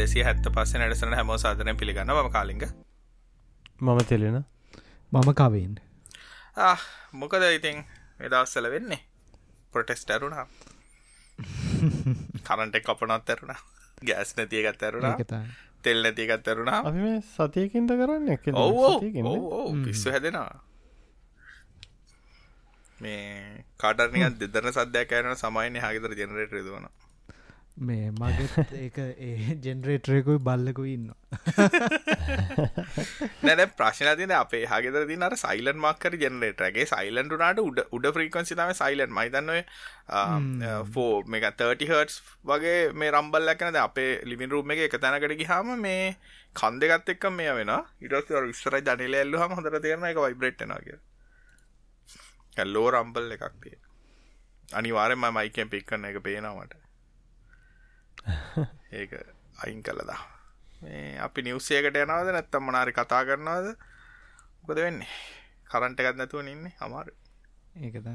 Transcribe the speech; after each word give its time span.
දෙසිය 0.00 0.24
හැත්ත 0.28 0.48
පස්සේ 0.56 0.80
නැටසන 0.80 1.14
හැමෝ 1.18 1.38
සාධනය 1.44 1.74
පිළිගන්න 1.80 2.12
ම 2.14 2.30
කාලිග. 2.36 2.62
මම 3.80 4.00
තෙලෙන. 4.10 4.36
මම 5.12 5.30
කවෙන්. 5.40 5.74
මොකද 7.20 7.44
ඉතින් 7.58 7.84
එදස්සල 8.20 8.70
වෙන්නේ? 8.74 9.00
පොටෙස්ට 9.72 10.10
ඇරුණා. 10.10 10.46
කරන්ටෙක් 12.46 12.88
අපනත් 12.94 13.30
ඇරුණා. 13.34 13.60
ගෑස් 14.06 14.36
නැතිය 14.36 14.62
ගත් 14.66 14.82
ඇරුණා. 14.82 15.16
තෙල් 15.82 15.98
නැතිය 16.04 16.26
ගත් 16.30 16.48
ඇරුණා. 16.48 16.80
අපි 16.88 17.00
මේ 17.08 17.20
සතියකින්ද 17.34 17.90
කරන්න? 18.00 18.26
ඔව් 18.54 19.84
පිස්සු 19.84 20.10
හැදෙනවා. 20.14 20.62
මේ 23.00 23.64
කාටර්නියන් 23.82 24.34
දෙදරන 24.40 24.72
සද්‍යයක් 24.76 25.12
ඇන 25.12 25.36
සමයින 25.42 25.76
හගතර 25.82 26.12
ජනරේට 26.20 26.54
රදවනවා 26.56 27.07
මේ 27.80 28.10
මගත් 28.12 28.72
ඒක 28.76 28.98
ඒ 28.98 29.56
ජෙනරේටරයකුයි 29.62 30.38
බල්ලකු 30.40 30.84
ඉන්න 30.86 31.06
නැන 33.42 33.62
ප්‍රශ්න 33.72 34.10
තින 34.16 34.32
අපේ 34.34 34.62
හගෙතර 34.66 35.04
ති 35.04 35.18
අර 35.22 35.34
සයිලන් 35.36 35.78
මක්කර 35.78 36.16
ජෙනරේටරගේ 36.18 36.86
සයිලන්ටුනාට 36.86 37.60
උඩ 37.62 37.78
උඩ 37.90 38.08
ෆ්‍රීකන්සි 38.10 38.54
තම 38.54 38.72
සයිලන් 38.74 39.12
මයිතන්නව 39.12 40.88
ෆෝ 40.90 41.12
මේක 41.26 41.46
30 41.56 41.90
හර්ස් 41.92 42.16
වගේ 42.44 42.78
මේ 42.94 43.12
රම්බල් 43.12 43.46
ලැකනද 43.46 43.78
අපේ 43.78 44.10
ලිමින් 44.24 44.50
රුම් 44.50 44.74
එක 44.76 44.82
එක 44.86 44.96
තැනකට 44.98 45.36
ගිහාම 45.36 45.70
මේ 45.80 46.08
කන් 46.54 46.80
දෙගත් 46.80 47.08
එක්ක 47.08 47.28
මේ 47.32 47.52
වෙන 47.54 47.72
ඉටස් 48.00 48.34
විස්තර 48.40 48.80
ජනල 48.80 49.14
එල්ලු 49.16 49.36
හම 49.38 49.52
හොඳර 49.52 49.78
තේරන 49.80 50.08
එක 50.10 50.20
වයිබ්‍රට්නගේ 50.20 50.98
ලෝ 52.66 52.88
රම්බල් 52.90 53.32
එකක් 53.32 53.56
තිය 53.62 53.78
අනිවාරෙන්ම 54.68 55.24
මයිකෙන් 55.32 55.68
පික් 55.70 55.84
කරන 55.86 56.04
එක 56.06 56.22
පේනවට 56.22 56.87
ඒක 58.98 59.14
අයින් 59.64 59.82
කළදා 59.82 60.20
මේ 60.82 61.18
අපි 61.18 61.42
නිවසයකට 61.42 61.96
යනවද? 61.96 62.32
නැත්තම් 62.32 62.68
මනාරි 62.68 62.92
කතා 62.92 63.22
කරනවද? 63.24 63.74
මොකද 64.62 64.82
වෙන්නේ? 64.84 65.10
කරන්ට 65.70 66.00
එකත් 66.00 66.20
නැතුව 66.20 66.46
ඉන්නේ 66.46 66.74
අමාරු. 66.80 67.12
ඒකද 67.78 68.08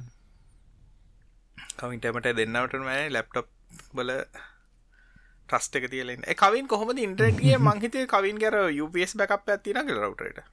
කවින්ටමට 1.77 2.33
දෙන්නවට 2.37 2.81
මෑ 2.87 3.05
ලැප්ටොප් 3.09 3.47
බල 3.93 4.11
ට්‍රස්ට 5.49 5.77
එක 5.79 5.87
තියලෙන් 5.91 6.25
කවින් 6.37 6.67
කොහොමද 6.67 7.05
ඉන්ට්‍රටිය 7.05 7.55
මංහිතේ 7.59 8.09
කවින් 8.09 8.41
ගැර 8.43 8.59
UPS 8.79 9.15
බැකප් 9.21 9.49
ඇතින 9.49 9.81
රවටට 9.83 10.43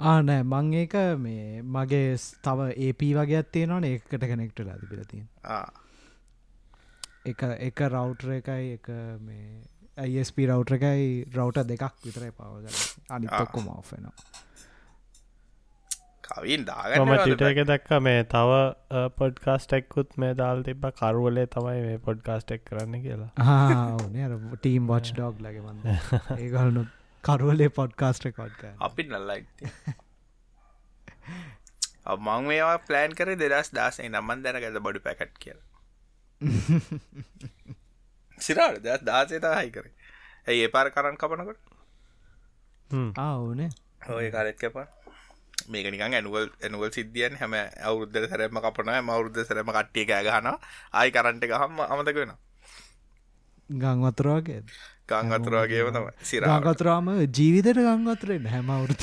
ආනෑ 0.00 0.42
මං 0.44 0.72
ඒක 0.74 0.96
මේ 1.18 1.62
මගේ 1.74 2.16
තව 2.44 2.68
AP 2.86 3.02
වගේ 3.16 3.42
තියෙනවන. 3.52 3.84
ඒකට 3.84 4.24
කනෙක්ට 4.24 4.62
ලා 4.66 4.78
තිබිලතින් 4.82 5.24
එක 7.24 7.42
එක 7.60 7.80
රවටර 7.86 8.30
එකයි 8.32 8.74
එක 8.74 8.86
මේ 9.20 9.62
අයිස්ප 9.98 10.38
රවටර 10.42 10.76
එකයි 10.76 11.08
රවට 11.30 11.66
දෙකක් 11.68 12.04
විතරයි 12.04 12.32
පවගල 12.32 12.76
අනිතක්කොම 13.10 13.68
ඔෆෙනවා 13.70 14.14
කවින් 16.24 16.64
දාගමට 16.64 17.44
එක 17.44 17.60
දැක්ක 17.66 17.90
මේ 18.00 18.22
තව 18.26 18.58
පොඩ්කාස්ටෙක්කුත් 19.16 20.16
මේ 20.16 20.34
දාල් 20.34 20.62
තිබ 20.62 20.86
කරුවලේ 20.96 21.46
තමයි 21.48 21.80
මේ 21.82 21.98
පොඩ්කාස්ටෙක් 22.00 22.64
කරන්න 22.64 23.02
කියලා. 23.02 23.30
ඕනේ. 23.96 24.28
ටීම් 24.54 24.86
වොච් 24.86 25.10
ඩෝග් 25.12 25.40
ලගේ 25.40 25.62
මන්ද 25.62 25.84
ඒගලනු 26.38 26.86
කරුවලේ 27.24 27.70
පොඩ්කාස්ට 27.70 28.30
කොඩ්ක 28.32 28.62
අපි 28.80 29.02
නල්ලයි 29.04 29.42
මං 32.18 32.46
මේවා 32.46 32.78
ප්ලෑන් 32.86 33.12
කර 33.14 33.34
දෙදස් 33.38 33.68
දාසේ 33.72 34.08
නම්මන් 34.08 34.44
දැනගත 34.44 34.80
බඩු 34.80 35.02
පැකට් 35.02 35.36
කියලා 35.38 35.66
සිරාට 38.38 38.80
දෙයක් 38.80 39.02
දාසේ 39.02 39.40
හයි 39.54 39.70
කර. 39.70 39.86
ඇයි 40.46 40.64
ඒ 40.64 40.68
පාර 40.68 40.90
කරන්න 40.90 41.16
කපනකොට? 41.16 41.60
ආවනේ 43.18 43.70
ඔය 44.10 44.30
කරත් 44.30 44.56
කැපා 44.56 44.86
මේක 45.68 45.86
නිකන් 45.86 46.02
ඇනුවල් 46.10 46.46
ඇනුවල් 46.58 46.90
සිද්ධියන් 46.90 47.36
හැම 47.36 47.52
අවුරුද්ධ 47.82 48.28
සැරම 48.28 48.56
කපන 48.58 48.90
මවුරුද්ධ 49.02 49.42
සැරම 49.44 49.68
කට්ටිය 49.68 50.06
කෑගහන 50.06 50.48
ආයි 50.92 51.10
කරන්ට 51.10 51.44
එක 51.44 51.52
හම 51.54 51.76
අමතක 51.86 52.16
වෙන 52.16 52.32
ගංවතුරවාගේ 53.70 54.62
ගංවතුරවාගේම 55.08 55.88
තමයි. 55.90 56.12
සිර 56.22 56.42
ගංගතුරාම 56.44 57.06
ජීවිතයට 57.30 57.80
ගංවතුරෙන් 57.80 58.46
හැම 58.46 58.70
අවුරුත 58.70 59.02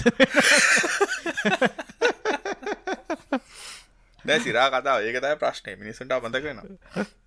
දැ 4.26 4.40
සිරා 4.40 4.68
කතා 4.72 4.98
ඒකතයි 5.02 5.36
ප්‍රශ්නය 5.38 5.72
මිනිසුන්ට 5.78 6.12
අමතක 6.12 6.44
වෙනවා 6.44 7.06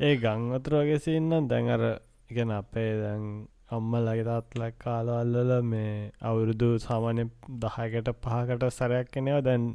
ඒ 0.00 0.16
ගංවතුර 0.16 0.74
වගේ 0.76 0.98
සින්නම් 0.98 1.48
දැන් 1.48 1.66
අර 1.68 1.82
ඉගෙන 2.30 2.50
අපේ 2.52 2.92
දැන් 3.00 3.24
අම්මලගේ 3.70 4.24
තාත්ලක් 4.24 4.78
කාලවල්ලල 4.78 5.52
මේ 5.64 5.90
අවුරුදු 6.22 6.68
සාමාන්‍ය 6.78 7.24
දහයකට 7.64 8.08
පහකට 8.24 8.64
සරයක් 8.72 9.10
කෙනව 9.12 9.40
දැන් 9.42 9.66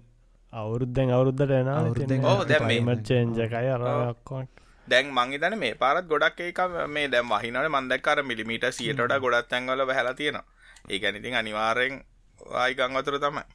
අවුරුද්ධෙන් 0.54 1.12
අවුරුද්ධට 1.12 1.54
එන 1.54 1.70
මට 2.82 3.08
චේන්ජකයි 3.08 3.70
අරක්කොක් 3.76 4.64
දැන් 4.88 5.14
මංහිතන 5.14 5.58
මේ 5.58 5.76
පාරත් 5.76 6.06
ගොඩක් 6.08 6.42
ඒක 6.42 6.64
මේ 6.90 7.08
දැම් 7.10 7.32
වහිනට 7.32 7.70
මන්දක්කර 7.70 8.24
මිලිමිට 8.24 8.68
සියටට 8.72 9.16
ගොඩත් 9.20 9.50
තැන්වල 9.50 9.86
බැහලා 9.86 10.14
තියෙනවා. 10.16 10.46
ඒ 10.90 11.00
ගැනිතින් 11.00 11.36
අනිවාරෙන් 11.36 12.04
ආයි 12.56 12.76
ගංවතුර 12.76 13.18
තමයි. 13.20 13.46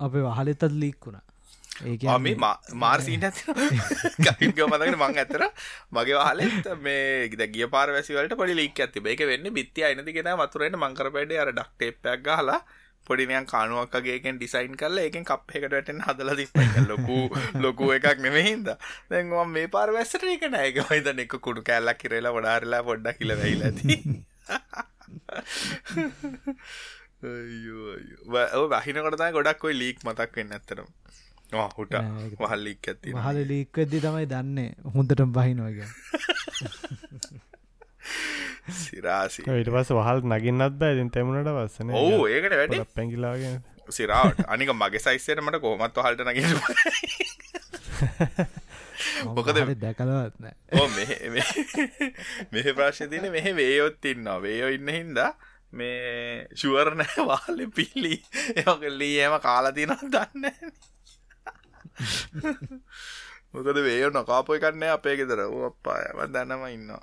අපේ 0.00 0.24
වහලෙතත් 0.24 0.62
ලීක්කුණා 0.74 1.33
ඒ 1.82 2.34
මාර්සිීට 2.76 3.24
ඇති 3.24 3.42
මතකට 4.66 4.94
මං 4.94 5.16
ඇතර 5.16 5.44
මගේ 5.92 6.16
වාලෙත් 6.16 6.70
මේ 6.80 7.28
ද 7.32 7.50
ගිය 7.50 7.66
පාර 7.68 7.90
වැසිවලට 7.90 8.36
පොඩි 8.36 8.54
ලික් 8.54 8.80
ඇති 8.80 9.02
ඒක 9.06 9.26
වෙන්න 9.26 9.50
බිත්ති 9.52 9.84
අයිනතිගෙන 9.84 10.30
වතුරට 10.36 10.76
මංකර 10.76 11.10
පැඩේ 11.10 11.40
අර 11.40 11.50
ඩක්ටේප්යක් 11.52 12.30
හලා 12.34 12.60
පොඩිනියන් 13.06 13.46
කානුවක්කගේකෙන් 13.46 14.38
ඩිසයින් 14.38 14.76
කල්ල 14.76 14.98
එකෙන් 15.00 15.24
කප් 15.24 15.56
එකට 15.56 15.72
වැටෙන් 15.72 16.00
හදල 16.02 16.30
තිප 16.36 16.54
ලොකු 16.88 17.18
ලොකු 17.60 17.90
එකක් 17.92 18.18
නෙමහින්ද 18.20 18.70
දැන්වා 19.10 19.44
මේ 19.48 19.66
පාර 19.68 19.92
වැස්සට 19.92 20.24
එක 20.30 20.46
නෑක 20.50 20.80
මයිත 20.84 21.10
එක 21.18 21.36
කුඩු 21.40 21.60
කැල්ලක් 21.64 21.98
කිරලා 21.98 22.32
වඩාරලා 22.32 22.82
පොඩ්ඩ 22.84 23.18
කියල 23.18 23.36
වෙයිල 23.36 23.66
ඇති 23.68 23.98
වහිනකොටතා 28.78 29.30
ගොඩක් 29.32 29.64
ඔයි 29.64 29.76
ලීක් 29.76 29.98
මතක් 30.04 30.30
වෙන්න 30.36 30.52
ඇත්තරම් 30.52 30.88
හුට. 31.76 31.94
වහල්ලික් 32.40 32.88
ඇති 32.88 33.16
හල 33.18 33.38
ලීක්වෙද්දි 33.50 34.00
තමයි 34.00 34.26
දන්නේ. 34.26 34.70
හොඳට 34.94 35.24
බහිනවග 35.30 35.78
සිරාසි. 38.80 39.44
ඊට 39.44 39.70
පස 39.70 39.92
වහල් 39.92 40.20
නගින්නත් 40.24 40.78
බෑ. 40.80 41.06
තෙමුණට 41.10 41.50
පස්සන 41.50 41.90
ඕ 41.92 42.26
ඒකට 42.26 42.56
වැඩ. 42.60 42.76
පැකිලාගෙන 42.96 43.62
සිරාවට. 43.90 44.44
අනික 44.48 44.72
මගේ 44.74 45.00
සයිස්සයට 45.00 45.42
මට 45.44 45.60
කොහමත් 45.60 45.96
හල්ට 45.98 46.20
නග 46.24 46.38
මොකද 49.28 49.58
දැකලවත්න 49.80 50.46
ඕ 50.74 50.86
මෙහ 52.52 52.68
ප්‍රශ්න 52.74 53.10
තින 53.10 53.28
මෙහ 53.32 53.46
වේයොත් 53.56 54.04
ඉන්නවා. 54.04 54.38
වේයෝ 54.42 54.70
ඉන්න 54.76 54.88
හින්දා 54.88 55.30
මේ 55.72 56.46
ශුවරණෑ 56.54 57.26
වාල 57.28 57.62
පිල්ලි. 57.76 58.16
එමකල්ලී 58.56 59.14
ඒම 59.20 59.38
කාලතිනක් 59.42 60.04
දන්න 60.08 60.44
මොකද 63.54 63.78
වේයෝ 63.86 64.10
නොකාපොයි 64.18 64.60
කන්නේ 64.64 64.92
අපේ 64.96 65.16
ගෙදර. 65.20 65.40
අප්පායම 65.70 66.18
දැනම 66.34 66.66
ඉන්නවා. 66.74 67.02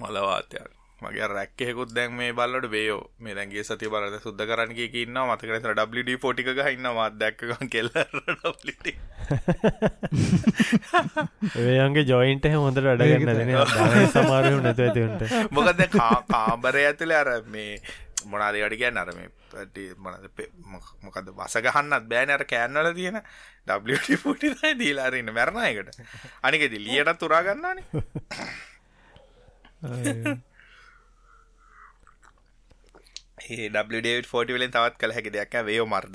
මලවාතයක් 0.00 0.70
මගේ 1.04 1.26
රැක්කෙකුත් 1.32 1.90
දැන් 1.96 2.10
මේ 2.16 2.32
බල්ලට 2.38 2.66
වේයෝ. 2.72 3.02
මේ 3.24 3.34
දැන්ගේ 3.36 3.64
සති 3.68 3.88
බලද 3.92 4.16
සුද්ද 4.24 4.40
කරන්න 4.50 4.72
කිය 4.78 4.88
ඉන්න 5.02 5.16
මතකන 5.22 5.64
WD 6.00 6.10
පොටික 6.24 6.48
ගහන්න 6.58 6.86
මත් 6.92 7.14
දැක්ක 7.22 7.40
කෙල්ල 7.74 7.88
ඒයන්ගේ 11.56 12.04
ජොයින්ට 12.12 12.46
හොඳට 12.56 12.86
අඩගන්න 12.92 13.30
සමාරය 14.14 14.54
නැත 14.66 14.80
ඇතිට 14.86 15.20
මොකද 15.58 15.80
කාම්බරය 15.96 16.82
ඇතුළ 16.90 17.14
අර 17.22 17.30
මේ 17.56 17.72
මොනාදකට 18.30 18.76
කියන්න? 18.82 19.00
අර 19.04 19.10
මේ 19.16 19.28
පැටි 19.52 19.86
මොනද 19.98 20.28
මොකද 21.02 21.32
වසගහන්නත් 21.32 22.04
බෑනර 22.08 22.44
කෑන්නල 22.46 22.92
තියෙන 22.94 23.18
ඩප්ටි 23.66 24.76
දීලාරන්න 24.76 25.32
මැරණයකට 25.32 25.98
අනිකෙද 26.42 26.78
ලියට 26.78 27.18
තුරාගන්නානේ 27.18 27.86
ඒ 33.48 33.68
ඩ 33.68 34.26
ෆෝටි 34.26 34.52
වලින් 34.52 34.70
තවත් 34.70 34.96
කළ 34.96 35.12
හැකි 35.12 35.30
දෙයක් 35.30 35.58
වයෝ 35.64 35.86
මර්ද 35.86 36.14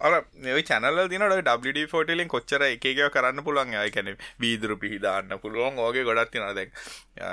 අර 0.00 0.12
මේ 0.36 0.62
චනල 0.62 0.98
දිනට 1.12 1.34
ඩ 1.38 1.82
ෆෝටලින් 1.88 2.28
කොච්චර 2.28 2.62
එකකව 2.66 3.08
කරන්න 3.14 3.44
පුළුවන්. 3.44 3.74
යකැන 3.80 4.16
බීදුරු 4.38 4.76
පිහිදාන්න 4.76 5.34
පුළුවන්. 5.42 5.78
ඕගේ 5.78 6.04
ගොඩත් 6.04 6.32
තින 6.32 6.46
දැක් 6.54 6.72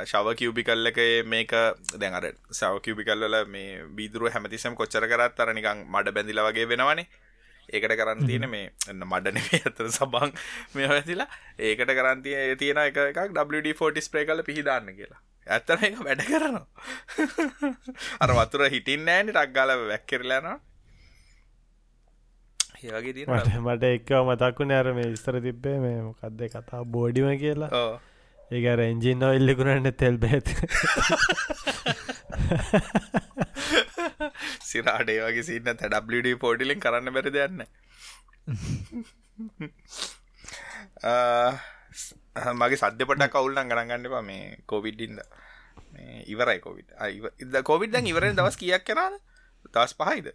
ශව 0.05 0.35
කිව්බි 0.35 0.63
කල්ලක 0.63 0.99
මේක 1.25 1.53
දැනර 1.95 2.27
සව 2.51 2.81
කිව්බි 2.81 3.07
කල්ල 3.07 3.39
මේ 3.47 3.85
බීදුරු 3.91 4.29
හැමතිසම් 4.29 4.75
කොච්චර 4.75 5.07
කරත් 5.07 5.39
අර 5.39 5.53
නිකං 5.53 5.85
මඩ 5.87 6.15
බැඳිල 6.17 6.43
වගේ 6.47 6.67
වෙනවනේ. 6.73 7.07
ඒකට 7.69 7.95
කරන්න 7.99 8.27
තියෙන 8.27 8.49
මේ 8.49 8.67
එන්න 8.91 9.03
මඩන 9.03 9.39
ඇතර 9.43 9.87
සබං 9.89 10.35
මේ 10.75 10.91
ඇතිලා 10.91 11.29
ඒකට 11.61 11.95
කරන්තිය 11.99 12.55
තියෙන 12.55 12.83
එක 12.83 13.01
එකක් 13.05 13.23
WD40 13.35 14.05
ස්ප්‍රේ 14.07 14.25
කල 14.25 14.43
පිහිදාන්න 14.43 14.93
කියලා. 14.99 15.26
ඇත්තන 15.47 15.83
එක 15.87 15.99
වැඩ 16.01 16.21
කරනවා. 16.23 16.65
අර 18.21 18.29
වතුර 18.39 18.69
හිටින් 18.69 19.05
නෑන 19.05 19.29
ටක්ගාල 19.29 19.69
වැැක්කරලනවා 19.73 20.59
ඒවගේ 22.79 23.25
මට 23.61 23.83
එක්කව 23.91 24.25
මතක්කු 24.25 24.63
නෑර 24.65 24.93
මේ 24.93 25.11
ඉස්තර 25.11 25.41
තිබ්බේ 25.41 25.79
මේ 25.79 26.01
මොකක්ද 26.01 26.41
කතා 26.49 26.83
බෝඩිම 26.87 27.37
කියලා. 27.37 27.99
ඒකර 28.51 28.79
එන්ජින් 28.81 29.23
ඔල්ලිකුණන්න 29.23 29.95
තෙල් 29.95 30.17
බෙත් 30.17 30.47
සිරාඩේ 34.69 35.21
වගේ 35.21 35.43
සින්න 35.43 35.67
WD 36.11 36.39
පෝඩිලින් 36.39 36.79
කරන්න 36.79 37.13
බැරි 37.13 37.33
දෙන්න 37.33 37.57
මගේ 42.59 42.77
සද්‍ය 42.77 43.05
පට 43.05 43.29
කවුල්ලන් 43.31 43.69
ගණගන්නපා 43.69 44.23
මේ 44.23 44.57
කොවිඩ්ඩින්ද 44.65 45.21
ඉවරයි 46.27 46.59
කොවිඩ් 46.59 46.89
ඉද 47.39 47.57
කොවිඩ්ඩන් 47.63 48.07
ඉවරෙන් 48.07 48.37
දවස් 48.37 48.57
කියක් 48.57 48.83
කරාද 48.83 49.17
දස් 49.73 49.93
පහයිද? 49.95 50.31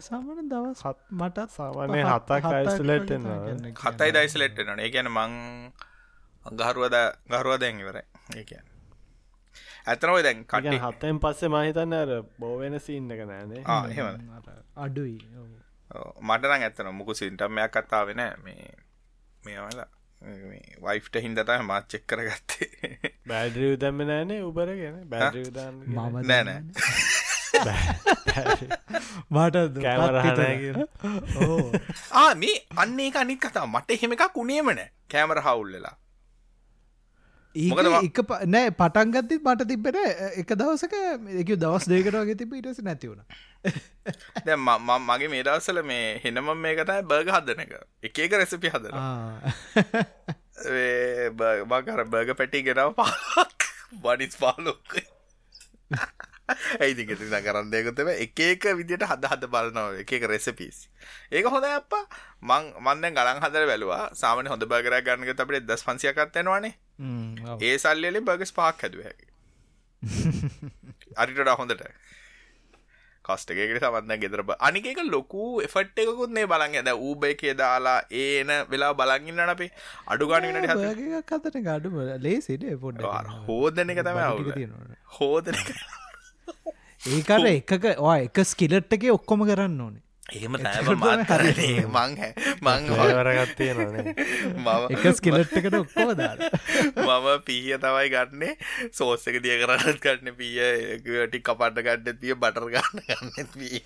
සාමන 0.00 0.48
දවස් 0.48 0.82
හත් 0.82 0.98
මට 1.12 1.46
සාමානය 1.50 2.02
හතක් 2.04 2.52
අයිස්ලට 2.52 3.14
හතයි 3.84 4.10
දයිස්ලෙට් 4.12 4.64
න 4.66 4.78
ඒ 4.78 4.90
ගැන 4.90 5.10
මං 5.10 5.38
ගහරුවද 6.56 6.96
ගහරුව 7.28 7.58
දැන් 7.60 7.80
ඉවරයි. 7.80 8.04
ඒ 8.34 8.44
කියන්න. 8.44 8.66
ඇතනව 9.86 10.22
දැන් 10.22 10.44
කට 10.46 10.76
හත්තෙන් 10.84 11.20
පස්සේ 11.20 11.50
මහිතන්න 11.50 11.94
අර 11.94 12.12
බෝවෙන 12.38 12.80
සින්න 12.80 13.10
එක 13.10 13.24
නෑනේ 13.26 13.64
එහෙම 13.64 14.20
අඩුයි. 14.76 15.18
මටන 16.22 16.52
ඇත්තන 16.58 16.92
මුකු 16.94 17.14
සින්ටම්මයක් 17.14 17.72
කතා 17.72 18.04
වෙන 18.06 18.22
මේ 18.44 18.70
මේවල 19.44 19.82
වයිෆ්ට 20.20 21.16
හින්දතම 21.18 21.62
මාත් 21.64 21.86
චෙක් 21.88 22.04
කර 22.06 22.20
ගත්තේ 22.22 23.12
බෑඩරී 23.26 23.76
දම්ම 23.78 24.00
නෑනේ 24.06 24.40
උබර 24.42 24.72
ගැන 24.74 24.98
බෑඩරී 25.08 25.48
දන්න 25.50 25.76
මම 25.86 26.18
නෑනෑ 26.24 26.60
මට 29.30 29.56
ආ 32.14 32.34
මේ 32.36 32.56
අන්නේ 32.76 33.08
එක 33.08 33.16
අනික් 33.16 33.40
කතා 33.40 33.66
මට 33.66 33.96
එහෙම 33.96 34.12
එකක් 34.12 34.36
උනේමන 34.36 34.82
කෑමර 35.08 35.40
හවුල්ලලා 35.40 35.94
ඒක 37.54 38.20
නෑ 38.48 38.70
පටන්ගත්ති 38.72 39.40
මට 39.40 39.68
තිබෙන 39.68 40.00
එක 40.36 40.52
දවසක 40.54 40.94
එක 41.36 41.54
දවස් 41.56 41.88
දේකටගේ 41.88 42.36
තිබ 42.36 42.52
ඉටස 42.54 42.82
නැතිවුණ 42.82 43.24
දැ 44.46 44.56
මගේ 44.56 45.28
මේ 45.28 45.42
දවසල 45.42 45.82
මේ 45.82 46.18
හෙනම 46.24 46.50
මේකතයි 46.56 47.02
බර්ග 47.04 47.30
හදන 47.30 47.62
එක. 47.64 47.72
එක 48.02 48.18
එක 48.18 48.32
රෙසිපි 48.34 48.72
හදන 48.72 48.94
බකර 51.68 52.04
බර්ග 52.06 52.34
පැටි 52.36 52.64
ගෙනාව 52.64 52.94
පාක් 52.94 53.68
බනිස් 54.02 54.36
පාලොක්? 54.36 55.00
ඇයිති 56.80 57.06
ති 57.06 57.14
කරන්න? 57.14 57.70
දෙකුතම 57.70 58.10
එක 58.14 58.40
එක 58.40 58.64
විදිට 58.78 59.04
හද 59.04 59.30
හද 59.32 59.50
බලනව 59.52 60.00
එක 60.02 60.12
එක 60.18 60.24
රෙසපිස් 60.26 60.86
ඒක 61.30 61.46
හොඳ 61.46 61.66
අප 61.66 61.92
මං 62.42 62.70
මන්න 62.80 63.14
ගලන් 63.14 63.42
හදර 63.44 63.66
බැලවා. 63.66 64.04
සාමන 64.14 64.48
හොඳ 64.48 64.64
බගර 64.66 65.00
ගන්නක 65.02 65.34
අපට 65.36 65.66
දස් 65.66 65.84
පන්සියකත්වෙනවානේ 65.84 66.74
ඒ 67.60 67.76
සල්ලලි 67.78 68.20
බගස් 68.22 68.52
පාක් 68.52 68.80
හැදුව. 68.82 69.04
හැකි 69.06 69.28
අරිටට 71.16 71.52
හොඳට 71.60 71.84
කස්ටකට 73.30 73.80
සමන්න 73.80 74.20
ගෙදර 74.24 74.42
අනික 74.60 74.86
ලොකු 75.10 75.46
එෆට් 75.66 76.02
එකකුත් 76.04 76.34
නේ 76.38 76.46
බලන් 76.46 76.76
ඇද 76.80 76.90
ඌබ 76.98 77.24
එකේ 77.24 77.54
දාලා 77.54 77.96
ඒන 78.22 78.50
වෙලා 78.70 78.92
බලගන්න 78.94 79.54
අපේ. 79.54 79.70
අඩුගාන 80.06 80.42
ට 80.44 80.68
හ 80.68 81.22
කතට 81.30 81.56
ගඩුම 81.62 81.96
ලේසිට 82.20 82.68
පොඩ්ඩ 82.80 83.32
හෝදන 83.46 83.90
එක 83.94 84.04
තම 84.04 84.20
හෝදන 85.16 85.58
ඒකට 87.00 87.46
එකක 87.50 87.84
එක 88.14 88.38
ස්කිලට් 88.44 88.96
එක 88.96 89.04
ඔක්කොම 89.12 89.44
කරන්න 89.48 89.80
ඕනේ 89.80 90.02
එහෙම 90.30 90.54
තෑම 90.56 90.88
මාත් 90.98 91.22
කරනේ 91.26 91.82
මං 91.88 92.12
හැ. 92.14 92.28
මං 92.60 92.84
වරගත්තේ 92.90 93.72
මම 93.74 94.68
එක 94.94 95.06
ස්කිලට් 95.16 95.54
එකට 95.58 95.74
ඔක්කොම 95.74 96.12
දාන්න 96.14 96.44
මම 96.94 97.26
පීය 97.42 97.74
තමයි 97.76 98.10
ගන්නේ. 98.12 98.52
සෝස් 98.92 99.26
එක 99.26 99.40
දිය 99.42 99.56
කරන්නත් 99.58 99.98
ගන්න 100.00 100.36
පීය 100.38 100.68
ටි 101.26 101.40
කපන්න 101.42 101.80
ගන්න 101.82 102.20
පිය 102.20 102.36
බටර් 102.36 102.68
ගන්න 102.70 103.02
ගන්න 103.08 103.48
පීය 103.54 103.82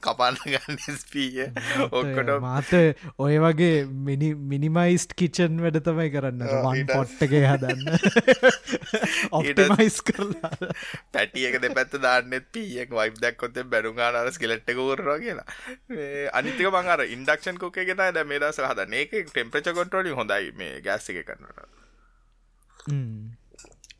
කපන්න 0.00 0.38
ගන්න 0.46 1.00
පීය 1.10 1.48
ඔක්කොට 1.88 2.30
මාත 2.40 2.70
ඔය 3.18 3.40
වගේ 3.40 3.82
මිනි 4.06 4.30
මිනිමයිස්ට් 4.46 5.16
කිචන් 5.16 5.58
වැඩ 5.60 5.80
තමයි 5.82 6.06
කරන්න. 6.10 6.46
වන් 6.60 6.76
ඊට- 6.76 6.92
පොට්ට 6.92 7.26
එක 7.26 7.34
හදන්න. 7.34 7.82
ඔප්ටමයිස් 9.36 9.98
කරලා. 10.04 10.54
පැටියක 11.10 11.58
දෙපැත්ත 11.62 11.98
දාන්නෙත් 12.00 12.46
පීයක් 12.52 12.90
වයි් 12.92 13.10
දක්කොත්තේ 13.18 13.66
බැරුගානර 13.66 14.30
ස්කෙලට්ක 14.32 14.70
කෝරවා 14.76 15.18
කියලා 15.18 15.46
අනිතික 16.32 16.70
මංර 16.70 17.04
ඉන්ඩක්ෂන් 17.16 17.60
කෝකේ 17.64 17.84
ගෙනයි 17.90 18.10
ද 18.16 18.24
මේ 18.32 18.40
දස 18.44 18.62
හද 18.70 18.88
ඒක 19.02 19.14
ටෙම්ප්‍රච 19.28 19.70
කොන්ට්‍රෝලින් 19.78 20.18
හොඳයි 20.20 20.50
මේ 20.62 20.80
ගෑස් 20.88 21.12
එක 21.12 21.22
කරන්නට 21.28 21.58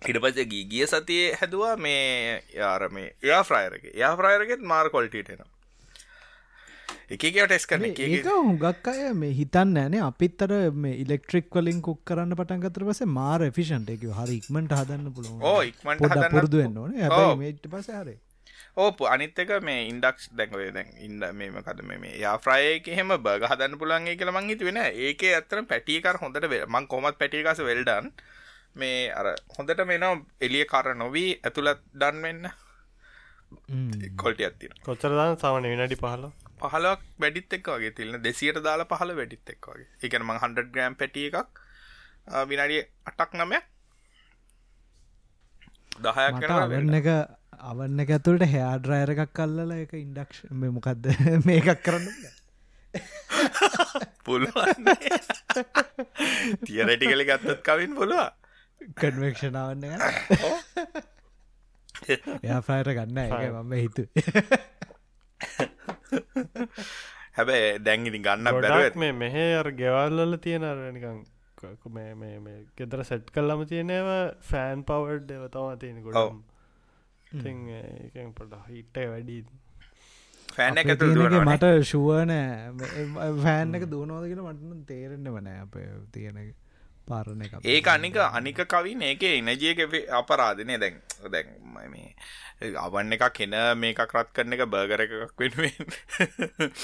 ඉට 0.08 0.20
පස 0.24 0.42
ගිය 0.50 0.84
සතියේ 0.88 1.30
හැදවා 1.38 1.76
මේ 1.86 2.42
යාර 2.58 2.90
මේ 2.98 3.08
එයා 3.22 3.40
ෆ්‍රයිරක 3.48 3.88
එයා 3.94 4.12
ෆ්‍රයිරගෙත් 4.20 4.62
මාර් 4.74 4.86
කොල්ටේන 4.94 5.42
එකක 7.14 7.24
ටෙස් 7.36 7.64
කරන 7.70 7.84
ඒක 7.90 8.26
හුඟක් 8.26 8.88
අය 8.92 9.00
මේ 9.20 9.32
හිතන්න 9.38 9.78
ෑනේ. 9.82 10.02
අපිත්තර 10.08 10.52
මේ 10.84 10.94
ඉලෙක්ට්‍රික් 11.04 11.48
වලින් 11.56 11.80
කුක් 11.86 12.00
කරන්න 12.08 12.36
පටන්ගතර 12.38 12.84
පස 12.88 13.02
මාර 13.18 13.46
ෆිෂන්ට 13.56 13.90
එක 13.94 14.04
හරි 14.18 14.36
ඉක්මට 14.40 14.74
හදන්න 14.78 15.14
පුළුවන්. 15.16 15.40
ඕ 15.42 15.60
ඉක්මට 15.70 16.02
පොඩ 16.02 16.12
හදන්න 16.12 16.34
පුරදුවෙන්න 16.36 16.76
ඕන. 16.82 16.92
මේට 17.42 17.66
පස 17.72 17.88
හරේ 17.96 18.18
ඕප. 18.76 18.98
අනිත් 19.12 19.38
එක 19.38 19.50
මේ 19.62 19.86
ඉන්ඩක්ස් 19.90 20.30
දැන්වේ 20.38 20.70
දැන් 20.76 20.90
ඉන්න 21.06 21.20
මේම 21.38 21.56
කද 21.66 21.82
මේ 21.82 22.12
යා 22.24 22.36
ෆ්‍රයක 22.44 22.88
එහෙම 22.88 23.14
බග 23.26 23.42
හදන්න 23.50 23.78
පුළන්ගේ 23.80 24.16
කියල 24.18 24.32
මං 24.32 24.50
හිතු 24.52 24.68
වෙන 24.68 24.80
ඒක 24.84 25.22
ඇත්තන 25.30 25.66
පැටියකර 25.72 26.20
හොඳට 26.22 26.46
මං 26.68 26.86
කොමත් 26.92 27.18
පැටියකස 27.22 27.62
වෙල්ඩන් 27.70 28.12
මේ 28.80 28.98
අර 29.20 29.26
හොඳට 29.56 29.80
මෙනම් 29.92 30.26
එලිය 30.40 30.64
කර 30.72 30.94
නොවී 30.94 31.30
ඇතුළත් 31.42 31.80
ඩන් 31.94 32.22
වෙන්න. 32.26 32.50
කොල්ට 34.22 34.40
ඇත්තින 34.46 34.72
කොච්චරදාන් 34.86 35.34
සාමන 35.42 35.66
විනඩි 35.72 35.96
පහල. 36.02 36.28
පහලක් 36.60 37.00
වැඩිත් 37.22 37.56
එක් 37.56 37.66
වගේ 37.74 37.96
තිල්න 37.98 38.22
දෙසියට 38.26 38.62
දාලා 38.66 38.86
පහල 38.92 39.10
වැඩිත් 39.18 39.50
එක් 39.54 39.66
වගේ. 39.72 39.88
එකන 40.06 40.22
මං 40.28 40.38
හන්ඩ 40.44 40.70
ග්‍රම් 40.74 40.94
පැටිය 41.00 41.26
එකක් 41.32 41.50
විනාඩිය 42.50 42.82
අටක් 43.10 43.34
නමය 43.40 43.58
දහයක් 46.04 46.50
අවන්න 46.54 46.98
එක 47.00 47.08
අවන්න 47.62 48.02
එක 48.02 48.10
ඇතුළට 48.16 48.44
හයාඩ්‍රයර 48.48 49.10
එකක් 49.14 49.32
කල්ලල 49.34 49.72
එක 49.76 49.92
ඉන්ඩක්ෂ 49.96 50.44
මොකක්ද 50.70 51.08
මේකක් 51.46 51.82
කරන්න 51.82 52.06
පුළුවන්. 54.24 54.88
තියරටි 56.64 57.06
කළ 57.06 57.24
ගත්තත් 57.24 57.60
කවින් 57.62 57.92
පුළුව 57.94 58.24
කන්වක්ෂනාවන්න 58.96 59.84
එයා 62.08 62.60
ෆ්‍රයිට 62.62 62.92
ගන්න 62.92 63.18
මම 63.56 63.72
හිතු 63.76 64.02
හැබැයි 67.36 67.68
දැංගිනි 67.80 68.20
ගන්න 68.20 68.48
ගොඩක් 68.48 68.68
බැරුව 68.68 68.96
මේ 68.96 69.12
මෙහෙ 69.14 69.44
අර 69.56 69.68
ගෙවල්ලල 69.74 70.38
තියෙන 70.40 70.64
අරනිකං 70.66 71.20
මේ 71.90 72.14
මේ 72.16 72.36
මේ 72.40 72.58
ගෙදර 72.76 73.04
සෙට් 73.04 73.26
කල්ලම 73.30 73.66
තියෙනව 73.66 74.08
ෆෑන් 74.44 74.80
පවඩ් 74.84 75.28
දෙව 75.30 75.44
තමා 75.50 75.76
පොට 78.34 78.54
හිට්ට 78.68 78.96
වැඩී. 79.06 79.44
එක 80.78 80.86
මට 81.46 81.68
ශුවනෑ 81.84 82.72
ෆෑන් 83.38 83.74
එක 83.74 83.86
දුවනෝද 83.86 84.26
කියලා 84.26 84.52
මටන 84.52 84.82
තේරෙන්න්න 84.84 85.30
වනෑ 85.30 85.60
අප 85.60 85.76
තියෙන 86.12 86.40
පාරණ 87.08 87.42
එක. 87.42 87.54
ඒක 87.64 87.86
අනික 87.88 88.16
අනික 88.18 88.60
කවින් 88.66 89.02
ඒක 89.02 89.22
එනජියක 89.22 89.80
අපරාධනය 90.12 90.78
දැන් 90.78 91.00
දැන් 91.30 91.54
ම- 91.62 92.76
අවන්න 92.76 93.12
එකක් 93.12 93.40
එන 93.40 93.54
මේකක් 93.78 94.02
රත් 94.14 94.32
කරන 94.32 94.52
එක 94.52 94.66
බර්ගර 94.66 95.00
එකක් 95.00 95.38
වෙනුවෙන්. 95.38 95.74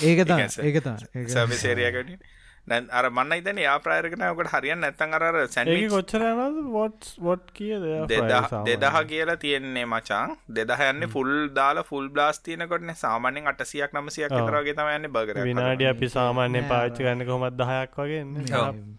ඒක 0.02 0.24
තා 0.24 0.38
ඒක 0.68 0.82
තා 0.82 0.96
සර්විසේරයකට 1.28 2.22
දැන් 2.68 2.87
අර 2.99 3.06
මන්න 3.11 3.38
ඉතන 3.40 3.58
යා 3.62 3.76
ප්‍රයරකන 3.82 4.23
ඔකට 4.28 4.50
හරියන් 4.52 4.80
නැත්තන් 4.85 5.16
අර 5.18 5.25
ඒක 5.28 5.52
සැන්ඩි 5.56 5.88
කොච්චරනද 5.92 6.56
වොට් 6.76 7.11
වොට් 7.26 7.52
කිය 7.58 7.76
දෙදහ 8.12 8.99
කියලා 9.12 9.37
තියෙන්නේ 9.44 9.87
මචාන් 9.92 10.35
දෙදහයන්න 10.58 11.08
ෆුල් 11.14 11.30
දාලා 11.58 11.87
ෆුල් 11.90 12.08
බ්ලාස් 12.11 12.42
තියනකොටන. 12.49 12.94
සාමානෙන් 12.96 13.50
අටසියක් 13.52 13.96
නමසියක්. 13.96 14.37
තරගේ 14.40 14.76
තමයන්න 14.80 15.11
බගර 15.16 15.42
විනාඩි 15.50 15.90
අපි 15.92 16.12
සාමාන්‍ය 16.16 16.64
පාච්චි 16.73 17.08
ගන්න 17.08 17.26
කොමත් 17.30 17.58
දහයක් 17.62 17.99
වගේ. 18.00 18.23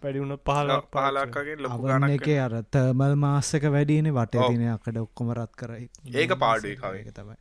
පැඩිවුණු 0.02 0.38
පහල 0.50 0.74
පහලක්ගේ 0.94 1.58
ලොකු 1.64 1.82
ගනක් 1.86 2.20
එක 2.20 2.44
අර 2.46 2.60
තර්මල් 2.76 3.18
මාස්සක 3.26 3.72
වැඩියන 3.76 4.12
වට 4.20 4.46
අකට 4.76 5.02
ඔක්කොම 5.06 5.34
රත් 5.38 5.52
කරයි 5.62 5.90
ඒක 6.22 6.38
පාඩුයි 6.44 6.76
කවි. 6.76 7.02
ඒක 7.02 7.12
තමයි. 7.14 7.36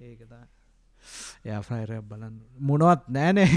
ඒක 0.00 0.57
තමයි 1.38 1.50
යාෆ්‍රයිරයක් 1.50 2.04
බලන්න 2.04 2.36
මොනවත් 2.60 3.08
නෑනේ 3.08 3.48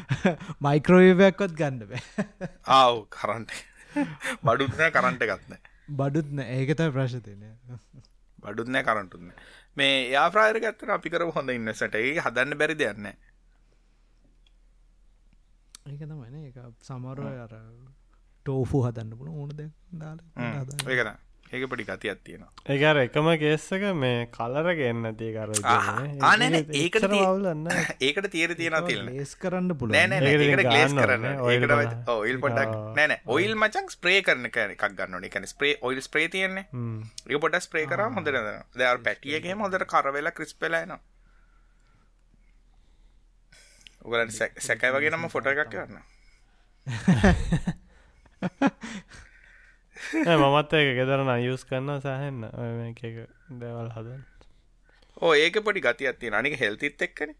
මයික්‍රෝවයක්කොත් 0.64 1.52
ගන්න 1.54 1.86
බෑ. 1.86 2.02
ආව් 2.76 3.06
කරන්ට 3.08 3.50
බඩුත්නෑ 4.42 4.90
කරන්ට 4.90 5.22
ගත්න 5.24 5.58
බඩුත්න 5.88 6.38
ඒකතයි 6.40 6.90
ප්‍රශ්තිනය 6.90 7.50
බඩුත්නෑ 8.38 8.84
කරන්ටුන්න 8.84 9.32
මේ 9.76 10.10
යාප්‍රායර 10.10 10.60
ගත්තන 10.60 10.90
අපි 10.90 11.10
කර 11.10 11.26
හොඳ 11.30 11.50
ඉන්නසට 11.50 11.94
ඒ 11.94 12.14
හදන්න 12.18 12.58
බැරි 12.58 12.76
දෙයන්න 12.76 13.06
ඒක 15.86 16.00
තමයින 16.00 16.36
එක 16.42 16.56
සමරුව 16.80 17.26
අර 17.38 17.54
ටෝෆු 18.46 18.78
හදන්න 18.86 19.18
පුළ 19.18 19.30
ඕන 19.30 19.50
දෙ 19.56 19.66
දාල 19.94 20.18
ඒකන 20.88 21.12
ඒක 21.52 21.68
පටි 21.68 21.84
ගතියක් 21.84 22.20
තියෙනවා. 22.24 22.50
ඒකර 22.66 22.96
එකම 23.02 23.26
කේස්සක 23.40 23.82
මේ 23.94 24.26
කලර 24.32 24.74
ගන්න 24.78 25.16
තිය 25.16 25.32
කර 25.34 25.50
ආනන 26.22 26.42
ඒකට 26.80 27.08
වුලන්න 27.08 27.68
ඒකට 28.00 28.30
තීර 28.32 28.54
තියෙන 28.56 28.84
තිල්න 28.86 29.06
ලේස් 29.10 29.36
කරන්න 29.36 29.70
ඉතින් 29.74 30.62
ගලේස් 30.62 30.94
කරන්න 30.94 31.24
ඒකට. 31.28 32.10
ඔයිල් 32.10 32.38
පොඩක් 32.40 32.70
ආ. 32.70 32.94
නෑන 32.96 33.16
ඔයිල් 33.28 33.54
මචන් 33.56 33.90
ස්ප්‍රේ 33.90 34.22
කරන 34.22 34.46
එකක් 34.48 34.86
ගන්න 34.92 35.24
එකන 35.24 35.46
ස්ප්‍රේ 35.46 35.78
ඔයිල් 35.82 36.02
ස්ප්‍රේ 36.02 36.28
තියෙන්නේ. 36.28 36.66
ඒ 37.28 37.38
පොට 37.38 37.60
ස්ප්‍රේ 37.60 37.86
කර 37.86 38.00
හොඳ 38.10 38.26
දර 38.32 38.98
පැටියගේ 39.02 39.56
හොඳට 39.56 39.86
කරවෙලා 39.86 40.32
ක්‍රිස්පෙලයින 40.32 40.92
උගලට 44.04 44.32
සැකයි 44.60 44.90
වගේ 44.90 45.10
නම 45.10 45.28
ෆොට 45.28 45.46
එකක් 45.46 45.68
කරන්න 45.68 46.02
මමත් 50.12 50.72
ඒක 50.80 50.90
ගෙදරන 50.98 51.30
යස් 51.36 51.64
කරන්න 51.68 52.00
සහන්න 52.00 52.44
එක 52.90 53.00
දේවල් 53.60 53.88
හදන් 53.96 54.20
ඕ 55.22 55.32
ඒක 55.44 55.62
පොඩි 55.64 55.84
ගතියක් 55.86 56.20
තියෙන 56.20 56.36
අනික 56.40 56.58
හෙල්තිත් 56.60 57.02
එක්කන 57.08 57.32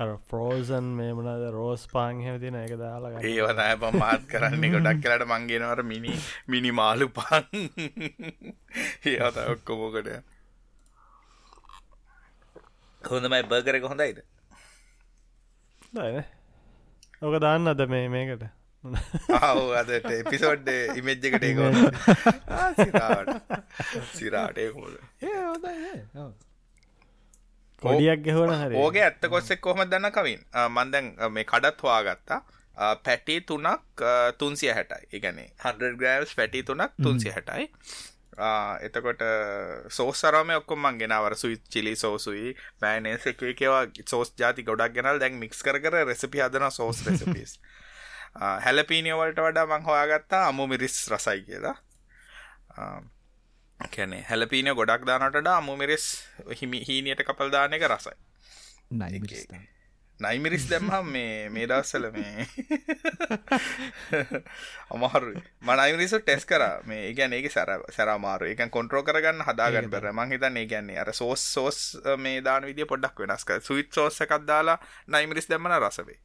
අර 0.00 0.10
ෆ්‍රෝසන් 0.28 0.86
මේ 0.98 1.12
මනද 1.12 1.48
රෝස් 1.54 1.82
පාං 1.88 2.20
හැතින 2.24 2.54
එක 2.56 2.74
දාලා. 2.82 3.20
ඒවනය 3.20 3.66
බ 3.80 3.88
මාත් 4.02 4.22
කරන්නේ 4.30 4.70
ගොඩක් 4.74 5.02
කලට 5.04 5.26
මංගෙනවර 5.28 5.82
මිනි 5.84 6.14
මිනි 6.52 6.70
මාලු 6.78 7.08
පන් 7.18 7.66
ඒත 9.12 9.40
ඔක්කොමෝකට 9.44 10.08
හොඳමයි 13.04 13.42
බර්ගරක 13.50 13.84
හොඳයිද 13.92 14.22
දයිනේ. 15.92 16.24
ඕක 17.22 17.36
දාන්න 17.44 17.74
අද 17.74 17.84
මේ 17.92 18.08
මේකට 18.16 18.48
අදට 18.80 20.06
එපිසෝඩ් 20.10 20.68
ඉමෙජ් 20.96 21.18
එකට 21.20 21.44
ඒක 21.44 21.58
සිරාට 22.76 24.56
කොඩියක් 27.82 28.22
ගෙහවන 28.24 28.52
හරි. 28.52 28.76
ඕගේ 28.76 29.04
ඇත්ත 29.04 29.26
කොස්සෙක් 29.28 29.60
කොහොම 29.60 29.84
දන්න 29.84 30.12
කවින්? 30.12 30.40
මන්දැන් 30.68 31.12
මේ 31.30 31.44
කඩත් 31.44 31.80
හවාගත්තා 31.80 32.40
පැටි 33.04 33.40
තුනක් 33.42 34.04
තුන්සිය 34.38 34.72
හැටයි. 34.72 35.04
එකනේ 35.12 35.48
100 35.58 35.92
ග්‍රෑස් 35.96 36.34
පැටි 36.34 36.62
තුනක් 36.62 36.96
තුන්සිය 37.02 37.32
හැටයි. 37.32 37.68
එතකොට 38.80 39.22
සෝසරම 39.90 40.54
ඔක්කොම 40.56 40.88
ගෙනවර. 40.98 41.36
සුයි 41.36 41.60
චිලි 41.68 41.96
සෝසුයි 41.96 42.56
පෑනේස 42.80 43.26
එකවා 43.26 43.84
සෝස් 44.06 44.32
ජාති 44.38 44.62
ගොඩක් 44.62 44.96
ගෙනල් 44.96 45.20
දැන් 45.20 45.38
මික්ස් 45.38 45.62
කර 45.62 45.80
කර 45.80 46.00
රෙසිපි 46.06 46.40
හදන 46.40 46.70
සෝස් 46.72 47.04
රෙසිපිස් 47.06 47.58
හැලපීනියවලට 48.36 49.40
වඩා 49.40 49.66
මං 49.66 49.82
හොයාගත්තා 49.82 50.46
අමු 50.48 50.66
මිරිස් 50.66 51.08
රසයි 51.10 51.42
කියලා. 51.42 51.76
කැනෙ 53.80 54.22
හැලපීන 54.22 54.74
ගොඩක් 54.74 55.06
දානට 55.06 55.46
අමු 55.48 55.76
මිරිස් 55.76 56.06
හිමි 56.60 56.84
හීනියට 56.88 57.24
කපල් 57.24 57.50
දාන 57.50 57.72
එක 57.72 57.88
රසයි. 57.88 58.16
නයි 58.92 59.20
නයිමිරිස් 60.20 60.68
දැම්හම් 60.68 61.06
මේ 61.06 61.48
මේ 61.48 61.66
දවස්සල 61.66 62.06
මේ 62.12 62.44
අමහරු 64.94 65.32
මනයිමිරිස 65.62 66.14
ටෙස් 66.16 66.44
කර. 66.44 66.64
මේ 66.84 67.06
ඒගැන 67.06 67.32
ඒක 67.32 67.48
සැර 67.48 67.72
සැරමාරු 67.90 68.50
එක 68.52 68.60
කොන්ට්‍රෝ 68.70 69.02
කරගන්න 69.02 69.40
හදාගන්න 69.42 69.90
බැර 69.90 70.12
මං 70.12 70.32
හිතන්නේ 70.34 70.66
ගැන්නේ 70.66 70.98
අර 70.98 71.12
සෝස් 71.12 71.46
සෝස් 71.54 71.80
මේ 72.18 72.44
දාන 72.44 72.68
විදිිය 72.68 72.86
පොඩ්ඩක් 72.86 73.24
වෙනස්ක 73.24 73.56
සුවිත් 73.62 73.92
සෝස 73.92 74.20
එකක් 74.20 74.36
දාලා 74.46 74.78
නයිමිරිස් 75.08 75.48
දැම්මන 75.48 75.78
රසවේ 75.80 76.18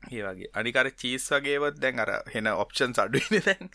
ඒ 0.14 0.22
වගේ. 0.22 0.50
අනිකර 0.54 0.90
චීස් 1.02 1.28
වගේවත් 1.34 1.78
දැන් 1.82 2.02
අර 2.04 2.12
හෙන 2.34 2.50
ඔප්ෂන් 2.54 2.96
අඩුවන 3.04 3.46
දැන්. 3.46 3.70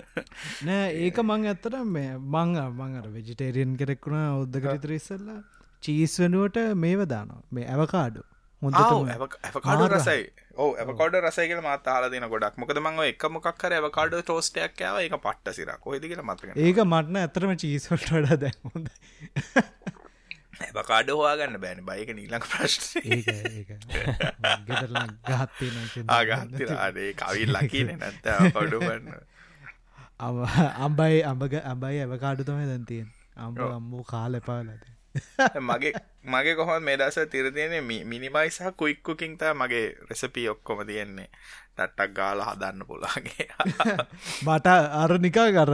නෑ 0.68 0.94
ඒක 1.06 1.20
මං 1.24 1.50
ඇත්තට 1.52 1.76
මේ 1.90 2.14
මං 2.18 2.56
මං 2.62 2.96
අර 3.02 3.10
වෙජිටේරියන් 3.16 3.76
කෙරෙක්ුණ 3.82 4.22
ඔද්දක 4.22 4.70
විතර 4.70 4.96
ඉස්සල්ලා 4.98 5.42
චීස් 5.82 6.16
වෙනුවට 6.20 6.62
මේව 6.76 7.06
දානවා. 7.08 7.44
මේ 7.50 7.68
ඇවකාඩු 7.68 8.24
ඇකාඩු 8.62 9.88
රසයි. 9.88 10.22
ඕ 10.56 10.70
ඇකොට 10.74 11.16
රසයිකල 11.20 11.60
මත් 11.60 11.86
ආල 11.88 12.08
දින 12.10 12.28
ගොඩක්. 12.28 12.56
මොකද 12.56 12.80
මං 12.80 13.02
එක 13.04 13.28
මොකක් 13.30 13.52
කර 13.54 13.76
ඇවකාඩ 13.78 14.16
ටෝස්ටයක් 14.20 14.80
යාව 14.80 15.00
එක 15.02 15.16
පට්ට 15.18 15.54
සිර 15.54 15.72
කොහෙද 15.78 16.04
කියල 16.04 16.22
මතක 16.22 16.56
ඒක 16.56 16.82
මටන 16.84 17.20
ඇතරම 17.22 17.54
චීස්වලට 17.56 18.12
වඩා 18.12 18.40
දැහොඳ 18.44 18.88
ඇබකාඩ 20.58 21.08
හවාගන්න 21.12 21.56
බෑන. 21.62 21.80
බයික 21.86 22.10
නීලං 22.12 22.44
ප්‍රශ්ට 22.44 22.84
ගහත්තේ 25.28 25.70
ආගත්තිර 26.10 26.70
අදේ 26.78 27.10
කවිල් 27.14 27.50
ලකින 27.54 27.88
නැත්ත 27.94 28.26
පඩු 28.54 28.78
පන්න 28.80 29.06
අම්බයි 30.80 31.18
අඹග 31.24 31.54
අබයි 31.64 31.98
ඇවකාඩු 32.02 32.42
තමයි 32.44 32.66
දැන්තියෙන් 32.66 33.08
අම්බ 33.38 33.58
අම්බූ 33.68 34.04
කාල 34.06 34.32
එපාලද 34.34 34.84
මගේ 35.68 35.92
මගේ 36.26 36.54
කොහොත් 36.54 36.82
මේ 36.82 36.96
දස 36.96 37.20
තිරතියන 37.28 37.76
මිනිමයිසහ 37.84 38.60
කුයික්කුකින්තා 38.76 39.54
මගේ 39.54 39.86
රෙසපී 40.08 40.48
ඔක්කොම 40.48 40.86
තියෙන්නේ. 40.86 41.28
ටට්ටක් 41.76 42.12
ගාල 42.14 42.40
හදන්න 42.42 42.84
පුලාගේ 42.84 43.46
මට 44.46 44.76
අරනිකා 44.98 45.48
කර 45.52 45.72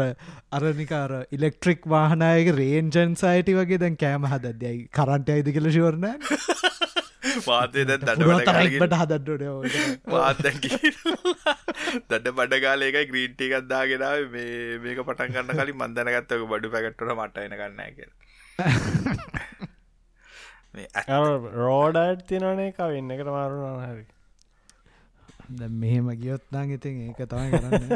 අරනිකාර 0.53 1.13
ඉලෙක්ට්‍රික් 1.31 1.87
වාහනයක 1.89 2.51
රේන්ජන් 2.57 3.15
සයිටි 3.17 3.59
වගේ 3.59 3.79
දැන් 3.79 3.99
කෑම 3.99 4.27
හදද්‍යයි 4.27 4.81
කරන්ට 4.93 5.31
අයිද 5.31 5.53
කියල 5.53 5.71
ශවරණ 5.71 6.09
වාතය 7.41 7.85
දැන් 7.85 8.03
තරයිට 8.03 8.79
දඩ 8.81 8.99
හදන්නට 8.99 10.09
වාතැකි 10.09 10.73
දඩ 12.09 12.35
බඩගාලේකයි 12.35 13.07
ග්‍රීන්ටි 13.07 13.51
එකක්දාගෙනාව 13.51 14.27
මේ 14.33 14.79
මේක 14.81 15.01
පටන් 15.03 15.35
ගන්න 15.37 15.57
කලින් 15.57 15.79
මන්දනගත්තක 15.79 16.47
බඩු 16.49 16.75
පැකට්ටට 16.75 17.17
මටයින 17.17 17.57
ගන්න 17.57 17.97
කිය 17.97 18.11
රෝඩයිට් 21.57 22.27
තිනනේ 22.27 22.73
කවන්න 22.73 23.11
එකට 23.11 23.29
මාරුණ 23.29 23.81
හරි. 23.83 24.05
ද 25.51 25.69
මෙහෙම 25.71 26.09
ගියොත්නාං 26.17 26.71
ඉතින් 26.71 26.95
ඒක 27.09 27.21
තමයි 27.27 27.51
කරන්න. 27.53 27.89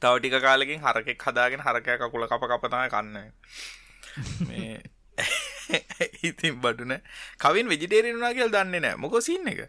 තවටික 0.00 0.34
කාලකින් 0.40 0.80
හරකෙක් 0.80 1.22
හදාගෙන 1.22 1.60
හරකය 1.60 1.98
කකුල 1.98 2.26
කප 2.26 2.42
කපතම 2.44 2.84
කන්න. 2.88 3.16
මේ 4.48 4.82
ඉතින් 6.28 6.60
බඩුන 6.60 6.92
කවින් 7.38 7.68
වෙජිටේරෙනවා 7.68 8.32
කියල් 8.32 8.50
දන්නේ 8.50 8.80
නෑ. 8.80 8.96
මොක 8.96 9.14
සින්න 9.22 9.48
එක? 9.48 9.60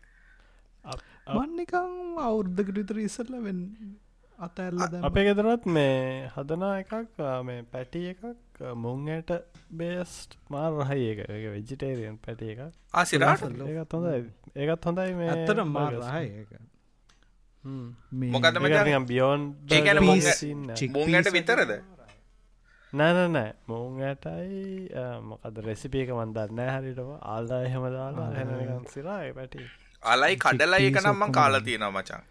මන්නිකං 1.29 2.19
අවුද්ධකට 2.19 2.75
විතර 2.75 2.97
ඉස්සල්ල 2.99 3.33
වෙන් 3.43 3.59
අතඇල්ල 4.39 5.03
අපේ 5.03 5.23
ගෙදරත් 5.27 5.65
මේ 5.67 6.29
හදනා 6.35 6.73
එකක් 6.81 7.21
මේ 7.43 7.63
පැටිය 7.73 8.05
එකක් 8.11 8.23
මුංයට 8.75 9.31
බේස්ට් 9.71 10.37
මාර් 10.49 10.71
රහයි 10.79 11.09
එක 11.13 11.19
වෙජිටේරියන් 11.55 12.17
පැටිය 12.17 12.51
එක 12.53 12.61
ආසිරාට 12.93 13.43
ඒත් 13.43 13.93
හොඳයි. 13.93 14.23
ඒකත් 14.55 14.85
හොඳයි. 14.85 15.13
මේ 15.13 15.29
ඇත්තට 15.29 15.63
මාරහය 15.67 16.25
ඒක. 16.33 16.51
මොකද 18.33 18.59
මචං? 18.59 19.05
බියෝන් 19.05 19.41
ඒ 19.69 19.81
කියන්නේ 19.81 20.07
මුංග- 20.09 20.75
chick 20.75 20.91
මුංගට 20.91 21.31
විතරද? 21.31 21.71
නෑනෑ 22.93 23.53
මුංඇටයි 23.67 24.89
මොකද 25.23 25.57
රෙසිපියක 25.65 26.09
මන්දන්න 26.11 26.59
හරිටම 26.75 27.11
ආල්දා 27.33 27.61
එහෙම 27.63 27.85
දාලා 27.93 28.31
හැනකන් 28.33 28.87
සිරා 28.93 29.21
පැටි. 29.33 29.59
අලයි 30.03 30.35
කඩලයි 30.37 30.75
එක 30.79 30.83
chickpeas 30.83 31.05
නම්මන් 31.05 31.21
ඔක්කොම 31.21 31.33
කාලා 31.33 31.61
තියෙනවා 31.61 31.91
මචන් 31.93 32.23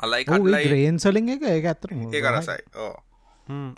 අලයි 0.00 0.24
කඩලයි. 0.24 0.64
ග්‍රේන්සලින් 0.66 1.28
එක 1.28 1.42
ඒක 1.48 1.66
ඇතර 1.66 1.90
ඒක 1.96 2.30
රසයි. 2.30 2.62
ඕ 2.76 2.94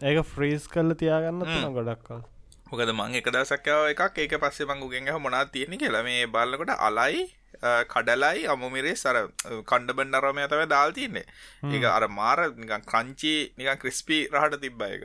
ඒක 0.03 0.23
ෆ්‍රීස් 0.27 0.69
කල්ල 0.69 0.95
තියාගන්න 0.95 1.75
ගොඩක්කල් 1.75 2.23
මොකද 2.71 2.93
මං 2.93 3.19
එක 3.21 3.31
දසක්කාව 3.31 3.91
එකක් 3.93 4.19
ඒක 4.19 4.39
පස්සේ 4.39 4.67
මංගුගෙන් 4.67 5.13
මොනා 5.21 5.45
තියෙන 5.47 5.79
කියලා. 5.79 6.03
මේ 6.03 6.27
බලකොට 6.29 6.75
අලයි 6.81 7.29
කඩලයි 7.87 8.47
අමුමිරේ 8.49 8.95
සර 8.95 9.17
කණ්ඩබන් 9.65 10.13
නරමය 10.13 10.47
තව 10.49 10.69
දාල් 10.69 10.93
තියන්නේ 10.93 11.27
ඒක 11.71 11.85
අර 11.87 12.09
මාර 12.11 12.39
නිකන් 12.57 12.85
ක්‍රංචි 12.85 13.35
නිකන් 13.57 13.81
ක්‍රිස්පි 13.83 14.21
රහට 14.33 14.61
තිබ්බ 14.61 14.87
එක 14.89 15.03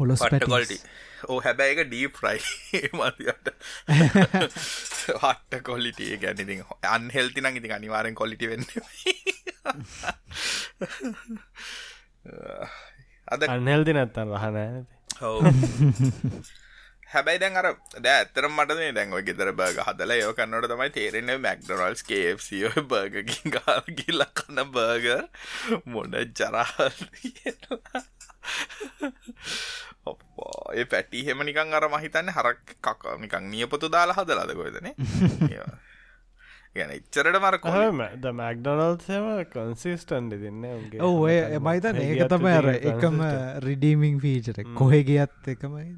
පොලොස් 0.00 0.20
පට්ට 0.22 0.48
කොල්ටි 0.48 0.76
පැටි 0.76 1.08
ඕ 1.28 1.38
හැබැයි 1.40 1.74
එක 1.76 1.88
ඩීප් 1.88 2.14
රයි 2.24 2.40
මතිට 2.94 3.46
හට්ට 5.16 5.60
කොල්ලිටිය 5.62 6.12
ගැනති 6.22 6.56
අන්හෙල්ති 6.90 7.44
නං 7.44 7.58
ඉති 7.60 7.74
අනිවාරෙන් 7.78 8.16
කොලිටි 8.16 8.50
වෙන්න 8.50 8.64
අද 13.34 13.40
අන්හෙල්දි 13.48 13.92
නැත්තන් 13.92 14.34
රහනෑ 14.36 14.82
හෝ 15.20 15.38
හැබැයි 17.12 17.40
දැන් 17.42 17.56
අර 17.56 17.68
දැ 17.98 18.14
ඇතරම් 18.16 18.52
මටනේ 18.56 18.90
දැන්ව 18.96 19.20
ගෙදර 19.28 19.50
බර්ග 19.60 19.78
හදල 19.84 20.12
යෝ 20.16 20.34
කන්නට 20.38 20.70
තමයි 20.72 20.90
තේරෙන්නේ 20.96 21.38
මැක්ඩොනල්ස් 21.44 22.02
කFෝ 22.06 22.84
බර්ගකින් 22.92 23.56
ගාල් 23.56 23.84
ගිල්ල 24.00 24.26
කන්න 24.40 24.72
බර්ගර් 24.76 25.24
මොඩ 25.90 26.14
ජරා 26.34 26.68
ඒ 30.06 30.84
පැටි 30.86 31.24
හෙම 31.26 31.44
නිකං 31.44 31.74
අර 31.74 31.86
මහිතන්න 31.90 32.32
හරක් 32.32 32.76
කක 32.80 33.16
නිකං 33.20 33.50
නියපොතු 33.50 33.88
දාලා 33.88 34.16
හදලාද 34.16 34.52
කොයදන 34.56 34.90
ගැන 36.74 36.92
ඉච්චරට 36.96 37.38
මර 37.38 37.56
ද 38.18 38.32
මැක්ඩොනල්සම 38.32 39.26
කොන්සිස්ටන්ඩ 39.52 40.36
දෙන්න 40.42 40.68
ඔව 41.00 41.24
ඒ 41.28 41.58
මයිතන් 41.60 41.98
ඒක 42.00 42.22
තමයි 42.28 42.54
අර 42.54 42.70
එකම 42.92 43.18
රිඩීමිං 43.66 44.20
ෆීචර 44.20 44.62
කොහෙ 44.74 45.02
ගියත් 45.04 45.50
එකමයි 45.54 45.90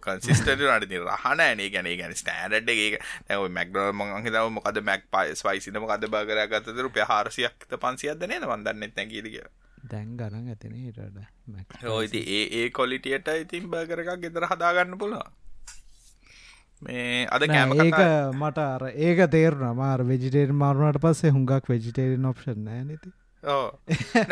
කන්සිස්ට 0.00 0.46
නට 0.48 1.00
රහන 1.00 1.40
නේ 1.56 1.70
ගැන 1.70 1.88
ගැන 1.98 2.14
ස්ටෑඩ් 2.14 2.68
එක. 2.70 3.00
නැව 3.28 3.48
මැක්ඩොල් 3.50 3.92
මං 3.92 4.24
හිතාව 4.24 4.52
මොකද 4.52 4.80
මැක් 4.82 5.04
පයි 5.10 5.34
ස්වයිසින 5.34 5.80
මොකද 5.80 6.06
බාගර 6.08 6.40
ගතද 6.48 6.86
රුපය 6.86 7.04
හාරසියක්ත 7.04 7.76
පන්සියද 7.78 8.24
නේ 8.24 8.40
වදන්නෙත් 8.42 8.96
නැකිදක 8.96 9.36
දැන් 9.90 10.12
ගරන් 10.18 10.50
ඇතින 10.52 10.76
හිටට 10.76 11.86
ඕයිති 11.94 12.20
ඒ 12.36 12.44
ඒ 12.60 12.68
කොලිටියට 12.70 13.32
ඉතින් 13.36 13.66
බාගරකක් 13.72 14.12
ගෙදර 14.22 14.46
හදාගන්න 14.52 14.98
පුළුවන්. 14.98 15.32
මේ 16.82 17.26
අද 17.30 17.44
කෑම 17.48 17.74
ඒක 17.78 18.00
මට 18.36 18.64
අර 18.68 18.86
ඒක 19.08 19.26
තේරුණ. 19.34 19.76
මාර 19.76 20.06
වෙජිටේර් 20.12 20.56
මාරුණට 20.62 21.02
පස්සේ 21.04 21.34
හුඟක් 21.36 21.70
වෙජිටේරන් 21.74 22.32
ඔප්ෂන් 22.32 22.64
නෑ 22.68 22.82
නති 22.84 23.12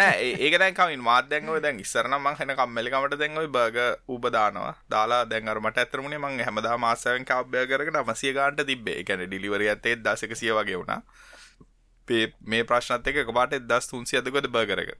නෑ 0.00 0.28
ඒකදැන් 0.46 0.74
කමින්. 0.74 1.02
මාත්‍යංගව 1.08 1.58
දැන් 1.64 1.80
ඉස්සරන 1.84 2.16
මං 2.18 2.38
හෙන 2.40 2.54
කම්මලිකමට 2.60 3.18
දැන්වයි 3.22 3.50
බර්ග 3.56 3.78
උබදානවා 4.16 4.72
දාලා 4.94 5.22
දැන්වරමට 5.32 5.82
ඇතරමුණේ 5.84 6.22
මං 6.24 6.40
හැමදා 6.48 6.78
මාසයන් 6.86 7.28
කාබ්ය 7.32 7.66
කරට 7.72 8.00
මසිය 8.10 8.32
ගාන්ට 8.38 8.64
තිබේ 8.70 8.98
එකැන 9.02 9.26
ඩිලිවර 9.26 9.68
ඇත්තේ 9.68 9.96
දසක 10.06 10.40
සිය 10.42 10.56
වගේ 10.60 10.80
වුණා. 10.80 11.02
මේ 12.44 12.64
ප්‍රශ්නත් 12.64 13.06
එක 13.08 13.34
පාට 13.34 13.58
දස් 13.70 13.86
තුන්සිය 13.90 14.18
අදකොද 14.20 14.48
බර්ගරක 14.54 14.94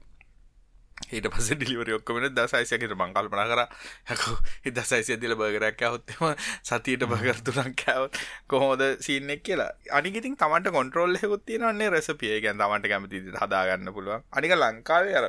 ඊට 1.11 1.27
පස 1.27 1.49
ඩිලිවර 1.53 1.89
ඔක්කමට 1.97 2.35
දසයිසකට 2.37 2.95
මං 2.95 3.13
කල්පන 3.13 3.51
කර. 3.51 3.61
හැකෝ 4.09 4.37
දසයිසිය 4.77 5.17
දිල 5.17 5.35
බර්ගරක් 5.35 5.83
ඇහොත්තම 5.83 6.23
සතියට 6.63 7.05
බගර 7.05 7.39
තුරක් 7.41 7.75
කෑවත් 7.75 8.19
කොහෝද 8.47 8.83
සින්නෙක් 9.01 9.43
කියලා? 9.43 9.71
අනිගිතින් 9.91 10.37
තමට 10.37 10.71
කොන්ට්‍රෝල් 10.71 11.17
හෙකුත්ති 11.17 11.59
නන්නේ 11.59 11.89
රෙසපිය 11.89 12.39
ගැන් 12.39 12.57
තමට 12.57 12.87
කැමති 12.87 13.23
හදාගන්න 13.35 13.93
පුළුවන්. 13.93 14.23
අනික 14.31 14.55
ලංකාවේ 14.55 15.17
අර 15.21 15.27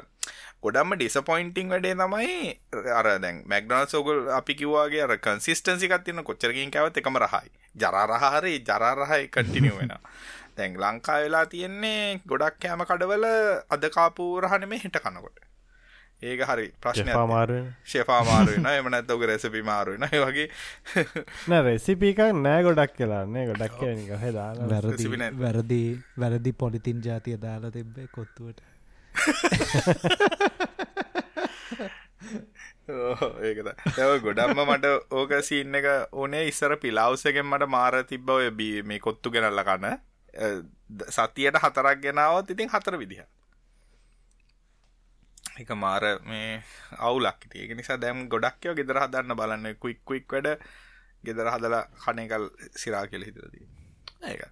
ගොඩම්ම 0.62 0.95
ඩිසපොයින්ටිං 0.97 1.69
වැඩේ 1.69 1.95
තමයි 1.95 2.37
අර 2.93 3.07
දැන් 3.19 3.43
මැක්ඩනල් 3.47 3.88
සෝගල් 3.88 4.31
අපි 4.38 4.54
කිව්වාගේ 4.54 5.02
අර 5.07 5.16
කන්සිස්ටන්සිකත් 5.19 6.04
තින්න 6.04 6.25
කොච්චරකින් 6.25 6.71
කැවත් 6.71 7.02
එකම 7.02 7.19
රහයි. 7.19 7.50
ජරාරහරි 7.76 8.54
ජරාරහයි 8.62 9.28
කටිනිය 9.28 9.75
වෙන 9.78 9.97
දැන් 10.57 10.78
ලංකා 10.81 11.19
වෙලා 11.23 11.47
තියෙන්නේ 11.47 12.21
ගොඩක් 12.26 12.57
කෑම 12.62 12.87
කඩවල 12.90 13.26
අද 13.69 13.85
කාපු 13.97 14.31
රහන 14.40 14.69
මේ 14.69 14.81
හිට 14.81 14.99
කනකොට. 14.99 15.38
ඒක 16.23 16.40
හරි 16.42 16.67
ප්‍රශ්න 16.80 17.10
මාරුවෙන 17.28 17.67
ශේපාමාරුවෙන 17.84 18.67
එම 18.69 18.91
නැත්තවක 18.91 19.25
රැසපි 19.30 19.62
මාරුවෙන 19.62 20.06
වගේ. 20.23 20.47
නෑ 21.49 21.62
රෙසිපිකක් 21.62 22.21
නෑ 22.38 22.62
ගොඩක් 22.62 22.95
කියලාන්නේ 22.97 23.47
ගොඩක් 23.50 23.82
හෙදා 24.23 24.49
වැරදි 24.71 25.10
වැරදි 25.41 25.82
වැරදි 26.19 26.52
පොලිතින් 26.54 27.02
ජාතිය 27.04 27.36
දාලා 27.41 27.71
තිබ්බේ 27.71 28.08
කොත්තුවට. 28.12 28.62
ඒකද 33.49 33.69
ඇව 33.99 34.10
ගොඩම්ම 34.25 34.65
මට 34.65 34.91
ඕක 35.12 35.36
සින්න 35.43 35.75
එක 35.75 35.86
ඕනේ 36.15 36.49
ඉස්සර 36.49 36.76
පිලාවසකෙන් 36.82 37.47
මට 37.47 37.69
මාර 37.69 38.00
තිබ්බ 38.04 38.28
ඔය 38.30 38.50
බී 38.50 38.82
මේ 38.82 39.00
කොත්තු 39.00 39.30
ගෙනල්ල 39.30 39.62
කන්න 39.69 39.97
සතියට 41.10 41.60
හතරක් 41.62 41.99
ගෙනාවත් 42.02 42.50
ඉතින් 42.50 42.73
හතර 42.75 42.99
විදිහ 42.99 43.25
එක 45.54 45.71
මාර 45.76 46.04
මේ 46.25 46.62
අවුලක් 47.00 47.47
ඒක 47.54 47.76
නිසා 47.76 47.99
දැම් 47.99 48.28
ගොඩක්යෝ 48.28 48.75
ගෙදර 48.75 49.00
හදන්න 49.02 49.36
බලන්න. 49.36 49.67
කුයික් 49.76 50.00
කුයික් 50.04 50.26
වැඩ 50.28 50.49
ගෙදර 51.25 51.50
හදලා 51.50 51.82
කනකල් 52.04 52.47
සිරා 52.76 53.04
කෙල 53.06 53.23
හිතරදී 53.23 53.67
ඒක. 54.25 54.43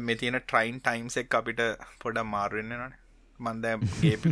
මේ 0.00 0.16
තියෙන 0.16 0.40
ට්‍රයින් 0.40 0.78
ටයිම්ස් 0.80 1.16
එක් 1.16 1.34
අපිට 1.34 1.60
පොඩ 2.00 2.22
මාරුවෙන්න 2.26 2.72
නනේ 2.74 3.04
මන්ද 3.40 3.66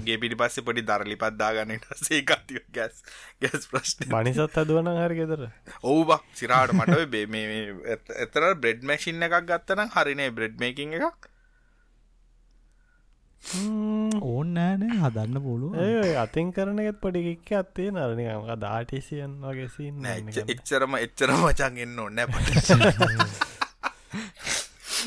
ගේ 0.04 0.16
පිටි 0.22 0.36
පස්සේ 0.36 0.64
පොඩි 0.64 0.82
දරලිපත් 0.82 1.36
දාගන්නට 1.36 1.86
සේකතිය 2.00 2.62
ගැස් 2.72 3.04
ගැස් 3.42 3.68
ප්‍රශ්න 3.68 4.08
මනිසත් 4.10 4.58
අදුවන 4.62 4.88
හරි 4.94 5.20
ගෙදර. 5.20 5.44
ඔවු 5.82 6.02
බක් 6.04 6.40
සිරාට 6.40 6.72
මට 6.72 7.04
බේ 7.12 7.60
එතර 8.18 8.48
බ්‍රෙඩ් 8.56 8.82
මැසින් 8.84 9.22
එකක් 9.22 9.38
ගත්තනම් 9.44 9.94
හරිනේ 9.96 10.30
බ්‍රෙඩ් 10.30 10.56
මේකින් 10.58 10.96
එකක් 11.00 11.28
ඕන් 13.44 14.54
නෑනේ 14.54 14.94
හදන්න 14.96 15.42
පුළුව 15.42 15.74
ඒ 15.78 16.12
අතින් 16.16 16.52
කරනගෙත් 16.52 17.00
පොඩිකික්ක 17.00 17.50
අත්තේ 17.58 17.88
නරනිකම 17.90 18.46
දාටිසියන් 18.58 19.34
වගේසින්න 19.42 20.06
එච්චරම 20.46 20.96
එච්චර 20.98 21.34
මචන් 21.34 21.76
එන්න 21.78 21.98
ඕන්න 21.98 22.18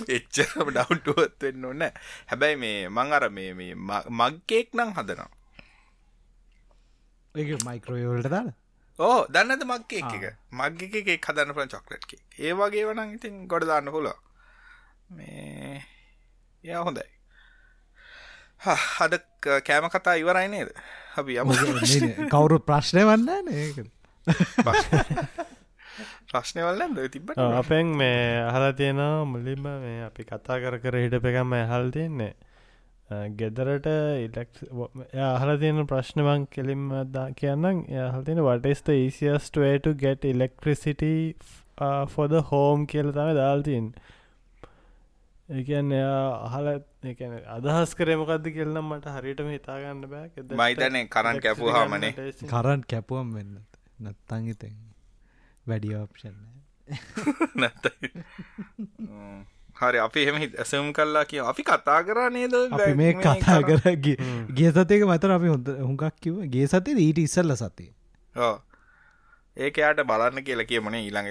එච්චරම 0.09 0.69
ඩවන්ටුවත් 0.69 1.41
වෙන්න 1.41 1.65
ඕන්න 1.65 1.83
හැබැයි 2.27 2.61
මේ 2.63 2.77
මං 2.89 3.17
අර 3.17 3.27
මේ 3.31 3.49
මේ 3.53 3.73
මග්කේක් 4.19 4.69
නං 4.73 4.93
හදනවා. 4.93 5.29
ඒ 7.35 7.59
මයික්‍රෝයෝල්ට 7.65 8.29
දාල? 8.29 8.53
ඕ 8.99 9.19
දන්නද 9.27 9.65
මක්කේක් 9.65 10.13
එක? 10.13 10.25
මග්ග 10.53 11.03
එකක් 11.07 11.29
හදන්න 11.31 11.57
පන 11.57 11.75
චොක්ලට් 11.75 12.17
ඒ 12.39 12.53
වගේ 12.53 12.87
වනං 12.87 13.13
ඉතින් 13.17 13.43
ගොඩ 13.47 13.67
දාන්න 13.67 13.91
පුල 13.91 14.13
මේ 15.11 15.85
ය 16.63 16.73
හොඳයි 16.79 17.16
හද 18.61 19.21
කෑම 19.41 19.89
කතා 19.89 20.15
ඉවරයි 20.15 20.47
නේද? 20.47 20.73
අපි 21.17 21.37
යම. 21.37 21.53
කවුරු 22.29 22.59
ප්‍රශ්නය 22.61 23.05
වන්න 23.05 23.53
ඒක. 23.53 23.85
ප්‍රශ්නවල්ලද 26.27 26.99
තිබ 27.11 27.31
අපෙන් 27.37 27.93
මේ 27.95 28.41
අහලා 28.41 28.73
තියෙනවා 28.73 29.25
මුලින්ම 29.25 29.69
මේ 29.83 30.03
අපි 30.05 30.25
කතා 30.25 30.59
කර 30.59 30.79
කර 30.83 30.99
හිට 31.03 31.15
එකම 31.21 31.53
ඇහල් 31.53 31.91
තියෙන්නේ. 31.91 32.33
ගෙදරට 33.39 33.87
ඉලක් 34.25 34.59
අහල 35.27 35.53
තියෙන 35.61 35.87
ප්‍රශ්නවන් 35.87 36.47
කෙලින්ම 36.51 36.89
දා 37.13 37.29
කියන්නම්. 37.31 37.85
යහල් 37.87 38.27
තියෙන 38.27 38.43
වටස්ත 38.43 38.93
ඒසිස්ට 38.97 39.61
වේට 39.63 39.87
get 39.97 40.25
electricity 40.25 41.15
for 42.07 42.27
the 42.27 42.43
home 42.51 42.85
කියල 42.85 43.13
තම 43.13 43.33
දාල්තින් 43.39 43.91
ඒකන් 45.49 45.91
එයා 45.95 46.23
අහල 46.47 46.65
එකන 47.11 47.33
අදහස් 47.55 47.91
කරමකක්ද 47.99 48.47
කෙල්නම් 48.55 48.89
මට 48.91 49.13
හරිටම 49.15 49.49
හිතාගන්න 49.53 50.03
බෑ. 50.13 50.27
මයිතනය 50.61 51.01
කරන් 51.15 51.39
කැපු 51.45 51.71
හාමනේ 51.75 52.11
කරන් 52.51 52.81
කැපුවම් 52.93 53.29
වෙන්න 53.37 53.53
නැත්තං 53.99 54.49
හිතෙන් 54.51 54.75
වැඩිය 55.65 55.95
ඔප්ෂන් 56.01 56.35
නැත 57.63 57.87
හරි 59.79 59.99
අපි 60.03 60.27
එම 60.29 60.37
ඇසම් 60.43 60.91
කල්ලා 60.99 61.25
කිය 61.31 61.41
අපි 61.47 61.63
කතා 61.63 61.99
කරා 62.05 62.29
නේද? 62.35 62.55
අපි 62.77 62.93
මේ 63.01 63.13
කතා 63.15 63.59
කර. 63.63 63.81
ගේ 64.57 64.71
සතයක 64.71 65.01
මතර 65.09 65.31
අපි 65.39 65.47
හොඳ 65.55 65.67
හුඟක් 65.81 66.23
කිව 66.23 66.39
ගේ 66.53 66.71
සතේ 66.71 67.01
ඊට 67.03 67.19
ඉස්සල්ල 67.25 67.55
සතේ 67.57 67.91
ඒක 69.57 69.77
යාට 69.83 70.01
බලන්න 70.09 70.47
කියලා 70.47 70.71
කියමනේ 70.71 71.03
ඊළඟ 71.03 71.27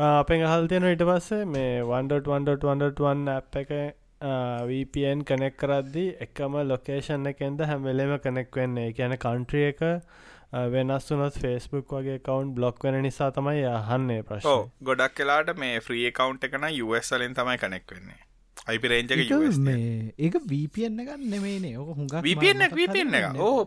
අපෙන් 0.00 0.42
අහල් 0.48 0.66
තියෙන 0.68 0.84
ඉට 0.88 1.02
පස්සේ 1.08 1.46
මේ 1.54 1.80
වන්ඩට 1.88 2.28
වන්ඩට 2.30 2.62
වන්ඩට 2.66 3.00
වන් 3.04 3.26
අප් 3.32 3.56
එක 3.60 3.72
VPN 4.68 5.24
කනෙක් 5.30 5.58
කරද්දි 5.62 6.04
එකම 6.26 6.56
ලොකේෂන් 6.68 7.30
එකෙන්ද 7.30 7.60
හැමවෙලෙම 7.70 8.14
කනෙක් 8.26 8.56
වෙන්නේ. 8.60 8.92
කියන 8.92 9.16
කන්ට්‍රිය 9.24 9.66
එක 9.68 9.82
වෙනස් 10.74 11.10
වනත් 11.12 11.42
ෆෙස්බුක් 11.44 11.92
වගේ 11.98 12.22
කවන්් 12.28 12.54
බ්ලොක් 12.54 12.82
වෙන 12.84 12.98
නිසා 13.08 13.30
තමයි 13.36 13.66
යහන්නේ 13.74 14.24
ප්‍රශ් 14.30 14.48
ගොඩක් 14.82 15.20
කලාට 15.20 15.54
මේ 15.64 15.84
්‍රී 15.90 16.16
කවන්් 16.20 16.42
එකන 16.48 16.68
යුවස්ලින් 16.70 17.36
තමයි 17.40 17.60
කනෙක් 17.64 17.96
වෙන්නේ. 17.96 18.20
අයිපි 18.66 18.88
රේජක 18.88 19.10
මේ 19.58 20.14
ඒක 20.18 20.36
වීපන්න 20.46 21.00
ගන්න 21.00 21.22
නෙමේනේ 21.32 21.76
ඕක 21.76 21.90
හුඟ 21.96 22.14
වීපන්න 22.26 22.64
වීපන්න 22.72 23.14
එක 23.14 23.38
ඕ 23.38 23.64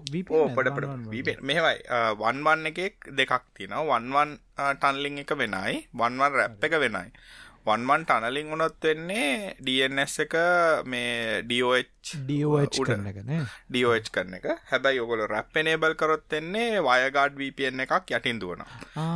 පඩපට 0.55 1.41
මෙහවයි 1.41 1.77
වන්වන් 2.19 2.69
එකෙක් 2.71 3.09
දෙකක් 3.11 3.43
තින 3.57 3.73
වන්වන් 3.73 4.35
ටන්ලිං 4.53 5.17
එක 5.23 5.31
වෙනයි. 5.33 5.87
වන්වන් 5.93 6.33
රැප් 6.33 6.63
එක 6.63 6.75
වෙනයි 6.77 7.09
වන්මන් 7.65 8.05
ටනලින් 8.07 8.49
වුණොත් 8.51 8.77
වෙන්නේ 8.83 9.55
DNS 9.65 10.15
එක 10.25 10.35
මේ 10.93 11.41
DOH 11.49 11.79
ඩෝච් 13.69 14.09
කරන 14.15 14.37
එක 14.39 14.49
හැබැයි 14.71 15.03
ඔගොල 15.05 15.23
රැප්පනේබල් 15.33 15.95
කරොත් 16.01 16.37
එන්නේ 16.39 16.83
වයගාඩ් 16.87 17.39
VPN 17.41 17.85
එකක් 17.85 18.13
යටින් 18.19 18.43
දුවන 18.43 18.63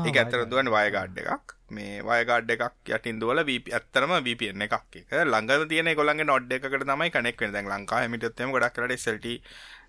එක 0.08 0.20
ඇතර 0.24 0.46
දුවන් 0.52 0.72
වයගාඩ් 0.78 1.22
එකක්. 1.24 1.56
මේ 1.76 2.02
වයගාඩ් 2.10 2.52
එකක් 2.56 2.94
යටින් 2.98 3.20
දුවල 3.22 3.44
ඇත්තරම 3.44 4.14
VPN 4.28 4.64
එකක් 4.68 5.02
එක. 5.02 5.10
ළඟ 5.32 5.68
තියන 5.72 5.92
ගොළන්ගේ 6.00 6.30
නොඩ් 6.32 6.54
එකකට 6.60 6.86
තමයි 6.88 7.12
කනෙක් 7.16 7.42
වෙන 7.42 7.56
දැන් 7.56 7.72
ලංකා 7.74 8.06
හමිටත්ම 8.06 8.54
ගොඩක් 8.56 8.78
කරට 8.78 8.96
සල්ට 8.98 9.28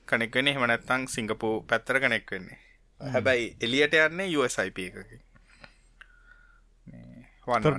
කනෙක් 0.07 0.35
වෙන්නේ. 0.35 0.57
හෙමනැත්තං 0.57 1.07
සිංගපු 1.15 1.53
පැත්තර 1.71 2.01
කනෙක් 2.03 2.27
වෙන්නේ. 2.35 2.59
හැබැයි 3.01 3.57
එලියට 3.63 3.95
යන්නේ 3.95 4.33
USIP 4.37 4.79
එකකි 4.85 5.19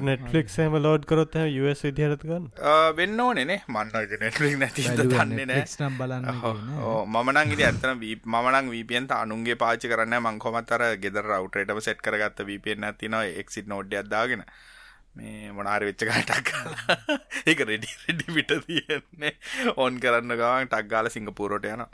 නෙට්ලික් 0.01 0.47
ම 0.65 0.75
ලෝඩ් 0.77 1.05
කරොත් 1.05 1.35
ස් 1.35 1.83
විදිහරත්ගන්න 1.83 2.45
වෙන්න 2.95 3.19
ඕනෙනේ 3.19 3.59
මන්න 3.67 3.91
නෙටලික් 4.21 4.57
නැති 4.57 4.85
දන්නේ 4.95 5.45
නෑ. 5.45 5.65
නම් 5.79 5.97
බලන්න 5.97 6.25
මනන් 7.23 7.53
ඉදි 7.55 7.67
ඇත්තන 7.67 8.03
මනන් 8.33 8.71
වීපියන්ත 8.71 9.13
අනුන්ගේ 9.13 9.55
පාචි 9.55 9.87
කරන්න 9.87 10.17
මංකොමත්තර 10.21 10.85
ගෙදර 10.97 11.29
රවටේටම 11.29 11.81
සෙට් 11.81 12.01
කරගත්ත 12.01 12.43
වීපියෙන් 12.45 12.83
ඇතින 12.83 13.17
එක්සිට 13.21 13.67
නෝඩ් 13.67 13.93
අදාගෙන 13.95 14.43
මේ 15.15 15.51
මොනාර 15.51 15.85
වෙච්ච 15.85 16.05
කටක් 16.05 16.49
ඒක 17.49 17.65
රෙඩි 17.65 17.89
රෙඩි 18.03 18.25
පිට 18.35 18.53
තියෙන්නේ. 18.67 19.33
ඔන් 19.77 19.99
කරන්න 19.99 20.35
ගවන් 20.35 20.69
ටක්ගාල 20.69 21.09
සිංගපූරෝට 21.09 21.65
යන 21.67 21.85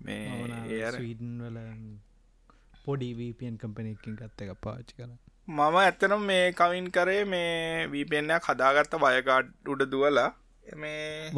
මේ 0.00 0.80
පොඩි 2.84 3.12
වීපියන් 3.16 3.56
කම්පනයකින් 3.58 4.16
ගත්ත 4.16 4.46
එක 4.46 4.58
පාචි 4.60 4.96
කරන්න 4.96 5.18
මම 5.48 5.76
ඇත්තනම් 5.76 6.22
මේ 6.22 6.52
කවින් 6.52 6.86
කරේ 6.90 7.24
මේ 7.26 7.86
වීපෙන්යක් 7.88 8.46
හදාගත්ත 8.48 8.94
වයගාඩ් 8.98 9.48
උඩ 9.66 9.82
දුවලා 9.92 10.30
මේ 10.66 11.30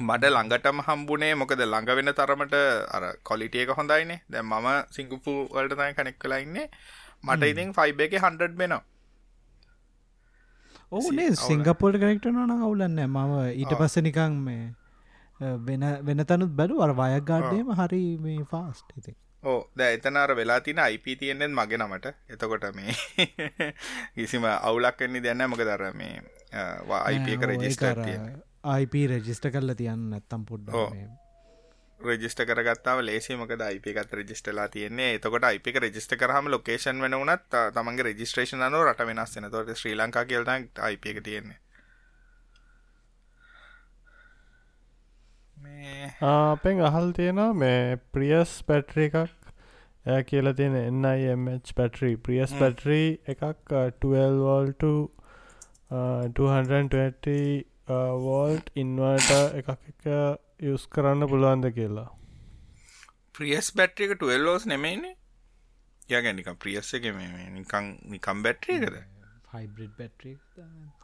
මට 0.00 0.24
ළඟටම 0.26 0.80
හම්බුනේ 0.86 1.34
මොකද 1.34 1.60
ළඟ 1.62 1.90
වෙන 1.98 2.12
තරමට 2.14 2.54
අර 2.88 3.04
කොලිටියක 3.22 3.70
හොඳයිනේ. 3.70 4.20
දැ 4.30 4.42
මම 4.42 4.68
සිංගුපු 4.90 5.32
වලට 5.50 5.78
තයි 5.80 5.94
කනෙක් 5.94 6.18
කලා 6.18 6.38
ඉන්නේ. 6.38 6.70
මට 7.24 7.52
ඉතින් 7.52 7.72
ෆයිබ 7.72 8.00
එක 8.00 8.16
හන්ඩ 8.18 8.56
වෙනවා. 8.56 8.82
ඕනේ 10.92 11.30
සිංගපෝල්ට 11.36 12.00
කනෙක්ට 12.00 12.26
නොන 12.30 12.56
අවුලන්න 12.56 12.98
මම 13.04 13.36
ඊට 13.52 13.72
පස්ස 13.78 13.96
නිකං 14.00 14.40
මේ 14.40 14.64
වෙන 15.60 15.86
වෙන 16.02 16.24
තනුත් 16.24 16.52
බැලු 16.58 16.82
අර 16.82 16.92
වයගාඩ්ඩේම 16.94 17.72
හරි 17.78 18.02
මේ 18.18 18.44
ෆාස්ට 18.52 18.98
ඉතින් 18.98 19.16
ඕ 19.42 19.70
ද 19.76 19.80
එතනර 19.92 20.34
වෙලා 20.34 20.60
තින 20.60 20.78
අයිප 20.78 21.04
තියෙන්නෙත් 21.18 21.50
මගේ 21.50 21.78
නමට. 21.78 22.14
එතකොට 22.28 22.64
මේ 22.74 22.94
කිසිම 24.14 24.44
අවුලක්කන්නේ 24.44 25.22
දැන්න 25.22 25.50
මොක 25.50 25.60
දර 25.60 25.92
මේ 25.94 26.22
අයිප 27.00 27.28
එක 27.28 27.44
රජිස්ටර් 27.44 28.02
අයිප 28.64 28.94
රජිස්ට 28.94 29.50
කරල 29.50 29.74
තියන්න 29.74 30.10
නැත්තම් 30.10 30.44
පුඩ්ඩ 30.44 30.72
රජිස්ට 32.00 32.42
කරගත්තාව 32.42 33.02
ලේසිමක 33.02 33.52
අයිප 33.60 33.86
එකත් 33.86 34.12
රජිස්ටලා 34.12 34.68
තියන්නේ. 34.68 35.12
එතකොට 35.14 35.44
අයිප 35.44 35.66
එක 35.66 35.78
රජිස්ට 35.78 36.16
කරහම 36.16 36.48
ලොකේෂන් 36.48 37.00
වෙන 37.00 37.14
වනත් 37.14 37.62
තමන්ගේ 37.72 38.08
රජිස්ට්‍රේෂන 38.08 38.66
රට 38.72 39.06
වෙනස් 39.06 39.36
වෙන 39.36 39.50
තොට 39.50 39.72
ශ්‍රී 39.74 39.96
ලංකා 39.96 40.24
කියලට 40.24 40.80
අයිප 40.80 41.06
එක 41.06 41.22
තියෙන්නේ 41.22 41.60
අපෙන් 46.22 46.80
අහල් 46.88 47.12
තියෙනවා 47.18 47.52
මේ 47.62 47.96
ප්‍රියස් 48.12 48.52
පැට්‍ර 48.68 49.00
එකක් 49.06 49.16
ඇය 50.06 50.24
කියල 50.30 50.52
තියෙන 50.58 50.76
එන්නයිMH 50.80 51.72
පැටරී 51.78 52.16
ප්‍රියස් 52.28 52.52
පැටරී 52.60 53.08
එකක් 53.32 53.42
12වෝල්ට 54.04 54.84
220 56.40 57.64
වෝල්ට් 58.26 58.70
ඉන්වර්ට 58.76 59.30
එකක් 59.60 59.70
එක 59.72 60.08
යුස් 60.68 60.86
කරන්න 60.94 61.28
පුළුවන්ද 61.32 61.70
කියලා. 61.78 62.08
ප්‍රියස් 63.34 63.72
බැට්‍රික 63.76 64.16
12ලෝස් 64.22 64.66
නෙමයිනේ. 64.66 65.16
යගැනික 66.08 66.48
ප්‍රියස් 66.62 66.94
එක 66.94 67.10
නිකං 67.12 67.92
නිකම් 68.14 68.42
බැට්‍රියකද 68.42 69.15
හයිබ්‍රඩ් 69.56 69.92
බැට්‍රී 69.98 70.36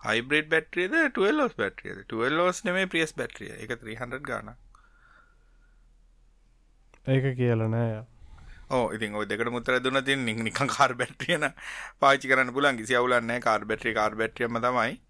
හයිබ්‍රඩ් 0.06 0.48
බැට්‍රියද 0.52 0.94
12ලෝස් 1.18 1.54
බැට්‍රියද 1.60 2.02
12ලෝස් 2.08 2.64
නෙමේ 2.68 2.86
ප්‍රියස් 2.86 3.12
බැට්‍රිය 3.20 3.50
එක. 3.58 3.76
300 3.82 4.20
ගානක් 4.28 4.56
ඒක 7.06 7.36
කියල 7.36 7.64
නෑ. 7.68 8.02
ඕ 8.70 8.84
ඉතින් 8.96 9.14
ඔය 9.14 9.26
දෙකට 9.26 9.50
මුත්තර 9.50 9.78
දුන්න 9.84 10.04
තින් 10.04 10.26
නිකන් 10.26 10.68
කාර් 10.74 10.94
බැට්‍රියන 10.94 11.48
පාචි 12.00 12.28
කරන්න 12.28 12.52
පුලන් 12.54 12.76
කිසි 12.76 12.96
අවුලන්න 12.96 13.40
කාර් 13.40 13.64
බැට්‍රි 13.64 13.94
කාර් 13.94 14.14
බැට්‍රියම 14.14 14.60
තමයි. 14.66 15.00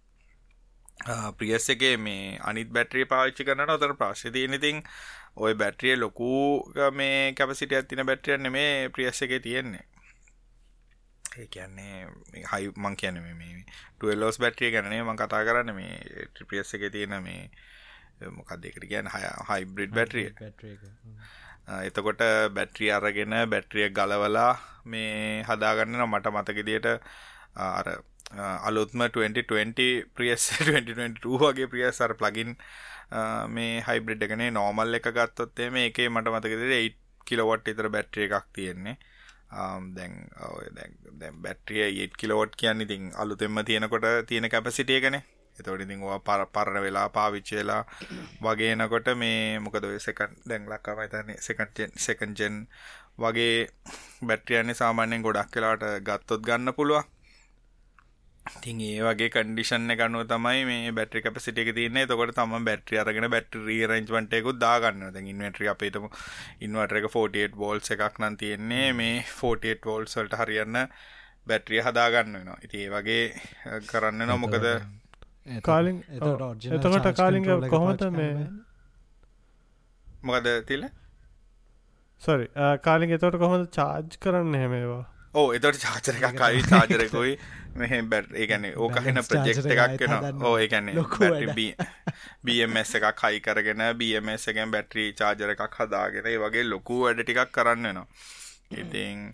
ප්‍රියස් 1.39 1.69
එකේ 1.71 1.97
මේ 1.99 2.39
අනිත් 2.43 2.73
බැට්‍රිය 2.73 3.07
පාච්චි 3.07 3.45
කරන 3.45 3.75
ඔතර 3.77 3.95
ප්‍රශ්ය 3.95 4.31
තියෙනඉතින් 4.31 4.83
ඔය 5.37 5.55
බැට්‍රිය 5.55 5.97
ලොකු 5.97 6.31
මේ 6.93 7.33
කැපසිට 7.35 7.73
ඇතින 7.73 8.07
බැට්‍රියන්න 8.07 8.53
මේ 8.53 8.89
ප්‍රියස් 8.89 9.23
එකේ 9.23 9.41
තියෙන්නේ 9.41 9.85
ඒ 11.35 11.47
කියන්නේ 11.49 12.07
හයි 12.53 12.73
මං 12.77 12.97
කියන 12.97 13.21
මේ 13.23 13.65
ටුවල්ලෝස් 13.97 14.39
බැට්‍රිය 14.39 14.73
ගැනේ 14.75 15.03
මං 15.03 15.17
කතා 15.17 15.45
කරන්න. 15.45 15.75
මේ 15.75 16.27
ට්‍රිපියස් 16.27 16.75
එක 16.75 16.85
තියෙන 16.93 17.17
මේ 17.23 17.51
මොකක් 18.37 18.53
දෙකට 18.63 18.85
කියන්න? 18.91 19.11
හය 19.15 19.23
හයිබ්‍රිඩ් 19.51 19.97
බැට්‍රිය 19.99 20.29
එතකොට 21.81 22.23
බැට්‍රිය 22.55 22.91
අරගෙන 22.91 23.35
බැට්‍රිය 23.49 23.89
ගලවලා 23.91 24.53
මේ 24.87 25.43
හදාගන්න 25.49 26.07
මට 26.07 26.35
මතකදියට 26.37 26.89
අර 27.57 27.87
අලුත්ම 28.69 29.05
2020 29.09 29.89
ප්‍රියස් 30.17 30.49
2022 30.59 31.39
වගේ 31.45 31.69
ප්‍රියස් 31.69 32.01
අර 32.01 32.15
ප්ලගින් 32.15 32.57
මේ 33.57 33.85
හයිබ්‍රිඩ් 33.89 34.27
එකනේ 34.27 34.51
නෝමල් 34.51 35.01
එක 35.01 35.09
ගත්තොත්තේ 35.19 35.71
මේ 35.71 35.89
එකේ 35.91 36.09
මට 36.09 36.35
මතකදිට 36.35 36.69
8 36.73 37.27
කිලොවට් 37.27 37.73
ඉතර 37.73 37.89
බැට්‍රිය 37.89 38.29
එකක් 38.29 38.49
තියෙන්නේ 38.53 38.97
Um, 39.53 39.93
දැන් 39.95 40.15
දැන් 41.21 41.35
බැට්‍රිය 41.43 41.85
8 41.85 42.17
කිලෝවට් 42.17 42.55
කියන්න 42.57 42.81
ඉතින් 42.81 43.13
අලුතෙම 43.15 43.65
තියෙනකොට 43.65 44.07
තියෙන 44.27 44.49
කැපසිටිය 44.49 45.01
ගැනේ 45.01 45.25
එතවට 45.59 45.85
ඉතින් 45.85 46.03
ඕවා 46.03 46.21
පර 46.21 46.45
පරණ 46.49 46.83
වෙලා 46.83 47.09
පාවිච්චි 47.09 47.57
වෙලා 47.57 47.83
වගේනකොට 48.43 49.09
මේ 49.17 49.61
මොකද 49.61 49.85
ඔය 49.85 49.99
සෙකන්ඩ් 50.01 50.49
දැන් 50.49 50.65
ලක්කා 50.67 50.97
මම 50.97 51.35
සෙකන්ඩ් 51.39 51.79
ජෙන් 51.79 51.93
සෙකන්ඩ් 51.99 52.39
ජෙන් 52.39 52.57
වගේ 53.19 53.69
බැටරියන්නේ 54.27 54.75
සාමාන්‍යයෙන් 54.75 55.23
ගොඩක් 55.23 55.57
වෙලාට 55.57 55.85
ගත්තොත් 56.03 56.43
ගන්න 56.43 56.75
පුළුවන්. 56.75 57.05
ඉතින් 58.57 58.81
ඒ 58.87 59.01
වගේ 59.07 59.31
කන්ඩිෂන් 59.35 59.95
එක 59.95 60.03
අනුව 60.07 60.23
තමයි 60.33 60.65
මේ 60.69 60.93
බැටරි 60.99 61.23
කැපසිටි 61.25 61.65
එක 61.65 61.71
තියෙන්නේ. 61.79 62.05
එතකොට 62.07 62.35
තමයි 62.39 62.61
බැටරි 62.69 63.01
අරගෙන 63.03 63.29
බැටරි 63.35 63.65
රීඅරේන්ජ්මන්ට් 63.69 64.39
එකකුත් 64.39 64.61
දාගන්නවා. 64.61 65.13
දැන් 65.15 65.31
ඉන්වර්ටර් 65.33 65.69
අපි 65.75 65.91
හිතමු 65.91 66.11
ඉන්වර්ටර් 66.67 67.01
එක 67.01 67.09
48 67.11 67.61
වෝල්ට්ස් 67.63 67.95
එකක් 67.97 68.23
නම් 68.23 68.39
තියෙන්නේ. 68.43 68.89
මේ 69.01 69.19
48 69.35 69.91
වෝල්ට්ස් 69.91 70.19
වලට 70.19 70.41
හරියන්න 70.43 70.81
බැටරිය 71.47 71.85
හදාගන්න 71.87 72.35
වෙනවා. 72.39 72.59
ඉතින් 72.67 72.81
ඒ 72.81 72.91
වගේ 72.97 73.23
කරන්න 73.91 74.21
වෙනවා. 74.23 74.43
මොකද 74.45 74.67
කාලින් 75.63 76.03
එතකොට 76.73 77.15
කාලිග 77.17 77.49
කොහොමත 77.69 78.05
මේ 78.13 78.35
මොකද 80.23 80.47
තිල 80.67 80.85
සොරි 82.23 82.47
කාලින් 82.83 83.11
එතොට 83.11 83.39
කොහොමද 83.39 83.67
චාර්ජ් 83.77 84.19
කරන්න 84.21 84.55
හෙමේවා 84.55 85.05
ඕ 85.35 85.53
එතට 85.53 85.79
චාචර 85.81 86.17
එකක් 86.19 86.39
කයි 86.39 86.63
චාජරකුයි 86.65 87.37
මෙහ 87.75 87.93
බැට් 88.05 88.35
ඒගැන 88.35 88.67
ඕකහෙන 88.77 89.21
ප්‍රජෙක්් 89.25 89.61
එකක් 89.67 89.95
කෙන 89.99 90.43
ඕ 90.43 90.55
ඒගැන 90.59 90.91
BMS 92.45 92.95
එකක් 93.01 93.23
හයි 93.23 93.41
කරගෙන 93.41 93.85
BMS 93.97 94.49
එකෙන් 94.53 94.75
බැට්‍රී 94.75 95.13
චාජර 95.15 95.55
එකක් 95.55 95.79
හදාගෙන 95.79 96.29
වගේ 96.43 96.67
ලොකු 96.67 97.01
වැඩ 97.05 97.23
ටිකක් 97.23 97.53
කරන්න 97.53 97.89
නවා 97.91 98.07
ඉතිං 98.77 99.25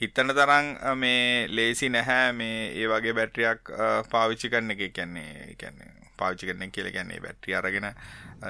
හිතන 0.00 0.32
තරම් 0.32 0.68
මේ 0.96 1.48
ලේසි 1.50 1.90
නැහැ 1.90 2.32
මේ 2.34 2.60
ඒ 2.74 2.86
වගේ 2.88 3.14
බැටරියක් 3.14 3.74
පාවිච්චි 4.10 4.48
කරන 4.48 4.70
එක 4.70 4.86
කියන්නේ 4.92 5.56
කියන්නේ 5.58 6.09
පාවිච්චි 6.22 6.50
කරන 6.50 6.74
කියලා 6.76 6.94
කියන්නේ 6.96 7.20
බැටරි 7.26 7.56
අරගෙන 7.60 7.88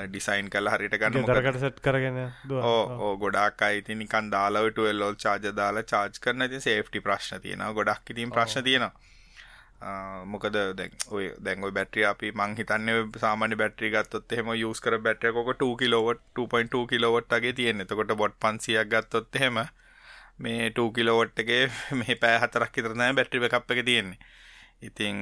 ඩිසයින් 0.06 0.50
කරලා 0.54 0.76
හරියට 0.76 0.98
ගන්න. 1.02 1.20
මොකද 1.26 1.61
සෙට් 1.64 1.80
කරගෙන 1.87 2.18
ඕ 2.62 3.12
ගොඩක් 3.24 3.68
අය 3.68 3.83
ඉතින් 3.83 4.02
නිකන් 4.04 4.33
දාලා 4.35 4.66
12 4.70 5.04
වෝල්ට් 5.04 5.22
charger 5.26 5.54
දාලා 5.56 5.87
charge 5.94 6.24
කරන 6.26 6.48
ඉතින් 6.48 6.66
සේෆ්ටි 6.66 7.06
ප්‍රශ්න 7.06 7.46
තියෙනවා. 7.46 7.72
ගොඩක් 7.80 8.14
ඉතින් 8.16 8.37
ප්‍රශ්න 8.37 8.68
තියෙනවා. 8.70 9.09
මොකද 10.26 10.56
දැන් 10.76 10.92
ඔය 11.11 11.26
දැන් 11.40 11.64
ඔය 11.64 11.72
බැටරිය 11.72 12.04
අපි 12.06 12.33
මං 12.33 12.56
හිතන්නේ 12.56 12.96
සාමාන්‍ය 13.22 13.56
බැටරි 13.56 13.90
ගත්තොත් 13.94 14.33
එහෙම 14.33 14.52
යූස් 14.54 14.80
කර 14.80 14.98
බැටරිය 15.06 15.33
කොක 15.33 15.52
2 15.54 15.76
කිලෝවොට් 15.83 16.20
2.2 16.38 16.87
කිලෝවොට් 16.87 17.33
වගේ 17.37 17.52
තියෙන්නේ. 17.52 17.87
එතකොට 17.88 18.12
වොට් 18.22 18.37
500ක් 18.44 18.85
ගත්තොත් 18.94 19.40
එහෙම 19.40 19.62
මේ 20.38 20.70
2 20.70 20.92
කිලෝවොට් 20.98 21.42
එකේ 21.44 21.64
මේ 22.00 22.18
පෑ 22.24 22.37
හතරක් 22.44 22.76
තමයි 22.78 23.16
බැටරි 23.20 23.42
බෑකප් 23.46 23.74
එක 23.76 23.83
තියෙන්නේ. 23.85 24.18
ඉතින් 24.83 25.16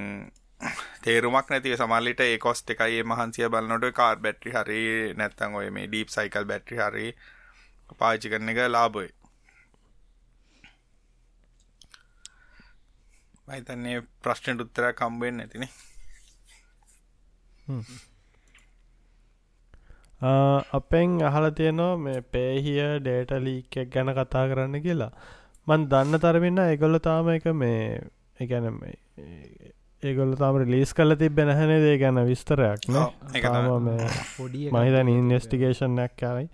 තේරුමක් 1.03 1.51
නැතිව 1.51 1.77
සමහරවිට 1.77 2.21
ඒ 2.23 2.39
කොස්ට් 2.39 2.71
එකයි 2.71 2.99
ඒ 2.99 3.05
මහන්සිය 3.05 3.49
බලනකොට 3.49 3.95
කාර් 3.95 4.17
බැටරි 4.19 4.51
හරි 4.53 4.81
නැත්නම් 5.15 5.55
ඔය 5.55 5.71
මේ 5.71 5.87
ඩීප් 5.87 6.11
සයිකල් 6.11 6.49
බැටරි 6.51 6.81
හරි 6.81 7.07
පාවිච්චි 7.99 8.33
කරන 8.33 8.53
එක 8.53 8.61
ලාභයි. 8.69 9.09
මහිතන්නේ 13.49 14.03
ප්‍රශ්නයට 14.23 14.65
උත්තර 14.65 14.91
කම්බෙන් 14.95 15.41
ඇතිනේ 15.41 15.73
අපෙන් 20.73 21.19
අහල 21.23 21.51
තියනවා 21.53 21.97
මේ 21.99 22.21
පේහිය 22.29 22.85
ඩේට 23.01 23.33
ලීකක් 23.41 23.75
ගැන 23.93 24.11
කතා 24.13 24.47
කරන්න 24.51 24.83
කියලා. 24.83 25.13
මන් 25.67 25.91
දන්න 25.91 26.21
තරමින්න 26.21 26.61
ඒගොල්ල 26.61 26.99
තාම 27.01 27.29
එක 27.31 27.47
මේ 27.55 27.83
එකැන 28.41 28.67
ඒගොල්ල 30.03 30.35
තාම 30.37 30.61
ලිස් 30.67 30.93
කල 30.93 31.15
තිබෙන 31.17 31.51
හැනේ 31.53 31.81
දේ 31.81 31.97
ගැන 31.99 32.21
විස්තරයක් 32.27 32.87
මහිතන 34.77 35.09
ඉන්වස්ටිගේෂන්යක් 35.15 36.13
කරයි 36.17 36.49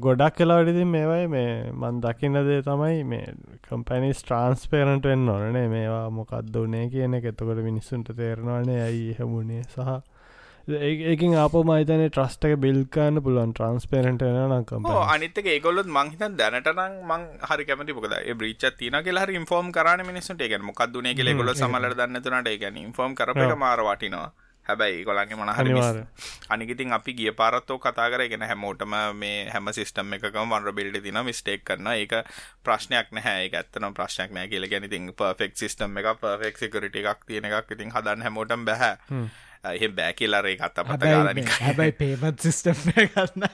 ගොඩක් 0.00 0.36
කලාවටිති 0.36 0.84
මේවයි 0.86 1.26
මේ 1.28 1.52
මන් 1.72 2.00
දකින්න 2.00 2.40
දේ 2.46 2.62
තමයි 2.62 3.04
මේ 3.04 3.34
කම්පැනි 3.68 4.10
ස්ට්‍රන්ස්පේරන්ට 4.14 5.04
වෙන්න 5.04 5.28
ඕනේ 5.28 5.68
මේවා 5.68 6.08
මොකක්ද 6.10 6.56
වනේ 6.56 6.88
කියන 6.90 7.14
එක. 7.14 7.24
එතකොට 7.24 7.62
මිනිස්සුන්ට 7.64 8.12
තේරෙනවානේ 8.16 8.80
ඇයි 8.82 9.16
හැමුණේ 9.18 9.62
සහ 9.64 9.88
ඒකින් 10.68 11.34
අප 11.36 11.54
මයිතන 11.64 12.02
ට්‍රස්ටක 12.06 12.54
බිල්කාන්න 12.56 13.18
පුළුවන් 13.20 13.52
ට්‍රන්ස්පේරට 13.52 14.22
නකම් 14.22 14.86
අනිතක 15.06 15.46
ඒගොල්ලොත් 15.46 15.88
මංහිත 15.88 16.22
දැනටනම් 16.38 17.02
මං 17.04 17.26
හරි 17.42 17.64
කැමති 17.64 17.92
පොකද 17.92 18.14
බ්‍රීච 18.36 18.70
තින 18.78 18.94
හරි 18.94 19.34
ඉන්ෆෝම් 19.34 19.72
කරන 19.72 20.06
මිනිසුට 20.06 20.40
එක 20.40 20.54
මොකක්දුනේ 20.62 21.14
කෙ 21.14 21.34
ගොල 21.34 21.54
සමල 21.54 21.90
දන්නතුනට 21.94 22.48
එක 22.48 22.70
ඉන්ෆෝම් 22.76 23.14
කරප 23.14 23.56
මාර 23.56 23.82
වටිනවා. 23.82 24.30
හැබැයි 24.66 25.04
ගොලන්ගේ 25.04 25.36
මොනහරි 25.36 25.72
අනිගතින් 26.48 26.92
අපි 26.92 27.12
ගිය 27.14 27.32
පාරත්තෝ 27.32 27.78
කතා 27.78 28.08
කරගෙන 28.10 28.42
හැමෝටම 28.42 28.94
මේ 29.14 29.50
හැම 29.50 29.66
සිස්ටම් 29.72 30.14
එකකම 30.14 30.46
වන්ර 30.46 30.72
බිල්ඩ 30.72 31.02
තින 31.02 31.18
මිස්ටේක් 31.24 31.64
කරන 31.64 31.88
ඒක 31.88 32.14
ප්‍රශ්නයක් 32.62 33.10
නැහැ. 33.10 33.50
ඇත්තන 33.50 33.88
ප්‍රශ්නයක් 33.92 34.30
නෑ 34.30 34.48
කියල. 34.48 34.68
ගැනතින් 34.70 35.10
පර්ෆෙක් 35.14 35.56
සිස්ටම් 35.56 35.98
එක 35.98 36.12
පර්ෆෙක් 36.20 36.58
සිකරට 36.58 36.96
එකක් 36.96 37.26
තියෙන 37.26 37.50
එකක් 37.50 37.74
ඉතින් 37.76 37.90
හදන්න 37.90 38.22
හැමෝටම් 38.22 38.64
බැහැ 38.64 38.94
එහ 39.64 39.88
බෑ 39.90 40.14
කියලාරේ 40.14 40.56
කත්ත 40.56 40.82
පත 40.84 41.02
ගාලන 41.04 41.40
හැබයි 41.56 41.92
පේමත් 41.94 42.40
සිිස්ටම් 42.40 42.80
ගන්න 43.08 43.44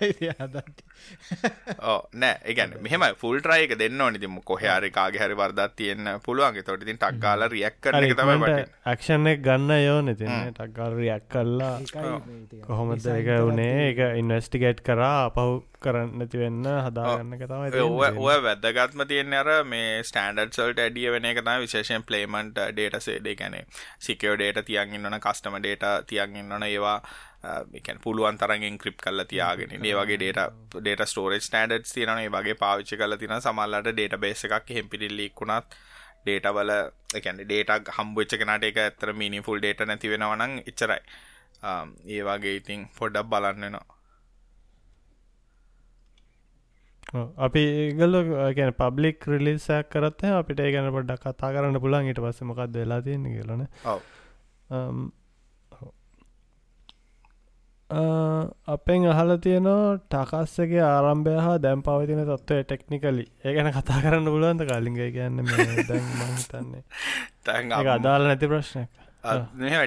ඕ 1.85 1.99
නෑ 2.15 2.39
ඒගැන 2.45 2.73
මෙහම 2.81 3.05
ෆුල් 3.17 3.41
ට්‍රයික 3.41 3.75
දෙන්න 3.77 4.01
නිතිම 4.09 4.39
කොහයාරි 4.43 4.91
කාගේ 4.91 5.21
හරි 5.21 5.37
වර්දත් 5.37 5.77
තියන්න 5.77 6.09
පුළුවන්ගේ 6.25 6.65
තොට 6.65 6.87
තින් 6.89 6.97
ටක් 6.97 7.21
ගාල 7.21 7.45
රියක් 7.49 7.77
කරන 7.83 8.09
තම 8.15 8.47
ක්ෂණක් 8.47 9.45
ගන්න 9.45 9.75
යෝ 9.79 9.99
නතින 10.03 10.33
ටක්ගල් 10.49 10.97
රියක් 10.97 11.29
කල්ලා 11.29 11.77
කොහොමද 12.65 13.11
එක 13.13 13.29
වනේ 13.45 13.89
එක 13.91 14.01
ඉන්වස්ටිගේට් 14.17 14.81
කරා 14.83 15.17
අපහු 15.27 15.61
කරන්න 15.83 16.13
නැති 16.19 16.41
වෙන්න 16.41 16.67
හදාගන්න 16.67 17.35
තමයි 17.43 17.83
ඔය 18.23 18.39
වැදගත්ම 18.43 19.05
තියෙන් 19.07 19.35
අර 19.35 19.51
මේ 19.67 20.03
ස්ටන්ඩර් 20.03 20.51
සල්ට 20.51 20.83
ඇඩිය 20.85 21.11
වෙන 21.11 21.29
එක 21.31 21.41
තම 21.41 21.65
විශේෂයෙන් 21.65 22.05
පලේමන්ට 22.05 22.61
ඩේට 22.71 22.99
සේඩේ 23.01 23.37
ගැනේ 23.37 23.65
සිකෝ 24.01 24.35
ඩේට 24.35 24.65
තියන්ගන්නන 24.67 25.19
කස්ටම 25.21 25.59
ඩේට 25.59 25.87
තියන්ගන්නන 26.07 26.65
ඒවා 26.65 26.97
එකන් 27.75 28.01
පුළුවන් 28.01 28.39
තරගෙන් 28.39 28.79
ක්‍රිප් 28.79 28.99
කල්ල 29.01 29.25
තියාගෙන 29.27 29.77
ඒ 29.77 29.95
වගේ 29.95 30.17
ඩේට 30.17 30.41
ඩේට 30.77 31.05
ස්ටෝරේජ් 31.07 31.43
ස්ටන්ඩඩ් 31.43 31.87
තියන 31.89 32.15
වගේ 32.31 32.57
පාවිච්චි 32.57 32.99
කල 32.99 33.19
තින 33.19 33.37
සමල්ලට 33.39 33.93
ඩේට 33.93 34.19
බේස 34.19 34.45
එකක් 34.47 34.75
හෙම්පිටිල්ලික්ුණත් 34.75 35.79
ඩේටවල 36.25 36.73
එකැන 37.15 37.39
ඩේටක් 37.43 37.93
හම්බච්ච 37.95 38.41
කෙනට 38.41 38.67
එක 38.71 38.81
ඇතර 38.81 39.15
මිනි 39.15 39.43
ෆුල් 39.43 39.61
ඩේට 39.61 39.87
නැති 39.87 40.11
වෙනවනං 40.11 40.59
එච්චරයි. 40.65 40.99
ඒ 42.09 42.21
වගේ 42.25 42.57
ඉතින් 42.57 42.85
පොඩ්ඩක් 42.95 43.31
බලන්නවා 43.31 43.98
අපි 47.39 47.61
ඒගල 47.83 48.17
ගැන 48.53 48.73
පබ්ලික් 48.75 49.25
රිලිසයක් 49.27 49.89
කරත් 49.91 50.25
අපිට 50.33 50.61
ගැන 50.69 50.91
පොඩ්ඩක් 50.93 51.23
කතා 51.23 51.53
කරන්න 51.53 51.81
පුළන් 51.81 52.05
ඊට 52.05 52.21
පස්ස 52.21 52.43
මොකක් 52.43 52.67
දෙලා 52.71 53.01
තියෙන 53.01 53.25
කියලන 53.27 53.65
අපෙන් 58.69 59.07
අහල 59.07 59.37
තියනවා 59.39 59.97
ටකස්සගේ 60.07 60.85
ආරම්භය 60.85 61.37
හා 61.39 61.57
දැම් 61.59 61.83
පවතින 61.83 62.23
තත්වය 62.27 62.63
ටෙක්නිකලි 62.63 63.25
ඒ 63.41 63.55
ගැන 63.55 63.73
කතා 63.73 64.03
කරන්න 64.03 64.29
පුලුවන්ද 64.29 64.67
කලින්ග 64.67 64.99
කියන්න 65.09 65.41
දැන් 65.89 66.05
මහිතන්නේ 66.15 66.85
අදාල 67.95 68.23
නැති 68.25 68.47
ප්‍රශ්නයක් 68.47 69.08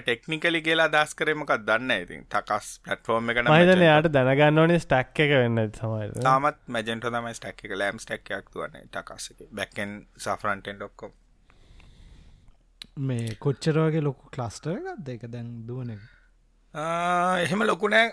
ටෙක්නිකලි 0.01 0.61
කියලා 0.61 0.87
දස් 0.89 1.13
කරමක් 1.15 1.51
දන්න 1.61 1.91
ඉතින් 1.97 2.23
ටකස් 2.25 2.67
පටෆෝර්ම් 2.85 3.29
එක 3.31 3.37
මහිතන 3.47 3.83
යාට 3.83 4.09
දැනගන්න 4.11 4.59
ඕනේ 4.59 4.79
ස්ටක් 4.79 5.19
එක 5.25 5.33
වෙන්න 5.37 5.61
සමයි 5.73 6.09
තාමත් 6.21 6.57
මැජෙන්ට 6.67 7.07
තම 7.07 7.27
ස්ටක් 7.33 7.65
එක. 7.65 7.75
ලෑම් 7.75 7.99
ස්ටක්යක් 7.99 8.49
තුවන්නේ 8.49 8.87
ටකස් 8.87 9.31
බැක්කෙන් 9.51 9.93
සෆරන්ටෙන් 10.19 10.75
ඩොක්කොම් 10.77 11.11
මේ 13.01 13.35
කොච්චරවගේ 13.39 14.03
ලොකු 14.03 14.29
ක්ලස්ටර 14.29 14.73
එකක් 14.73 15.05
දෙක 15.05 15.23
දැන් 15.29 15.53
දුවන 15.67 15.89
එක 15.89 16.01
එහෙම 17.45 17.63
ලොකුනෑ 17.63 18.11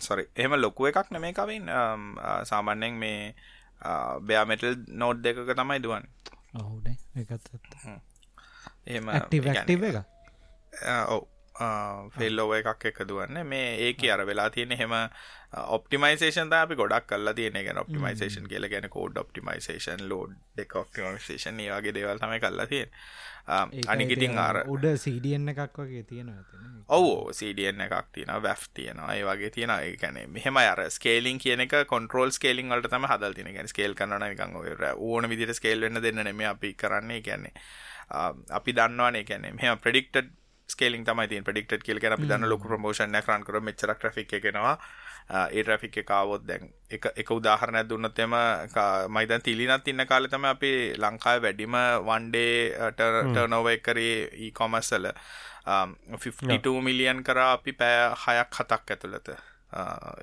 සොරි 0.00 0.26
එහෙම 0.36 0.54
ලොකුව 0.56 0.90
එකක් 0.90 1.10
නෙමේ 1.10 1.32
කවින්. 1.32 1.70
සාමාන්‍යෙන් 2.44 2.94
මේ 2.96 3.34
බයාමෙටල් 4.22 4.76
නෝඩ් 4.94 5.24
දෙකක 5.24 5.42
තමයි 5.54 5.80
දුවන් 5.80 6.06
ඔහුනේ 6.54 6.96
එකත් 7.16 7.50
එහෙම 8.86 9.10
ක්ටිව 9.30 9.82
එක 9.84 9.98
ඔව. 11.08 11.26
ෆෙල්ලෝව 12.14 12.52
එකක් 12.54 12.84
එක 12.84 13.00
දුවන්න. 13.02 13.42
මේ 13.44 13.70
ඒක 13.88 14.02
අර 14.08 14.24
වෙලා 14.24 14.50
තියෙන 14.50 14.70
හෙම 14.72 14.92
ඔපටිමයිසේෂන් 15.68 16.52
අපි 16.54 16.76
ගොඩක් 16.76 17.06
කල්ලා 17.06 17.34
තියෙන 17.34 17.58
ගැන 17.64 17.78
ඔපටිමයිසේෂන් 17.78 18.46
කියල 18.46 18.68
ගැන 18.68 18.88
කෝඩ් 18.88 19.16
ඔපටිමයිසේෂන් 19.16 20.08
ලෝඩ් 20.08 20.36
එක 20.56 20.76
ඔපටිමයිසේෂන් 20.76 21.60
ඒවාගේ 21.60 21.94
දේවල් 21.94 22.18
තම 22.18 22.36
කල්ලා 22.38 22.66
තිය 22.66 22.84
අනිකිටින් 23.88 24.38
අර 24.38 24.60
උඩ 24.68 24.86
සීඩියන්න 24.96 25.48
එකක් 25.48 25.80
වගේ 25.80 26.04
තියෙන 26.04 26.30
ඔවෝ 26.88 27.32
සීඩියන්න 27.32 27.80
එකක් 27.80 28.12
තියෙන 28.12 28.32
වැෆ් 28.42 28.68
තියෙනවා 28.74 29.14
ඒ 29.14 29.24
වගේ 29.24 29.50
තියෙන 29.50 29.72
ඒකැන 29.72 30.20
මෙහම 30.30 30.62
අර 30.62 30.84
ස්කේලින් 30.90 31.38
කියන 31.38 31.66
කොන්ට්‍රෝල් 31.86 32.30
ස්කේලින් 32.30 32.68
වලට 32.68 32.92
තම 32.92 33.08
හදල් 33.08 33.34
තින 33.34 33.52
ගැන 33.54 33.68
ස්කේල් 33.68 33.94
කරන 33.94 34.22
එකන් 34.22 34.58
ඕන 34.96 35.28
විදිට 35.28 35.56
ස්කේල් 35.56 35.80
වෙන්න 35.80 36.02
දෙන්න 36.02 36.24
නෙම 36.24 36.44
අපි 36.46 36.74
කරන්නේ. 36.74 37.22
කියන්නේ 37.22 37.52
අපි 38.50 38.72
දන්නවානේ. 38.72 39.24
කැනෙ 39.24 39.52
මෙම 39.52 39.78
ප්‍රඩික්ටඩ් 39.78 40.30
ස්කේලින් 40.68 41.04
තමයි 41.04 41.28
තින් 41.28 41.44
ප්‍රඩික්ට 41.44 41.82
කියල. 41.82 42.00
අපි 42.12 42.28
දන්න 42.28 42.48
ලොකු 42.48 42.68
ප්‍රමෝෂන් 42.68 43.14
රන් 43.20 43.44
කර 43.44 43.60
මෙචර 43.60 43.94
්‍රික් 43.96 44.32
එකෙනවා 44.32 44.76
ඒ 45.30 45.62
්‍රෆික් 45.62 45.96
එකකාවොත් 45.98 46.44
දැන් 46.46 46.68
එක 46.90 47.30
උදාහරණයක් 47.30 47.88
දුන්නතෙම 47.88 48.36
මයිදන් 49.08 49.42
තිලිනත් 49.42 49.88
ඉන්න 49.88 50.06
කාලතම 50.06 50.44
අපි 50.44 50.72
ලංකාය 50.96 51.42
වැඩිම 51.42 51.76
වන්ඩේ 52.06 52.90
ටර්නෝව 52.92 53.68
එකරේ 53.68 54.14
ඊකොමස්සල 54.46 55.10
52 55.66 56.80
මිලියන් 56.82 57.24
කරා 57.24 57.52
අපි 57.52 57.72
පෑ 57.72 58.08
හයක් 58.24 58.60
හතක් 58.60 58.90
ඇතුළත. 58.90 59.28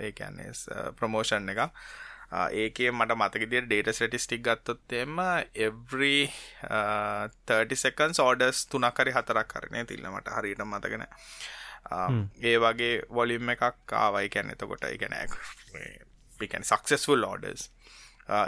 ඒකන්නේ 0.02 0.52
ප්‍රමෝෂන් 0.98 1.50
එක 1.50 1.70
ඒකේ 2.32 2.92
මට 2.92 3.18
මතකදිය 3.18 3.62
ඩේට 3.62 3.92
ස්ටටිස්ටික් 3.92 4.44
ගත්තොත් 4.44 4.94
එම 4.94 5.20
එවරි 5.58 6.30
30 6.64 7.76
සකන්ස් 7.76 8.20
ඕඩස් 8.20 8.66
තුනකරි 8.68 9.14
හතරක් 9.14 9.48
කරනය 9.48 9.86
තිල්ලමට 9.86 10.32
හරිට 10.32 10.66
මතගෙන 10.66 11.06
ඒ 12.44 12.58
වගේ 12.60 12.94
වොලිම් 13.12 13.50
එකක් 13.50 13.96
ආවයි 13.96 14.30
කැන 14.30 14.52
එතකොට 14.52 14.90
ඉගැන 14.90 15.16
පිකැන් 16.40 16.66
සක්සෙස්ෆුල් 16.66 17.24
ඕඩස් 17.24 17.70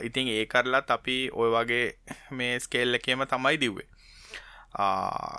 ඉතින් 0.02 0.28
ඒ 0.28 0.46
කරලත් 0.46 0.90
අපි 0.90 1.18
ඔය 1.34 1.50
වගේ 1.52 1.86
මේ 2.32 2.60
ස්කේල් 2.60 2.94
එකේම 2.94 3.22
තමයි 3.24 3.58
දිව්වේ. 3.58 3.88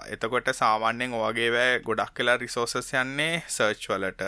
එතකොට 0.09 0.51
සාමාන්‍යෙන් 0.55 1.15
ඕගේ 1.15 1.51
වැෑ 1.53 1.81
ගොඩක් 1.81 2.15
කලා 2.15 2.37
රිසෝසස් 2.37 2.93
යන්නේ 2.95 3.43
සර්ච් 3.49 3.89
වලට 3.91 4.23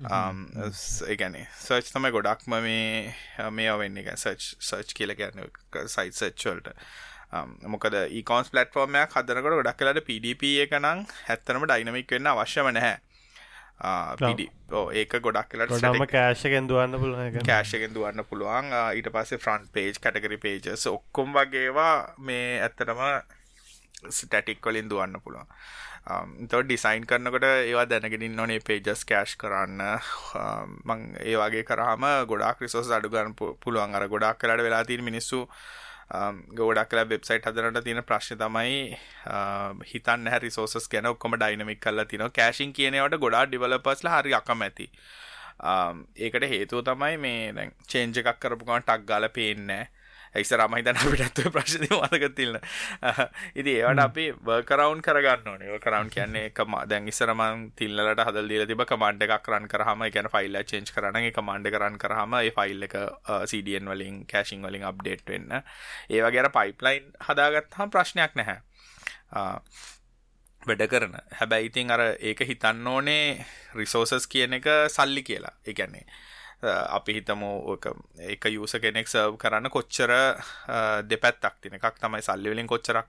ඒගැන 0.00 1.36
සර්ච් 1.38 1.90
තමයි 1.92 2.10
ගොඩක්ම 2.10 2.56
මේ 2.60 3.14
මේ 3.52 3.74
වෙන්න 3.78 3.98
එක 4.02 4.12
සර්ච් 4.14 4.54
සර්ච් 4.60 4.94
කියල 4.94 5.14
ගැන 5.14 5.42
සයිත් 5.88 6.14
සච්වල්ට 6.14 6.72
මොකද 7.66 7.96
ඒකෝන්ස් 8.00 8.50
පලටෆෝර්මයක් 8.50 9.14
හදනකට 9.14 9.50
ගොඩක් 9.50 9.78
කලට 9.78 10.04
PDP 10.04 10.54
එක 10.64 10.74
නම් 10.78 11.04
හැත්තනම 11.24 11.66
ඩයිනමික් 11.66 12.10
වෙන්න 12.10 12.26
අවශ්‍යම 12.28 12.70
නැහැ 12.70 12.98
ඒක 14.94 15.16
ගොඩක් 15.20 15.48
කලට 15.50 15.92
ම 15.92 16.06
කෑශකෙන් 16.08 16.68
දුවන්න 16.68 16.98
පුළුව 16.98 17.40
කෑශකෙන් 17.44 17.94
දුවන්න 17.94 18.24
පුළුවන් 18.24 18.74
ඊට 18.74 19.10
පස්සේ 19.10 19.38
ෆ්‍රන්් 19.38 19.70
පේජ් 19.72 19.94
කටකරි 19.98 20.38
පේජස් 20.38 20.86
ඔක්කොම් 20.88 21.32
වගේවා 21.32 21.96
මේ 22.20 22.60
ඇත්තටම 22.60 23.02
ස්ටටික් 24.10 24.60
කොලින් 24.60 24.88
දුවන්න 24.88 25.20
පුළුවන් 25.20 25.50
තො 26.04 26.60
ඩිසයින් 26.62 27.06
කරනකට 27.06 27.44
ඒවා 27.44 27.86
දැනගෙනින් 27.86 28.36
නොනේ 28.36 28.60
පේජස් 28.60 29.04
කෑශ් 29.04 29.36
කරන්න. 29.36 29.80
Um, 30.34 30.74
මං 30.84 31.04
ඒ 31.22 31.36
වගේ 31.36 31.64
කරහම 31.64 32.04
ගොඩක් 32.28 32.60
රිසෝස් 32.60 32.90
අඩුගන්න 32.90 33.32
පුළුවන්. 33.34 33.94
අර 33.94 34.08
ගොඩක් 34.08 34.38
කලට 34.38 34.64
වෙලා 34.66 34.84
තින් 34.84 35.04
මිනිස්සු 35.04 35.40
um, 36.10 36.42
ගොඩක් 36.54 36.90
කල 36.90 37.04
වෙබ්සයිට් 37.06 37.48
හදරට 37.48 37.84
තියෙන 37.84 38.02
ප්‍රශ්න 38.02 38.38
තමයි 38.38 38.98
um, 39.28 39.80
හිතන් 39.84 40.28
හැ 40.28 40.42
රිසෝසස් 40.44 40.88
ගැන 40.88 41.06
ඔක්කොම 41.06 41.38
ඩයිනමික් 41.38 41.80
කල්ල 41.80 42.04
තින 42.04 42.28
කෑශින් 42.30 42.72
කියනවට 42.72 43.18
ගොඩා 43.18 43.44
ඩිවලපස්ල 43.46 44.10
හරි 44.10 44.34
අකමැති. 44.34 44.90
ඒකට 46.20 46.50
හේතුව 46.50 46.84
තමයි 46.84 47.16
මේ 47.18 47.52
දැන් 47.52 47.76
චේන්ජ 47.88 48.20
එකක් 48.20 48.40
කරපුගන් 48.40 48.82
ටක් 48.82 49.08
ගල 49.08 49.32
පේෙන්නෑ 49.32 50.03
එක්සරම 50.34 50.74
හිතන 50.78 50.98
අපිටත්ව 50.98 51.50
ප්‍රශ්ති 51.54 51.88
මතක 51.88 52.30
තිල්න්න 52.34 52.58
ඉති 53.54 53.74
ඒවට 53.74 54.02
අපි 54.04 54.24
වර්කරවන්් 54.42 55.02
කරගන්න 55.02 55.50
ඕනේ. 55.52 55.78
කරවන්් 55.78 56.10
කියන්නේ 56.10 56.50
එක 56.50 56.60
දැන් 56.88 57.08
ඉස්සරමන් 57.08 57.64
තිල්ලට 57.76 58.24
හදල් 58.26 58.50
දීල 58.50 58.66
තිබ 58.66 58.84
කමන්ඩ 58.84 59.26
එකක් 59.28 59.50
රන් 59.52 59.68
කරහම 59.68 60.04
ගැන 60.16 60.30
ෆයිල්ල 60.34 60.60
චේන්ච් 60.64 60.92
කරන 60.96 61.20
එක 61.22 61.40
මණ්ඩ 61.40 61.72
කරන්න 61.76 61.98
කරහම 61.98 62.38
ඒ 62.40 62.52
ෆයිල් 62.58 62.88
එක 62.88 62.98
සඩියන් 63.46 63.90
වලින් 63.92 64.20
කෑශිං 64.26 64.62
වලින් 64.62 64.86
අප්ඩේට් 64.90 65.26
වෙන්න. 65.28 65.58
ඒවා 66.10 66.34
ගැර 66.34 66.50
පයිප්ලයින් 66.58 67.10
හදාගත් 67.28 67.80
හම් 67.80 67.90
ප්‍රශ්නයක් 67.90 68.38
නැහැ. 68.40 68.58
වැඩ 70.62 70.86
කරන. 70.90 71.18
හැබැයි 71.38 71.70
ඉතින් 71.70 71.90
අර 71.90 72.02
ඒක 72.20 72.40
හිතන්න 72.44 72.86
ඕනේ 72.88 73.44
රිසෝසස් 73.74 74.26
කියන 74.26 74.60
එක 74.60 74.70
සල්ලි 74.90 75.22
කියලා. 75.22 75.54
එකන්නේ 75.66 76.06
අපි 76.64 77.20
හිතමු 77.20 77.52
එක 78.28 78.50
යුස 78.52 78.76
කෙනෙක් 78.80 79.08
සර්ව් 79.08 79.36
කරන්න 79.36 79.70
කොච්චර 79.70 80.10
දෙපැත්තක් 81.10 81.60
තින 81.62 81.78
එකක් 81.78 82.00
තමයි 82.00 82.22
සල්ලිවලින් 82.22 82.66
කොච්චරක් 82.66 83.08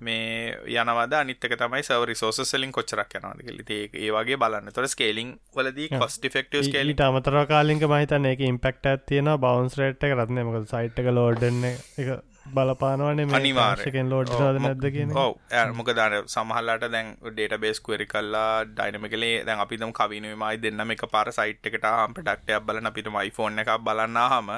මේ 0.00 0.54
යනවද? 0.70 1.12
අනිත්තක 1.20 1.54
තමයි 1.58 1.82
සව 1.82 2.04
රිසෝසලින් 2.10 2.72
කොච්චරක් 2.72 3.18
යනවාද 3.18 3.42
කෙලි 3.46 3.64
ඒ 3.94 4.10
වගේ 4.16 4.38
බලන්න. 4.38 4.72
තොර 4.72 4.86
ස්කේලිං 4.88 5.34
වලදී 5.56 5.88
කොස්ට 5.94 6.28
ෆෙක්ටව 6.36 6.66
ස්කේලි 6.68 6.96
අමතර 7.08 7.38
කාලින්ක 7.52 7.86
මහිතන 7.94 8.30
එක 8.32 8.44
ඉම්පෙක්ට 8.50 8.90
ඇතියෙන 8.92 9.34
බවන්ස් 9.44 9.78
රේට් 9.80 10.08
එක 10.08 10.16
රත්න 10.18 10.42
මක 10.44 10.64
සයිට් 10.72 11.02
එක 11.02 11.10
ලෝඩ්න්න 11.12 11.70
එක 11.70 12.08
බලපානවන 12.50 13.34
අනිවාර්යෙන් 13.34 14.08
ලෝඩ් 14.08 14.32
නැද 14.58 14.84
කියන 14.88 15.14
ඔව 15.16 15.32
මොක 15.72 15.90
දාන 15.92 16.16
සමහල්ලාට 16.26 16.86
දැන් 16.88 17.14
ඩේට 17.26 17.56
බේස් 17.60 17.80
කවරි 17.80 18.06
කල්ලා 18.06 18.52
ඩයිනමකලේ 18.66 19.32
දැන් 19.44 19.64
අපිතම 19.64 19.94
කවිනමයි 19.94 20.54
දෙන්නම 20.58 20.94
එක 20.94 21.04
පාර 21.08 21.32
සයිට් 21.32 21.68
එකට 21.68 21.88
පටක්ටයක් 22.10 22.66
බලන 22.66 22.90
අපිට 22.90 23.10
මයිෆෝන් 23.10 23.64
එකක් 23.64 23.72
බලන්න 23.80 24.20
හම 24.26 24.52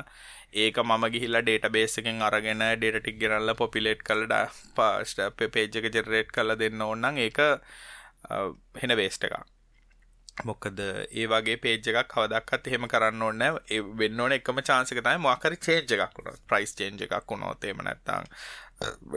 ඒක 0.56 0.78
මම 0.80 1.06
ගිහිල්ලා 1.10 1.42
ඩේට 1.42 1.70
බේසකෙන් 1.70 2.22
අරගෙන 2.22 2.66
ඩේට 2.72 2.98
ටික් 2.98 3.18
ගෙනල්ල 3.18 3.54
පොපිලේට් 3.56 4.02
කලඩ 4.02 4.34
පාස්ට 4.76 5.24
පේජ්ජක 5.38 5.88
ජෙරේට් 5.90 6.32
කල 6.32 6.56
දෙන්න 6.56 6.82
ඕන්නන් 6.82 7.18
ඒක 7.20 7.40
හෙන 8.82 8.96
වේස්ට 8.96 9.26
එකක් 9.28 9.59
මොකද 10.44 10.80
ඒ 10.80 11.26
වගේ 11.26 11.56
පේජ් 11.58 11.90
එකක් 11.92 12.08
කවදක්ත් 12.08 12.70
එහෙම 12.70 12.86
කරන්න 12.88 13.22
ඕන්න 13.22 13.42
වෙන්න 13.96 14.20
ඕන 14.20 14.32
එකම 14.32 14.62
චාන්සක 14.62 14.98
තමයි 14.98 15.18
මොකරි 15.20 15.58
චේන්ජ් 15.58 15.96
එකක් 15.96 16.16
වුණොත්. 16.16 16.40
ප්‍රයිස් 16.46 16.74
චේන්ජ් 16.74 17.04
එකක් 17.06 17.26
වුණොත් 17.26 17.64
එහෙම 17.64 17.82
නැත්නම් 17.82 18.30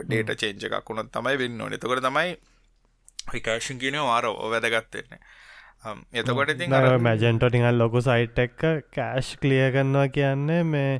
ඩේටා 0.02 0.36
චේන්ජ් 0.36 0.68
එකක් 0.70 0.90
වුණොත් 0.90 1.12
තමයි 1.12 1.38
වෙන්න 1.38 1.60
ඕනේ. 1.60 1.78
එතකොට 1.78 2.04
තමයි 2.04 2.36
රිකර්ෂන් 3.32 3.80
කියන්නේ 3.80 4.04
වාර 4.04 4.30
වැදගත් 4.52 5.00
වෙන්නේ. 5.00 5.20
එතකොට 6.14 6.50
ඉතින් 6.50 6.74
අර 6.74 6.98
මැජෙන්ටෝ 7.00 7.48
ටිකක් 7.48 7.70
ලොකු 7.74 8.02
සයිට් 8.02 8.40
එක 8.40 8.58
කෑෂ් 8.92 9.36
ක්ලියර් 9.38 9.72
කරනවා 9.72 10.08
කියන්නේ 10.10 10.62
මේ 10.66 10.92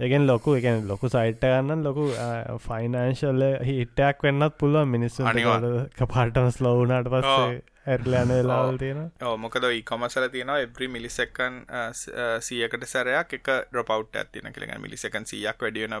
ඒගෙන් 0.00 0.26
ලොකු 0.26 0.56
එකන 0.58 0.86
ලොකු 0.86 1.10
සයිට් 1.10 1.42
ගන්න 1.42 1.84
ලොකු 1.84 2.06
ෆයිනන්ශල්ල 2.60 3.44
හිටයක් 3.64 4.24
වෙන්නත් 4.24 4.56
පුළුවන් 4.58 4.90
මිනිස්සු 4.90 5.28
පාටම 6.06 6.48
ස්ලෝවනාට 6.52 7.12
පස්සේ 7.12 7.60
ඇරලයන 7.86 8.28
වෙලාවල් 8.30 8.78
තියෙන 8.78 9.00
ඕ 9.22 9.36
මොකද 9.36 9.66
කොමසල 9.84 10.26
තියෙන 10.28 10.50
එබ්‍රි 10.56 10.88
මිලිසෙකන් 10.88 11.62
සියකට 12.40 12.86
සැරයක් 12.86 13.34
එක 13.38 13.48
ඩ්‍රපව් 13.48 14.04
ඇතින 14.14 14.52
කළෙන 14.52 14.80
මිලිසකන් 14.80 15.26
සියක් 15.26 15.66
වැඩියන 15.66 15.98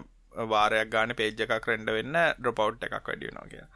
වාරයක් 0.48 0.90
ගාන 0.90 1.14
පේජ් 1.16 1.42
එකක් 1.46 1.66
රෙන්ඩ 1.66 1.90
වෙන්න 1.90 2.18
ඩ්‍රපව් 2.38 2.88
එකක් 2.88 3.08
වැඩියනවා 3.08 3.48
කිය 3.48 3.66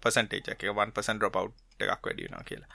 පසන්ටේජ 0.00 0.52
එක 0.54 0.66
1පසන් 0.66 1.20
ඩ්‍රපව් 1.20 1.52
එකක් 1.80 2.06
වැඩියනවා 2.06 2.44
කියලා 2.44 2.70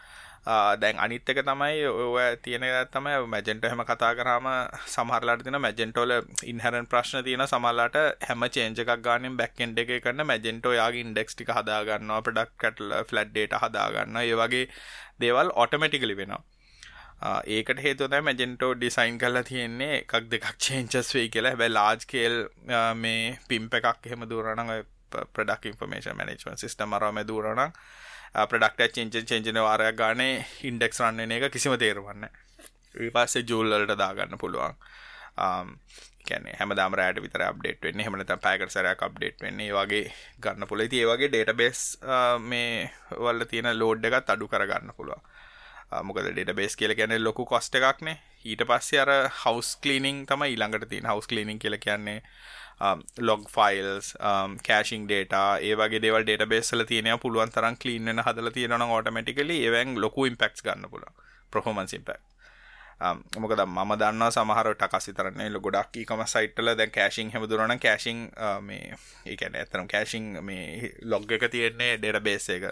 දැන් 0.75 0.97
අනිත් 0.97 1.29
එක 1.29 1.41
තමයි 1.43 1.85
ඔය 1.85 2.27
තියෙන 2.37 2.65
තමයි 2.89 3.15
මැජෙන්ට 3.27 3.65
හැම 3.65 3.81
කතා 3.85 4.11
කරාම 4.15 4.47
සමහරලාට 4.87 5.43
තින 5.43 5.57
මැජෙන්ටෝල 5.59 6.13
ඉන්හරන් 6.43 6.87
ප්‍රශ්න 6.87 7.23
තියෙන 7.23 7.45
සමල්ලාට 7.45 7.97
හැම 8.27 8.45
චේන්ජ 8.49 8.81
එකක් 8.83 8.93
ගානෙන් 9.01 9.37
බැක්කෙන්ඩ 9.37 9.81
එක 9.83 9.91
කරන්න 9.97 10.25
මැජෙන්ටෝ 10.25 10.73
යාගේ 10.73 11.05
ඉන්ඩෙක්ස් 11.05 11.35
ටික 11.35 11.51
හදාගන්නවා 11.53 12.21
ප්‍රඩක් 12.21 12.55
කටල 12.57 12.95
ෆලඩ් 13.03 13.31
ඩේට 13.31 13.57
හදාගන්න 13.63 14.21
ඒ 14.21 14.39
වගේ 14.41 14.65
දේවල් 15.19 15.53
ඔටමටිකලි 15.55 16.17
වෙනවා. 16.17 16.41
ඒකට 17.47 17.85
හේතුව 17.85 18.19
මැජෙන්ටෝ 18.23 18.73
ඩිසයින් 18.75 19.17
කරලා 19.17 19.43
තියෙන්නේ 19.43 19.93
එකක් 20.01 20.29
දෙකක් 20.31 20.51
චේන්චස් 20.59 21.15
වෙයි 21.15 21.29
කියලා. 21.29 21.51
හැබැයි 21.51 21.73
ලාජ් 21.73 22.05
කේල් 22.07 22.37
මේ 22.97 23.37
පිම්ප 23.47 23.81
එකක් 23.81 24.05
එහෙම 24.05 24.29
දුරන 24.29 24.67
ප්‍රඩක් 25.11 25.65
ඉන්ෆර්මේෂන් 25.67 26.17
මනජමන් 26.17 26.61
සිස්ටම 26.63 26.93
අරම 26.95 27.25
දුරනම් 27.27 27.73
ප්‍රඩක්ට 28.33 28.93
චෙන්චෙන් 28.93 29.25
චෙන්ජන 29.25 29.61
වාරයක් 29.61 29.95
ගානේ 29.95 30.45
ඉන්ඩෙක්ස් 30.63 31.01
රන්නන 31.01 31.31
එක 31.31 31.51
කිසිම 31.51 31.77
තේරවන්න 31.77 32.29
විපස්සේ 32.95 33.43
ජූල්ලට 33.43 33.95
දාගන්න 33.95 34.37
පුළුවන්. 34.37 34.75
කැන 36.27 36.45
හැම 36.59 36.73
රට 36.73 37.21
විතර 37.21 37.41
අප්ඩේට 37.41 37.81
වෙන්න. 37.81 38.01
හමනත 38.01 38.39
පැකට 38.41 38.71
සරයක් 38.71 39.03
අප්ඩේට් 39.03 39.41
වෙන්නේ. 39.41 39.73
වගේ 39.73 40.13
ගන්න 40.39 40.67
පුල 40.67 40.81
ඒ 40.81 41.05
වගේ 41.05 41.29
ඩේට 41.29 41.55
බේස් 41.55 41.83
මේ 42.39 42.91
වල්ල 43.11 43.45
තියෙන 43.45 43.73
ලෝඩ් 43.79 44.05
එකත් 44.05 44.29
අඩු 44.29 44.47
කරගන්න 44.47 44.97
පුළුව 44.97 45.21
මොකද 46.03 46.27
ඩේට 46.27 46.53
බේස් 46.55 46.75
කියල 46.77 46.93
ගැන 46.93 47.15
ලොකු 47.23 47.45
කොස්ට 47.45 47.75
එකක්නේ 47.75 48.19
ඊට 48.45 48.61
පස්සේ 48.69 48.99
අර 49.01 49.11
හවස් 49.39 49.69
කලීනිං 49.83 50.25
තම 50.29 50.45
ඊළඟට 50.45 50.85
තින් 50.89 51.07
හවස් 51.09 51.27
කලීනිං 51.27 51.59
කියල 51.59 51.77
කියන්නේ 51.79 52.21
ලොග් 53.19 53.41
ෆයිල්ස් 53.49 54.13
කෑශිං 54.63 55.05
ඩේට 55.05 55.35
ඒ 55.61 55.73
වගේ 55.75 56.01
දේවල් 56.01 56.23
ඩේට 56.23 56.49
බේස්සල 56.49 56.85
තියෙන 56.85 57.11
පුළුවන් 57.19 57.51
තරම් 57.51 57.77
කලීන්න 57.77 58.23
හදල 58.25 58.51
තියෙන 58.51 58.81
ඕටමටිකලි 58.81 59.59
ඒවැන් 59.59 59.95
ලොකු 59.97 60.25
ඉම්පෙක්ස් 60.25 60.63
ගන්න 60.63 60.89
පුල 60.89 61.05
ප්‍රහෝමන්ස් 61.53 61.93
ඉම්පෙක් 61.93 62.21
Um, 63.01 63.19
මොකද 63.33 63.61
ම 63.63 63.91
දන්න 63.93 64.23
සමහරට 64.27 64.81
කසිතරන්නේ 64.85 65.49
ලො 65.49 65.59
ගොඩක් 65.61 65.99
කම 66.03 66.23
සයිටල 66.25 66.71
දැ 66.73 66.87
කෑශිං 66.89 67.29
හැමදුරන 67.31 67.73
කෑශිං 67.77 68.19
මේ 68.61 68.97
ඒකන 69.25 69.55
ඇතරම් 69.55 69.87
කෑශිං 69.87 70.25
මේ 70.43 70.89
ලොග් 71.03 71.31
එක 71.31 71.45
තියෙන්නේ 71.47 71.93
ඩෙට 71.95 72.19
බේස 72.21 72.49
එක 72.49 72.65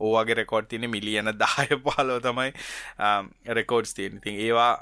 ඕවාගේ 0.00 0.38
රෙකෝඩ් 0.40 0.70
තියන 0.70 0.88
මිලියන 0.88 1.28
දාය 1.34 1.76
පාලෝ 1.84 2.18
තමයි 2.20 2.54
um, 2.98 3.28
රෙකෝඩ්ස් 3.50 3.92
තියෙන 3.92 4.16
ඉතින් 4.16 4.40
ඒවා 4.40 4.72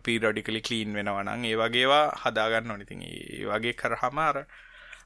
පීරඩිකලි 0.00 0.62
කලීන් 0.62 0.94
වෙනවනං 0.94 1.50
ඒ 1.50 1.56
වගේවා 1.56 2.06
හදාගන්න 2.22 2.70
ඕනිතින් 2.70 3.04
ඒ 3.04 3.44
වගේ 3.48 3.74
කරහමාර 3.74 4.44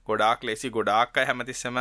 ගොඩාක් 0.06 0.44
ලෙසි 0.44 0.70
ගොඩාක් 0.70 1.24
හැමතිස්සම 1.24 1.80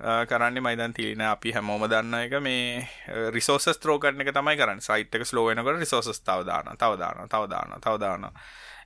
කරන්න 0.00 0.62
මයිදන් 0.62 0.94
තිලින 0.94 1.20
අපි 1.22 1.52
හැමෝම 1.52 1.84
දන්න 1.84 2.14
එක 2.20 2.38
මේ 2.40 2.86
රිසෝස 3.30 3.68
ත්‍රෝකරන 3.78 4.20
එක 4.20 4.32
තමයි 4.32 4.56
කරන්න. 4.56 4.80
සයිට් 4.80 5.14
එක 5.14 5.26
ස්ලෝවෙනකට 5.26 5.78
රිසෝසස් 5.78 6.22
තවදාන 6.22 6.72
තවදාන 6.78 7.28
තවදාන 7.28 7.76
තවදාන 7.80 8.30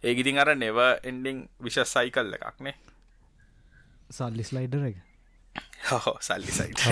ඒගිතින් 0.02 0.38
අර 0.38 0.54
නෙව 0.56 0.80
එන්ඩිං 1.02 1.46
විශස් 1.62 1.92
සයිකල් 1.92 2.34
එකක්නේ 2.38 2.74
සල්ලි 4.10 4.44
ස්ලයිඩර 4.44 4.90
එක. 4.90 4.98
හෝ 5.90 6.16
සල්ලි 6.20 6.52
සයිට 6.52 6.84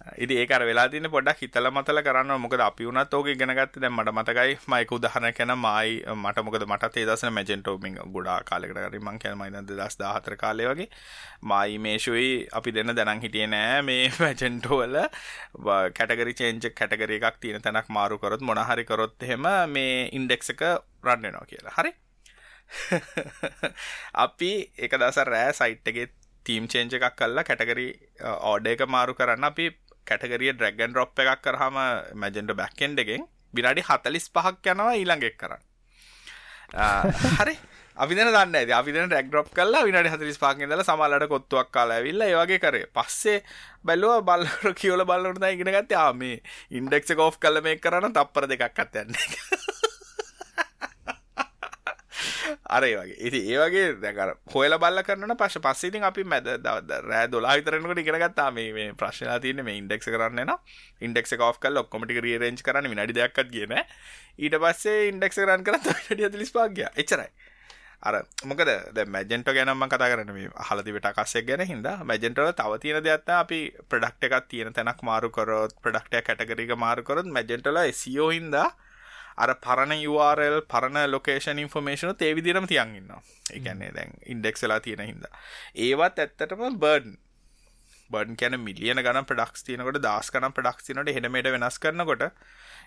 ඉදි 0.00 0.36
ඒකර 0.40 0.62
වෙලා 0.64 0.88
තින 0.88 1.06
පොඩක් 1.12 1.40
හිතල 1.42 1.66
මතල 1.70 2.00
කරන්න 2.00 2.32
මොකද 2.40 2.60
අපි 2.60 2.86
වුණත් 2.88 3.14
ඕක 3.14 3.26
ගෙනගත්ත 3.40 3.74
දැ 3.76 3.90
මට 3.90 4.12
මතකයි. 4.12 4.52
මයික 4.66 4.92
උදහන 4.92 5.26
කැන 5.32 5.52
මයි 5.56 5.90
මට 6.14 6.44
මොකද 6.46 6.64
මට 6.66 6.96
ඒදසන 6.96 7.32
මැජෙන්ටෝමිං 7.32 7.98
ගොඩා 8.14 8.38
කාලෙකට 8.42 8.80
හරි 8.80 9.00
මං 9.00 9.18
කැල් 9.18 9.36
මයිද 9.36 9.58
දස් 9.70 9.98
දාහතර 10.00 10.36
කාලය 10.36 10.64
වගේ. 10.64 10.88
මයි 11.42 11.78
මේශුයි 11.78 12.30
අපි 12.52 12.72
දෙන්න 12.72 12.94
දැනන් 12.96 13.20
හිටිය 13.20 13.46
නෑ 13.46 13.82
මේ 13.82 14.06
මැජෙන්ටෝවල 14.18 14.96
කැටගරි 15.92 16.34
චේන්ජ 16.34 16.70
කැටගර 16.72 17.12
එකක් 17.18 17.36
තියෙන 17.40 17.60
තැනක් 17.60 17.90
මාරුකරොත් 17.90 18.40
මොනහරි 18.42 18.84
කරොත් 18.84 19.22
එහෙම 19.22 19.44
මේ 19.68 20.08
ඉන්ඩෙක්ස 20.12 20.54
එක 20.54 20.64
රන්නනවා 21.04 21.44
කියලා. 21.44 21.76
හරි? 21.76 21.92
අපි 24.24 24.50
එක 24.78 24.96
දස 24.96 25.22
රෑ 25.26 25.52
සයිට්ගේ 25.52 26.08
තීම් 26.46 26.66
චේන්ජ 26.68 26.96
එකක් 26.96 27.14
කල්ලා 27.16 27.44
කැටගරි 27.44 27.88
ඕඩ 28.42 28.72
එක 28.72 28.88
මාරු 28.88 29.14
කරන්න 29.14 29.44
අපි 29.44 29.70
කැටගරිය 30.10 30.52
ඩ්‍රැගන් 30.52 30.94
රොප් 30.94 31.18
එකක් 31.18 31.42
කරහම 31.42 31.76
මැජෙන්ට 32.14 32.54
බැක්කෙන්ඩ 32.60 33.02
එකෙන් 33.04 33.26
බිනාඩි 33.54 33.86
හතලිස් 33.88 34.30
පහක් 34.30 34.74
යනවා 34.74 34.94
ඊළඟෙක් 34.94 35.36
කරන්න. 35.36 35.62
හරි. 37.38 37.56
අපින 37.96 38.20
දන්න 38.20 38.54
ඇද 38.54 38.70
අපින 38.72 38.98
ඩක්ඩොප් 39.02 39.50
කල්ලා 39.52 39.84
විනට 39.84 40.08
හතරිස් 40.08 40.38
පාකිදල 40.38 40.82
සමල්ලට 40.82 41.26
කොත්තුවක් 41.28 41.70
කාලා 41.70 41.98
ඇවිල්ල 41.98 42.22
ඒවගේ 42.22 42.58
කරේ. 42.58 42.86
පස්සේ 42.88 43.42
බැලුව 43.84 44.24
බල්ලට 44.24 44.74
කියවල 44.80 45.04
බල්ලට 45.04 45.44
ඉගෙන 45.46 45.72
ගත්ත. 45.76 45.98
ආමේ 45.98 46.40
ඉන්ඩෙක්ස 46.72 47.14
කෝෆ් 47.14 47.38
කල 47.38 47.60
මේ 47.60 47.76
කරන්න 47.78 48.14
තප්පර 48.14 48.48
දෙකක් 48.48 48.80
අත්තයන්නේ 48.84 49.59
අරේ 52.76 52.94
වගේ. 52.96 53.18
ඉති 53.26 53.40
ඒවගේ 53.52 53.86
දැකර 54.04 54.34
හොල 54.54 54.78
බල්ල 54.78 55.02
කරන 55.08 55.36
පශ 55.42 55.60
පස්සේතින් 55.66 56.08
අපි 56.10 56.24
මැද 56.24 56.48
දවද 56.66 57.00
රෑ 57.08 57.28
දොලා 57.34 57.54
හිතරනකට 57.56 58.02
ඉගෙනගත්තා 58.04 58.48
මේ 58.56 58.88
ප්‍රශ්ලා 58.94 59.38
තියන 59.44 59.62
මේ 59.68 59.78
ඉන්ඩෙක් 59.82 60.04
කරන්න 60.06 60.56
ඉන්ඩෙක් 61.00 61.30
කෝ් 61.44 61.52
කල් 61.62 61.84
ඔක්කොමටි 61.84 62.20
රේරෙන්ච් 62.26 62.64
කරන 62.66 62.90
නඩි 62.90 63.18
දෙයක්ත් 63.20 63.46
කියන 63.54 63.76
ඊට 63.76 64.58
පස්සේ 64.64 65.08
ඉන්ඩෙක් 65.12 65.38
කරන් 65.38 65.64
කර 65.64 65.80
ටිය 65.80 66.28
තිලිස් 66.28 66.52
පාගය 66.52 66.86
එච්චරයි. 66.94 67.30
අර 68.02 68.14
මොකද 68.48 68.70
මැජෙන්ට 69.14 69.48
ගැනම 69.56 69.82
කතා 69.92 70.10
කරන 70.12 70.30
මේ 70.32 70.52
හලදිවට 70.68 71.08
කස්සෙක් 71.16 71.44
ගැන 71.48 71.62
හිද 71.70 71.88
මැජෙන්ටව 72.10 72.52
තව 72.60 72.78
තියෙන 72.84 73.04
දෙයක්ත්ත 73.06 73.32
අපි 73.36 73.58
ප්‍රඩක්ට 73.90 74.28
එකක් 74.28 74.46
තියෙන 74.48 74.72
තැනක් 74.72 75.02
මාරු 75.08 75.28
කරොත් 75.30 75.74
ප්‍රඩක්ටය 75.84 76.22
කැටගරික 76.28 76.72
මාරුකොරොත් 76.84 77.28
මැජෙන්ටල 77.28 77.80
සියෝ 77.92 78.30
හින්දා 78.30 78.68
අර 79.42 79.54
පරණ 79.64 79.96
URL 80.10 80.56
පරණ 80.72 81.10
ලොකේෂන් 81.14 81.62
ඉන්ෆර්මේෂන 81.64 82.14
ඒ 82.18 82.34
විදිහටම 82.38 82.68
තියන් 82.72 82.94
ඉන්නවා. 83.00 83.22
ඒ 83.50 83.60
කියන්නේ 83.60 83.90
දැන් 83.96 84.14
ඉන්ඩෙක්ස් 84.26 84.64
වෙලා 84.64 84.80
තියෙන 84.80 85.04
හින්දා. 85.06 85.34
ඒවත් 85.86 86.22
ඇත්තටම 86.24 86.64
බර්ඩන් 86.84 87.18
බර්ඩන් 88.10 88.36
කියන 88.36 88.58
මිලියන 88.60 89.02
ගණන් 89.06 89.28
ප්‍රොඩක්ට්ස් 89.28 89.66
තියෙනකොට 89.66 90.00
දහස් 90.06 90.32
ගණන් 90.34 90.56
ප්‍රොඩක්ට්ස් 90.56 90.88
තියෙනකොට 90.88 91.12
එහෙට 91.12 91.30
මෙහෙට 91.34 91.52
වෙනස් 91.56 91.78
කරනකොට 91.78 92.24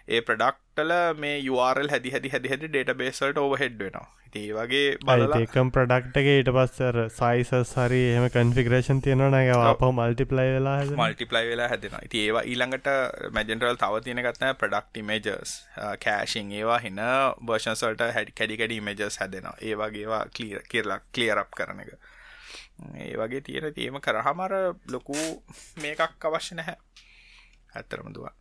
ඒ 0.07 0.19
ප්‍රඩක්ටල 0.21 0.91
මේ 1.17 1.35
URL 1.49 1.89
හැදි 1.89 2.11
හැදි 2.11 2.29
හැදි 2.29 2.49
හැදි 2.49 2.67
ඩේට 2.67 2.97
බේසල්ට 2.97 3.37
ඕවහෙඩ් 3.37 3.77
වෙනවා. 3.79 4.07
ඒ 4.35 4.49
වගේ 4.51 4.97
බලකම් 5.01 5.69
ප්‍රඩක්ටගේ 5.75 6.33
ඊට 6.39 6.49
පස්සර 6.55 6.97
සයිසස් 7.17 7.71
හරි 7.77 8.01
එහම 8.09 8.25
කන්ෆිගරේෂන් 8.35 8.99
තියෙනවන 9.05 9.37
අප 9.53 9.85
මල්ටිපලයි 9.89 10.55
වෙලා 10.55 10.75
මල්ටිපලයි 10.99 11.51
වෙලා 11.51 11.69
හැදෙන 11.69 11.95
ති 12.09 12.25
ඒවා 12.25 12.43
ඊළඟට 12.51 12.89
මැජෙන්ටල් 13.37 13.79
තව 13.85 14.03
තියෙන 14.07 14.23
ගත්න 14.27 14.59
ප්‍රඩක්් 14.59 15.01
මේජර්ස් 15.03 15.55
කෑශිං 16.01 16.51
ඒවා 16.51 16.81
හින 16.87 17.01
බර්ෂන්සල්ට 17.45 18.05
හැඩි 18.09 18.37
කැඩි 18.41 18.57
කැඩි 18.57 18.81
මේජර්ස් 18.81 19.21
හැදෙනවා. 19.23 19.55
ඒ 19.61 19.77
වගේවා 19.77 20.23
කලිය 20.35 20.59
කියරලා 20.67 21.01
කලියරප් 21.13 21.55
කරන 21.55 21.83
එක. 21.85 21.95
ඒ 22.99 23.15
වගේ 23.17 23.41
තියෙන 23.41 23.73
තියම 23.73 24.01
කරහමර 24.01 24.59
ලොකු 24.89 25.19
මේකක් 25.81 26.31
අවශ්‍ය 26.31 26.55
නැහැ. 26.55 26.79
ඇත්තරම 27.75 28.15
දුවා 28.15 28.35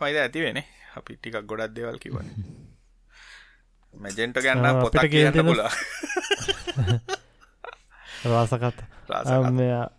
මයිද 0.00 0.16
ඇති 0.18 0.40
වෙන 0.40 0.58
අපි 0.96 1.12
ටිකක් 1.16 1.44
ගොඩක් 1.44 1.72
දෙවල් 1.72 1.98
කිවන 1.98 2.26
මැජෙන්ට 3.94 4.38
ගැන්න 4.40 4.66
පොත 4.80 4.98
කියන්න 5.08 5.44
පුලා 5.44 5.72
රාසකත්. 8.24 8.84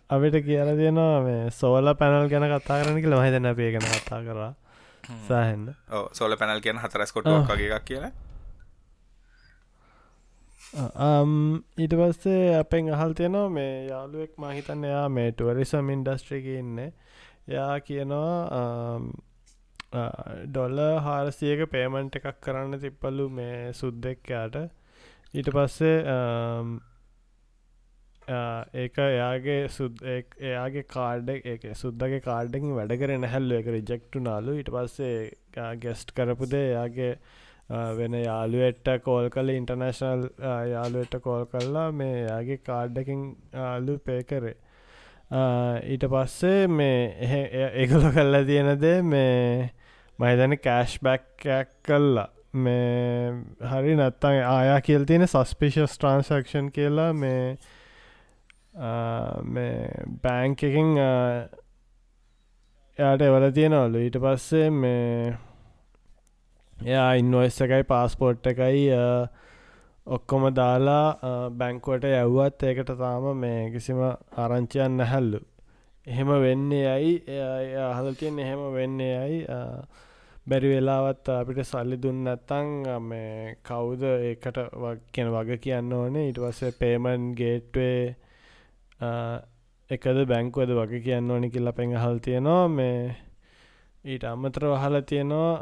අපිට 0.08 0.36
කියල 0.44 0.70
තියෙනවා 0.76 1.20
මේ 1.22 1.50
සෝල 1.50 1.94
පැනල් 1.94 2.28
ගැන 2.28 2.46
කතා 2.52 2.78
කරන 2.80 3.00
කියලා. 3.00 3.20
මහිතන 3.20 3.46
අපේ 3.46 3.70
ගැන 3.72 3.86
කතා 3.96 4.22
කරා. 4.22 4.52
සෑහෙන්ද 5.28 5.68
සෝල 6.12 6.36
පැනල් 6.36 6.60
කියන 6.60 6.78
හතරස් 6.78 7.14
වගේ 7.14 7.68
එකක් 7.70 7.84
කියලා. 7.84 8.12
ඊට 11.78 11.94
පස්සේ 11.94 12.58
අපෙන් 12.58 12.92
අහල් 12.92 13.12
තියෙනවා 13.12 13.48
මේ 13.50 13.86
යාළුවෙක් 13.86 14.32
මහිතන්න 14.38 14.84
එයා 14.84 15.08
මේ 15.10 15.32
ටුවරිසම් 15.32 15.90
ඉන්ඩස්ට්‍රික 15.90 16.44
ඉන්න. 16.54 16.92
යා 17.48 17.80
කියනවා 17.80 19.00
ඩොල්ල 19.92 20.78
හාරසියක 21.00 21.64
පේමන්ට් 21.70 22.20
එකක් 22.20 22.42
කරන්න 22.42 22.80
තිප්පලු 22.80 23.28
මේ 23.30 23.72
සුද්දෙක්යාට 23.74 24.58
ඊට 25.34 25.50
පස්සේ 25.50 25.96
ඒක 28.76 28.98
එයාගේ 28.98 29.58
සුද් 29.70 30.02
එයාගේ 30.04 30.84
කාඩ් 30.86 31.30
එක 31.34 31.68
සුද්දගේ 31.74 32.20
කාඩ්ඩකින් 32.20 32.74
වැඩ 32.74 32.96
කරෙන 32.98 33.24
හැල්ලු 33.26 33.56
එක 33.56 33.68
රිජෙක්ටු 33.68 34.20
නාලු 34.20 34.56
ඊට 34.58 34.70
පස්සේ 34.70 35.70
ගෙස්ට් 35.78 36.12
කරපුදේ 36.12 36.64
එයාගේ 36.66 37.12
වෙන 37.68 38.14
යාළුවෙට්ට 38.14 39.02
කෝල් 39.02 39.30
කල 39.30 39.50
ඉන්ටර්නශනල් 39.50 40.22
යාළුවෙට්ට 40.66 41.22
කෝල් 41.22 41.44
කල්ලා 41.46 41.90
මේ 41.92 42.22
යාගේ 42.22 42.58
කාඩ්ඩකින් 42.60 43.24
ආලු 43.54 43.98
පේ 44.00 44.22
කරේ. 44.24 44.56
ඊට 45.86 46.04
පස්සේ 46.06 46.68
මේ 46.68 47.00
ඒගොල 47.74 48.10
කල්ලා 48.10 48.44
තියෙනදේ 48.44 49.02
මේ 49.04 49.72
මහිතන 50.18 50.54
කෑශ් 50.58 50.94
බැක්කයක් 51.02 51.68
කල්ලා 51.84 52.28
මේ 52.54 53.32
හරි 53.70 53.96
නැත්තන් 53.96 54.38
ආයා 54.44 54.80
කියල් 54.80 55.04
තියෙන 55.04 55.26
සස්පිෂස් 55.26 55.94
ට්‍රන්සක්ෂන් 55.94 56.70
කියලා 56.72 57.12
මේ 57.14 57.58
මේ 59.44 59.76
බෑංක 60.22 60.62
එකින් 60.62 60.90
එයාට 62.98 63.22
එවල 63.22 63.50
තියෙනවලු. 63.50 63.98
ඊට 63.98 64.18
පස්සේ 64.18 64.70
මේ 64.72 65.36
එයා 66.76 67.12
ඉන්වොස් 67.14 67.60
එකයි 67.60 67.84
පාස්පෝට් 67.84 68.46
එකයි 68.46 68.82
ඔක්කොම 70.06 70.48
දාලා 70.54 71.06
බැංකුවට 71.52 72.08
යව්වත් 72.10 72.60
ඒකට 72.64 72.90
තාම 72.98 73.30
මේ 73.36 73.70
කිසිම 73.70 74.00
ආරංචයන් 74.02 74.96
නැහැල්ලු 74.96 75.40
එහෙම 76.06 76.28
වෙන්නේ 76.42 76.84
ඇයි? 76.88 77.14
අහල 77.86 78.12
තියෙන් 78.14 78.38
එහෙම 78.38 78.60
වෙන්නේ 78.74 79.14
ඇයි? 79.18 79.40
බැරි 80.48 80.68
වෙලාවත් 80.72 81.28
අපිට 81.34 81.60
සල්ලි 81.70 81.96
දුන්න 82.02 82.24
නැත්තං 82.26 82.68
මේ 83.10 83.54
කවුද 83.68 84.02
ඒකට 84.08 84.58
කියන 85.12 85.28
වග 85.34 85.60
කියන්න 85.64 85.92
ඕනේ. 86.00 86.24
ඊට 86.28 86.40
පස්සේ 86.44 86.72
පේමන් 86.80 87.22
ගේට්වේ 87.40 88.00
එකද 89.90 90.18
බැංකුවද 90.32 90.70
වගේ 90.80 91.04
කියන්න 91.06 91.30
ඕනි 91.30 91.48
කියලා 91.54 91.76
පෙන් 91.78 91.96
හල් 92.02 92.18
තියෙනවා. 92.26 92.68
මේ 92.68 93.00
ඊට 94.04 94.24
අමතර 94.32 94.64
වහල 94.72 95.00
තියෙනවා 95.10 95.52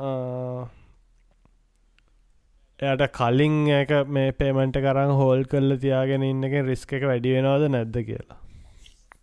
එයට 2.78 3.04
කලින් 3.18 3.56
එක 3.80 3.92
මේ 4.16 4.32
පේමන්ට 4.40 4.76
කරන්න 4.84 5.12
හෝල් 5.20 5.44
කල්ල 5.52 5.78
තියාගෙන 5.84 6.26
ඉන්න 6.30 6.44
එක 6.48 6.54
රිස්ක 6.68 6.92
එක 6.98 7.08
වැඩි 7.10 7.34
වෙනවාද 7.36 7.64
නැද්ද 7.74 7.96
කියලා? 8.10 8.38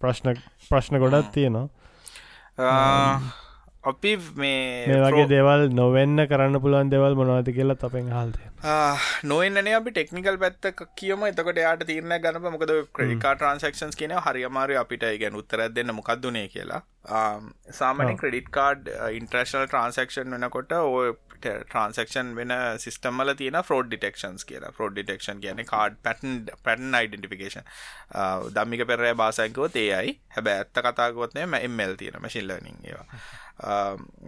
ප්‍රශ්න 0.01 0.27
ප්‍රශ්න 0.69 0.99
ගොඩත් 1.03 1.31
තියෙනවා 1.37 1.67
අපි 3.83 4.11
මේ 4.41 4.99
වගේ 5.05 5.27
දෙවල් 5.31 5.69
නොවෙන්න 5.79 6.25
කරන්න 6.31 6.61
පුළුවන් 6.63 6.91
දෙවල් 6.91 7.15
මොනවද 7.19 7.49
කියලා 7.57 7.79
තපෙන් 7.81 8.11
හල්ද 8.17 8.37
නොවන්නේ 9.23 9.73
අපි 9.75 9.91
ටෙක්නිකල් 9.91 10.37
පැත්ත 10.37 10.67
කියම. 10.95 11.25
එතකට 11.27 11.57
යාට 11.57 11.83
තිරන 11.89 12.15
ගනප 12.25 12.53
මොකද 12.53 12.71
ක්‍රඩිකා 12.97 13.33
ට්‍රන්සක්ෂන්ස් 13.35 13.99
කියන 14.01 14.15
හරිමාරය 14.27 14.79
අපිට. 14.79 15.03
ගැන 15.19 15.35
උත්තර 15.35 15.67
දෙන්න 15.75 15.95
මොකක්දුනේ 15.99 16.47
කියලා. 16.47 16.81
සාමන 17.79 18.15
ක්‍රඩිට් 18.17 18.49
කාඩ් 18.51 18.87
ඉන්ට්‍රශනල් 19.19 19.67
ට්‍රන්සක්ෂන් 19.67 20.37
වෙනකොට 20.37 20.71
ඔය 20.79 21.11
ට්‍රන්සක්ෂන් 21.45 22.35
වෙන 22.35 22.51
සිස්ටම්මල 22.77 23.35
තියෙන 23.35 23.63
ෆෝඩ් 23.63 23.89
ඩිටෙක්ෂන්ස් 23.89 24.45
කියලා. 24.45 24.71
ෆෝඩ් 24.71 24.95
ඩිටෙක්ෂන් 24.95 25.43
කියන 25.43 25.65
card 25.65 25.97
pattern 26.03 26.45
pattern 26.63 26.95
identification 26.95 27.67
Dammika 28.55 28.87
පෙරය 28.87 29.15
බාසංකවෝ 29.15 29.69
ඒයි 29.75 30.19
හැබැ 30.35 30.57
ඇත්ත 30.57 30.81
කතාගොත්නය 30.81 31.47
මැම්මල් 31.47 31.95
තියෙන 31.95 32.21
මශිල්ලනින් 32.21 32.77
ඒවා. 32.83 33.07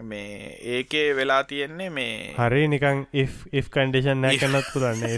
මේ 0.03 0.59
ඒකේ 0.63 1.15
වෙලා 1.15 1.43
තියෙන්නේ 1.43 1.89
මේ 1.89 2.33
හරි 2.37 2.67
නිකං 2.67 3.07
if 3.13 3.69
කන්ඩිෂන් 3.69 4.21
නෑ 4.21 4.37
කන්නත් 4.37 4.65
පුරන්නේ 4.73 5.17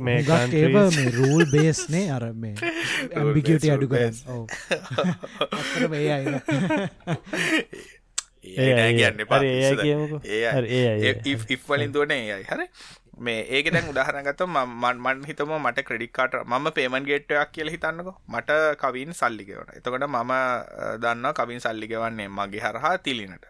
මේ 0.00 0.24
රූල් 1.12 1.44
බේස්නේ 1.52 2.10
අර 2.10 2.32
මේ 2.36 2.54
ඇම්බිකියට 3.16 3.70
අඩු 3.70 3.88
කරස් 3.88 4.24
ඒ 8.56 8.92
කියන්න 8.98 9.20
ඒ 11.04 11.12
ඉෆ්වලින් 11.48 11.92
දුවන 11.92 12.14
ඒ 12.16 12.40
හරි? 12.44 12.66
මේ 13.18 13.42
ඒක 13.50 13.70
දැන් 13.74 13.90
උදාහරණගත 13.92 14.42
මන් 14.46 14.98
මන් 15.04 15.22
හිතම 15.28 15.52
මට 15.58 15.84
ක්‍රඩික් 15.88 16.12
කාට 16.12 16.34
මම 16.44 16.66
පේමන් 16.72 17.08
ගේට්ටයක් 17.10 17.52
කියල 17.52 17.70
හිතන්නක. 17.74 18.10
මට 18.28 18.58
කවින් 18.82 19.14
සල්ලිගවන 19.20 19.72
එතකොට 19.78 20.08
මම 20.08 20.34
දන්න 21.04 21.32
කවින් 21.34 21.64
සල්ලිගවන්නේ 21.66 22.28
මගේ 22.30 22.62
හරහා 22.66 22.94
තිලිනට. 22.98 23.48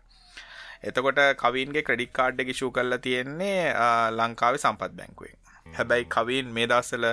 එතකොට 0.83 1.21
කවින්ගේ 1.37 1.83
ක්‍රඩික් 1.83 2.13
කාඩ් 2.13 2.41
එක 2.41 2.55
ෂූ 2.55 2.71
කල්ලා 2.71 2.99
තියෙන්නේ 2.99 3.75
ලංකාවේ 4.13 4.65
සම්පත් 4.65 4.93
බැංකුවෙන්. 4.93 5.37
හැබැයි 5.75 6.09
කවින් 6.09 6.47
මේ 6.57 6.67
දස්සල 6.67 7.05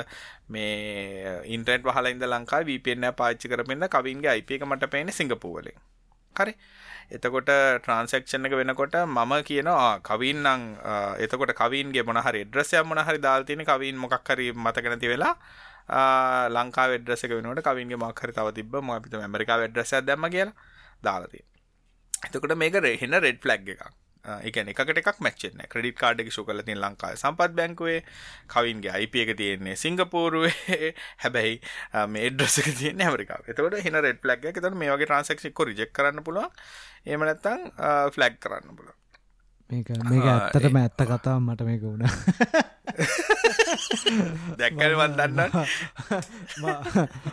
මේ 0.50 1.42
ඉන්ටර්නෙට් 1.56 1.88
වහලා 1.88 2.14
ඉඳ 2.16 2.26
ලංකා 2.26 2.62
VPN 2.70 3.12
පාච්චි 3.20 3.52
කරපෙන්න 3.52 3.88
කවින්ගේ 3.90 4.38
එක 4.38 4.66
මට 4.66 4.90
පේන්නේ 4.90 5.18
සිංගප්පූරුවලින් 5.20 5.80
හරි 6.36 6.54
එතකොට 7.12 7.50
ට්‍රන්සක්ෂන් 7.80 8.46
එක 8.46 8.54
වෙනකොට 8.54 8.96
මම 8.98 9.34
කියනවා 9.44 10.00
කවින්නම් 10.02 10.62
එතකොට 11.20 11.54
කවින්ගේ 11.54 12.04
මොනහරි 12.04 12.42
එඩ්‍රසයක් 12.42 12.86
මොනහරි 12.86 13.20
දාල්තින 13.20 13.64
කවින් 13.64 13.98
මොකක්හරි 13.98 14.52
මතක 14.56 14.86
නැති 14.86 15.08
වෙලා 15.08 15.36
ලංකා 16.50 16.88
වෙඩ්‍රසක 16.88 17.30
වෙනට 17.32 17.62
කවින්ගේ 17.64 17.98
මක්හරි 17.98 18.34
තව 18.34 18.48
තිබ 18.54 18.76
ම 18.78 18.90
අපිත 18.92 19.14
ඇමරිකා 19.16 19.60
වෙඩ්‍රසයක් 19.60 20.02
දැම 20.04 20.26
කියලා 20.28 20.56
දාලති 21.04 21.46
එතකොට 22.26 22.56
මේක 22.56 22.76
රෙහෙන 22.78 23.16
රෙඩ් 23.18 23.40
ෆලග් 23.40 23.70
එකක්. 23.70 24.05
එකන 24.26 24.72
එකට 24.72 25.00
එකක් 25.02 25.22
මච්චෙන්න 25.22 25.64
ක්‍රඩිට 25.70 26.00
කාඩ් 26.00 26.24
එක 26.24 26.32
ශු 26.32 26.46
කලතින් 26.46 26.80
ලංකාව 26.80 27.16
සම්පත් 27.16 27.58
බැංකුවේ 27.60 28.02
කවින්ගේ 28.48 28.94
අයිප 28.94 29.16
එක 29.24 29.36
තියෙන්නේ 29.38 29.76
සිංගපූරුවේ. 29.76 30.92
හැබැයි 31.24 31.62
මේ 32.10 32.30
ඩ්‍රසක 32.32 32.70
තිය 32.74 32.94
ඇමරිකාව. 32.98 33.48
එතකට 33.48 33.80
හින 33.86 34.02
රෙඩ් 34.02 34.22
ලක් 34.24 34.52
එක 34.52 34.60
තට 34.60 34.76
මේ 34.76 34.92
වගේ 34.92 35.08
ට්‍රන්සක්ෂ 35.08 35.66
රිජෙක් 35.66 35.94
කරන්න 35.94 36.24
පුළුවන්. 36.24 36.54
එමනැත්තං 37.08 37.72
ෆලැග් 38.14 38.40
කරන්න 38.42 38.78
පුල 38.78 38.94
මේක 39.70 39.88
මේක 40.06 40.26
ඇත්තටම 40.28 40.78
ඇත්ත 40.78 41.00
කතාව 41.04 41.40
මට 41.42 41.62
මේක 41.64 41.82
වුණ. 41.84 42.04
දැක්කල්වත් 44.60 45.16
දන්න? 45.18 45.40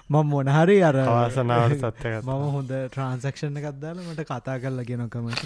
මම 0.09 0.25
මොනහරි 0.27 0.77
අර 0.83 0.97
වාසනාවට 1.09 1.85
සත්‍යක 1.85 2.15
මම 2.23 2.45
හොඳ 2.55 2.73
ට්‍රන්සක්ෂණ 2.87 3.61
එකක්දාල 3.63 4.01
මට 4.03 4.25
කතා 4.25 4.57
කරලා 4.59 4.85
ගෙනකමට 4.85 5.43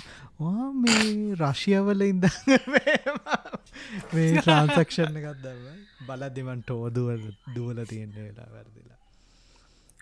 මේ 0.77 1.35
රශියවල 1.37 2.01
ඉඳ 2.05 2.29
මේ 2.69 4.31
ට්‍රන්සක්ෂණ 4.37 5.19
එකක්දව 5.23 5.65
බලදිමන්ට 6.07 6.71
ඕදුව 6.73 7.27
දුවල 7.51 7.83
තියෙන්ට 7.85 8.17
වෙලා 8.19 8.49
වැරදිලා. 8.49 8.99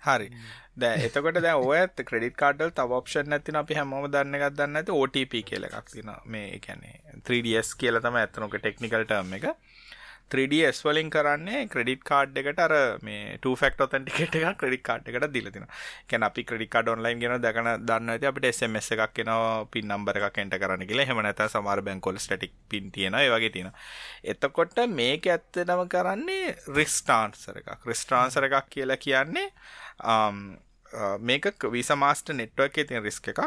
හරි 0.07 0.29
දැ 0.77 0.95
එතකොට 1.07 1.39
දැ 1.45 1.55
ඔයත් 1.55 2.01
ක්‍රඩිට 2.09 2.37
කාඩල් 2.39 2.73
තව 2.79 2.97
ඔප්ෂන් 2.97 3.29
නැතින 3.33 3.59
අපි 3.61 3.77
හැමෝම 3.79 4.07
දන්න 4.15 4.39
එකක් 4.39 4.57
දන්න 4.59 4.81
ඇති 4.81 4.97
OTP 5.03 5.43
කියල 5.51 5.67
එකක් 5.69 5.93
තින 5.93 6.11
මේ 6.35 6.59
කැනේ 6.65 6.97
3ds 7.21 7.71
කියල 7.83 8.01
තම 8.07 8.19
ඇත්තනක 8.21 8.57
ටෙක්නිකල් 8.59 9.07
ටර්ම් 9.07 9.37
එක. 9.39 9.47
3ds 10.31 10.79
වලින් 10.85 11.11
කරන්නේ 11.11 11.61
ක්‍රඩිට් 11.69 12.03
කාඩ් 12.05 12.39
එකට 12.41 12.61
අර 12.61 12.75
මේ 13.03 13.39
ෆක් 13.43 13.87
ොතන්ටිකට 13.87 14.39
එක 14.41 14.59
ක්‍රඩික් 14.59 14.83
කාඩ් 14.83 15.09
එකට 15.09 15.29
දිලතින 15.31 15.67
කැන 16.09 16.27
අපි 16.29 16.45
ක්‍රඩි 16.45 16.69
කාඩ 16.69 16.91
ඔන්ලයින් 16.95 17.21
ගෙන 17.21 17.37
දකන 17.39 17.71
දන්න 17.83 18.15
ඇති 18.15 18.31
අපට 18.31 18.49
එසමස් 18.51 18.91
එකක් 18.97 19.15
කෙන 19.15 19.33
පින් 19.71 19.89
නම්බර 19.89 20.21
එක 20.21 20.29
කෙන්ට 20.35 20.57
කරන්න 20.57 20.87
කියලා. 20.87 21.07
හෙමනත 21.07 21.45
සමාර 21.49 21.83
බැංකොල් 21.83 22.19
ස්ටටික් 22.19 22.55
පින් 22.69 22.91
තියෙන 22.91 23.19
වගේ 23.31 23.51
තියෙන 23.51 23.73
එතකොට 24.25 24.79
මේක 24.91 25.27
ඇත්තනම 25.29 25.87
කරන්නේ 25.89 26.55
රිස්ටාන්සර 26.71 27.61
එකක්. 27.61 27.75
රිස්ට්‍රාන්සර 27.85 28.49
එකක් 28.49 28.71
කියලා 28.71 28.97
කියන්නේ 28.99 29.51
um, 30.05 30.57
මේක 31.21 31.47
විසමාස්ට 31.67 32.31
නෙට්වක් 32.33 32.87
තින 32.89 33.03
රිස්ක 33.03 33.29
එකක්. 33.29 33.41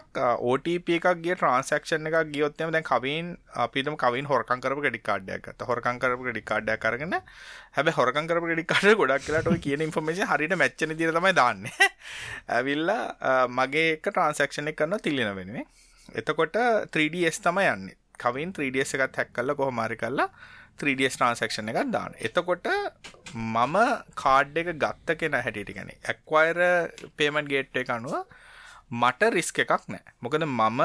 OTP 0.44 0.98
එකක්ගේ 0.98 1.36
ට්‍රන්සක්ෂන් 1.36 2.10
එකක් 2.10 2.32
ගියොත්තම 2.34 2.72
දැන් 2.72 2.84
කවින් 2.84 3.32
අපිතම 3.56 3.96
කවින් 3.96 4.26
හොරකන් 4.26 4.62
කරපු 4.62 4.82
ගෙඩි 4.82 5.02
කාඩ්ඩයක් 5.02 5.44
ගත්ත. 5.44 5.62
හොරකන් 5.64 6.00
කරපු 6.00 6.28
ගෙඩි 6.28 6.44
කාඩ්ඩයක් 6.44 6.80
කරගෙන 6.80 7.18
හැබැ 7.74 7.94
හොරකන් 7.94 8.28
කරපු 8.28 8.52
ගෙඩි 8.52 8.66
කාඩ 8.66 8.98
ගොඩක් 8.98 9.26
කියලාට 9.26 9.62
කියන 9.62 9.86
ඉන්ෆර්මේෂන් 9.88 10.28
හරිට 10.28 10.56
මැච්චන 10.56 10.98
දිර 10.98 11.14
තමයි 11.14 11.34
දාන්න. 11.34 11.64
ඇවිල්ලා 12.58 13.48
මගේ 13.50 13.88
එක 13.94 14.10
ට්‍රන්සක්ෂණ 14.10 14.74
එක 14.74 14.80
කරන්න 14.82 15.00
තිල්ලෙන 15.00 15.36
වෙනුවේ 15.36 15.66
එතකොට 16.16 16.56
3ඩස් 16.92 17.42
තම 17.44 17.64
යන්න. 17.64 17.90
කවින් 18.18 18.54
3ඩස් 18.54 18.96
එකත් 18.98 19.20
හැක් 19.20 19.34
කල්ල 19.34 19.56
කොහොමාරි 19.56 19.98
කල්ලා 19.98 20.30
3ඩස් 20.80 21.16
ට්‍රන්සක්ෂණ 21.18 21.72
එකක් 21.72 21.92
දාන්න. 21.92 22.18
එතකොට 22.20 22.68
මම 23.34 23.78
කාඩ් 24.16 24.60
එක 24.62 24.74
ගත්ත 24.84 25.18
කෙන 25.22 25.38
හැටියට 25.38 25.74
ගැන 25.78 25.94
ඇක්වයිර 25.94 26.60
පේමන් 27.18 27.50
ගේට් 27.54 27.82
එක 27.84 27.94
අනුව 27.98 28.18
මට 28.92 29.32
රිස්ක 29.34 29.60
එකක් 29.66 29.88
නෑ. 29.94 30.04
මොකද 30.22 30.44
මම 30.46 30.82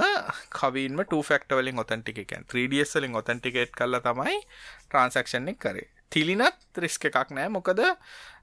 කවීන්ම 0.50 1.02
ෆක්ටවලින් 1.06 1.82
ඔතන්ටිකෙන් 1.84 2.46
3ඩස් 2.50 2.94
වලින් 2.98 3.18
ඔතන්ටිකේට් 3.20 3.76
කල්ල 3.78 4.00
තමයි 4.02 4.38
ට්‍රන්සක්ෂණ 4.88 5.52
එක 5.54 5.60
කරේ. 5.66 5.88
තිලිනත් 6.12 6.80
රිස්ක 6.84 7.08
එකක් 7.08 7.32
නෑ. 7.32 7.48
මොකද 7.50 7.82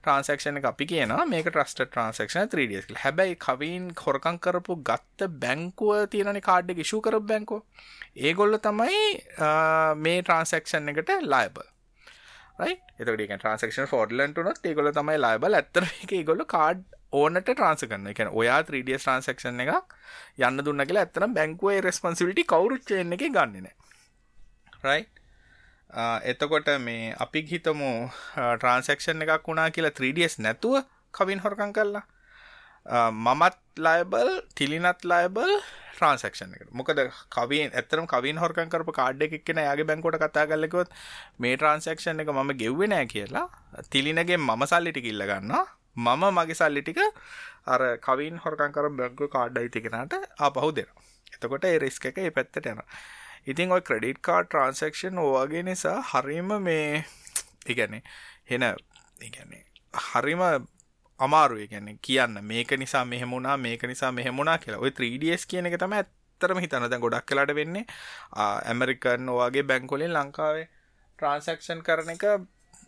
ට්‍රන්සක්ෂණ 0.01 0.59
එක 0.59 0.67
අපි 0.69 0.85
කියන 0.89 1.11
මේක 1.29 1.47
ට්‍රස්ට 1.47 1.81
ට්‍රන්සක්ෂන 1.85 2.51
3ඩස් 2.51 3.01
හැබැයි 3.01 3.39
කවීන් 3.45 3.89
කොරකං 4.01 4.37
කරපු 4.39 4.77
ගත්ත 4.83 5.27
බැංකුව 5.41 6.05
තියෙනනි 6.13 6.43
කාඩ්ඩ 6.43 6.85
ශු 6.85 7.01
කර 7.01 7.19
බැංකෝ 7.23 7.59
ඒගොල්ල 8.27 8.59
තමයි 8.59 9.01
මේ 9.99 10.21
ට්‍රන්සක්ෂන් 10.21 10.93
එකට 10.93 11.11
ලයිබල් 11.27 11.67
එතකට 12.61 13.25
ට්‍රන්සක්ෂන් 13.33 13.91
ෆෝඩලන්ට 13.91 14.41
නොත් 14.47 14.65
ඒගොල 14.65 14.93
තමයි 14.93 15.19
ලයිබල් 15.19 15.59
ඇත්තර 15.59 15.89
එක 15.89 16.15
ගොල්ල 16.25 16.47
කාඩ් 16.55 16.87
ඕනට 17.13 17.45
ට්‍රන්ස 17.45 17.85
කරන්න 17.85 18.09
එක 18.13 18.25
ඔයා 18.33 18.63
3ඩ 18.63 18.97
ට්‍රන්සක්ෂන් 18.97 19.63
එක 19.65 19.75
යන්න 20.39 20.65
දුන්න 20.65 20.87
කියලා 20.87 21.05
ඇත්තන 21.07 21.37
බැංකුවේ 21.37 21.79
රෙස්පන්සිලිටි 21.81 22.47
කවරුච්චය 22.47 22.99
එක 23.01 23.23
ගන්නන 23.29 23.71
රයි 24.83 25.01
එතකොට 25.89 26.69
මේ 26.79 27.15
අපි 27.17 27.41
හිතමු 27.43 27.91
ට්‍රන්සක්ෂන් 28.35 29.25
එකක් 29.25 29.47
වුණා 29.47 29.69
කියලා 29.71 29.93
3ඩස් 29.93 30.39
නැතුව 30.39 30.85
කවින් 31.13 31.39
හොරකං 31.39 31.73
කරලා 31.73 32.05
මමත් 33.11 33.57
ලයිබල් 33.77 34.29
තිලිනත් 34.55 35.01
ලයිබල් 35.03 35.51
ට්‍රන්සක්ෂන් 35.95 36.53
එක 36.55 36.69
මොකද 36.71 37.01
කවින් 37.29 37.73
ඇතරම් 37.73 38.05
කවින් 38.07 38.37
හොරකන් 38.37 38.69
කරපු 38.69 38.93
කාඩ් 38.93 39.21
එකක් 39.21 39.43
කෙන 39.43 39.57
යාගේ 39.59 39.85
බැංකොට 39.85 40.19
කතා 40.19 40.45
කරලකොත් 40.45 40.93
මේ 41.39 41.57
ට්‍රන්සක්ෂන් 41.57 42.21
එක 42.21 42.29
මම 42.29 42.51
ගෙව්වෙ 42.55 42.87
නෑ 42.87 43.05
කියලා 43.07 43.47
තිලිනගේ 43.89 44.37
මම 44.39 44.65
සල්ලිටි 44.65 45.01
කිල්ල 45.01 45.25
ගන්න 45.25 45.55
මම 45.97 46.23
මගේ 46.31 46.55
සල්ලි 46.55 46.81
ටික 46.81 47.01
අර 47.67 47.81
කවින් 47.99 48.37
හොරකන් 48.37 48.71
කර 48.71 48.89
බැංකු 48.93 49.27
කාඩ් 49.29 49.57
අයිතිකෙනට 49.57 50.13
ආපහු 50.39 50.71
දෙන 50.71 50.93
එතකොට 51.33 51.65
ඒ 51.65 51.79
රිස්ක 51.79 52.05
එක 52.05 52.17
ඒ 52.19 52.31
පැත්තට 52.31 52.67
යන 52.67 52.85
ඉතින් 53.49 53.71
ඔයි 53.71 53.85
ක්‍රඩිට් 53.87 54.19
කාඩ් 54.21 54.47
ට්‍රන්සක්ෂන් 54.47 55.21
ඕවාගේ 55.21 55.63
නිසා 55.67 55.97
හරිම 56.09 56.51
මේ 56.63 57.05
ඉගැනේ 57.67 58.01
හෙන 58.49 58.65
ඉගැන්නේ 59.21 59.63
හරිම 60.05 60.43
අමාරුව 61.19 61.63
ගැන 61.71 61.89
කියන්න 62.01 62.39
මේක 62.43 62.71
නිසා 62.77 63.03
මෙහෙමුණා 63.05 63.57
මේක 63.57 63.83
නිසා 63.83 64.11
මෙහෙමුණා 64.11 64.57
කියලා. 64.57 64.79
ඔය 64.79 64.91
3ඩස් 64.91 65.45
කියන 65.45 65.69
එක 65.69 65.77
තම 65.81 65.95
ඇත්තරම 65.97 66.61
හිතන 66.63 66.85
දැන් 66.85 67.03
ගොඩක් 67.05 67.25
කලාට 67.25 67.55
වෙන්නේ 67.55 67.85
ඇමරිකන් 68.45 69.33
ඔවාගේ 69.35 69.65
බැංකොලින් 69.71 70.13
ලංකාවේ 70.13 70.69
ට්‍රන්සක්ෂන් 71.19 71.83
කරන 71.83 72.15
එක 72.15 72.25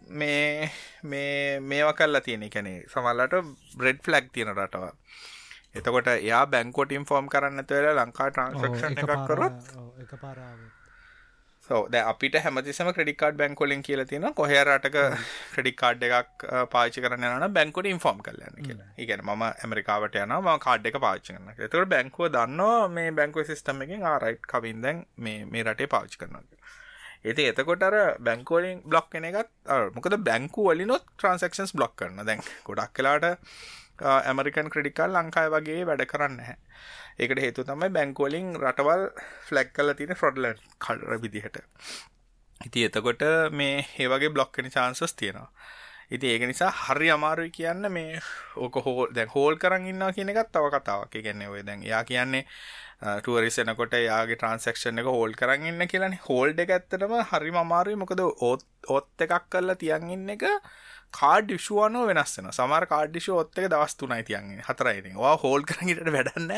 මේ 0.10 0.72
මේ 1.04 1.60
මේවා 1.62 1.94
කල්ලා 1.94 2.22
තියෙන. 2.22 2.50
කැනෙ 2.50 2.74
සමල්ලට 2.94 3.36
බ්‍රෙඩ් 3.78 4.00
ෆලක් 4.06 4.34
තියෙන 4.34 4.56
රටව 4.56 4.86
එතකොට 5.76 6.12
එයා 6.12 6.44
බැංකොට 6.48 6.92
ඉන්ෆෝර්ම් 6.92 7.28
කරන්න 7.30 7.66
තුවෙලා 7.66 7.98
ලංකා 8.00 8.30
ට්‍රන්සක්ෂන් 8.30 9.02
එකක් 9.02 9.26
කරොත් 9.28 9.74
එක 10.04 10.14
පාරාව 10.22 10.70
ද 11.90 12.02
අපිට 12.04 12.36
හැමතිසම 12.38 12.90
ක්‍රඩිකාඩ් 12.90 13.38
බැංකොලින් 13.38 13.82
කියල 13.82 14.02
තියෙන 14.06 14.28
කොහරටක 14.34 14.98
ක්‍රඩිකාඩ් 15.54 16.04
එකක් 16.10 16.46
පාචි 16.70 17.04
කරන 17.04 17.26
න 17.28 17.48
බැංකොට 17.50 17.88
ඉන්ෆෝම් 17.88 18.20
කරලන්න 18.20 18.58
කියලා. 18.60 18.90
ඉගැන 18.98 19.24
ම 19.26 19.44
ඇමරිකාවට 19.46 20.18
යන 20.18 20.36
ම 20.38 20.50
කාඩ් 20.60 20.90
එක 20.92 21.00
පාචි 21.00 21.30
කරන 21.30 21.52
තකට 21.54 21.86
බැංකුව 21.88 22.32
දන්නවා 22.32 22.88
මේ 22.90 23.12
බැංකුව 23.14 23.48
සිස්ටම 23.48 23.84
එකින් 23.86 24.04
ආරයිට් 24.06 24.44
කවින් 24.46 24.82
දැන් 24.82 25.06
මේ 25.18 25.64
රටේ 25.64 25.88
පාචි 25.88 26.18
කරනවා 26.18 26.44
ඒති 27.24 27.46
එතකොට 27.48 27.86
බැංකෝලින් 28.22 28.82
බ්ලොක් 28.86 29.08
කෙන 29.10 29.26
එකත් 29.26 29.52
මොකද 29.96 30.18
බැංකු 30.22 30.68
වලිනොත් 30.70 31.06
ට්‍රන්සක්ෂන්ස් 31.10 31.74
බ්ලොක් 31.74 31.94
කරන 31.96 32.26
දැන් 32.26 32.42
ගොඩක් 32.66 32.94
කලාට 32.94 33.28
ඇමරිකන් 34.10 34.70
ක්‍රඩිකල් 34.70 35.16
ලංකායි 35.16 35.54
වගේ 35.56 35.82
වැඩ 35.86 36.06
කරන්න 36.08 36.40
හැ 36.48 36.58
ඒකට 37.20 37.42
හේතු 37.42 37.64
තමයි 37.64 37.90
බැංකෝලිං 37.90 38.56
රටවල් 38.58 39.04
ෆලැක් 39.48 39.74
කල 39.74 39.94
තියෙන 39.94 40.16
ෆ්‍රොඩ්ලන් 40.16 40.64
කඩර 40.80 41.22
විදිහට. 41.22 41.62
ඉති 42.62 42.86
එතකොට 42.86 43.24
මේ 43.52 43.86
ඒවගේ 44.00 44.30
බ්ලොක්කනි 44.30 44.70
චාන්සස් 44.70 45.16
තියෙනවා. 45.16 45.50
ඉති 46.12 46.28
ඒක 46.28 46.44
නිසා 46.48 46.72
හරි 46.78 47.10
අමාරුයි 47.10 47.52
කියන්න 47.52 47.92
මේ 47.92 48.22
ඕක 48.58 48.80
හෝ 48.86 49.08
දැන් 49.16 49.30
හෝල් 49.36 49.56
කරන්න 49.58 49.88
ඉන්න 49.88 50.06
කියන 50.16 50.32
එකත් 50.34 50.52
තව 50.52 50.72
කතාවක්. 50.76 51.18
ගැන්න 51.18 51.44
ඔය 51.48 51.62
දැන් 51.64 51.84
යා 51.84 52.04
කියන්නේ 52.04 52.46
ටුවරිසනකොට 53.20 53.94
යාගේ 54.00 54.36
ට්‍රන්සක්ෂන් 54.36 55.02
එක 55.02 55.12
හෝල් 55.16 55.34
කරන්න 55.34 55.68
ඉන්න 55.72 55.88
කියලන. 55.88 56.18
හෝල්ඩ 56.28 56.64
එක 56.66 56.74
ඇත්තටම 56.78 57.16
හරි 57.32 57.54
අමාරුයි. 57.64 58.02
මොකද 58.04 58.24
ඔත් 58.52 58.66
ඔත් 58.90 59.26
එකක් 59.28 59.48
කරලා 59.50 59.76
තියන් 59.76 60.10
ඉන්න 60.18 60.36
එක 60.36 60.48
කාඩ් 61.12 61.54
ිෂුවනෝ 61.58 62.04
වෙනස්සන 62.08 62.50
සමර 62.52 62.86
කාඩ්ිෂ 62.88 63.30
ඔත්තක 63.36 63.64
දවස් 63.66 63.96
තුනයි 63.96 64.24
තියන්ගේ 64.24 64.68
හතරයිති 64.68 65.16
වා 65.18 65.34
හෝල් 65.38 65.66
කරගට 65.66 66.12
වැඩන්න 66.18 66.54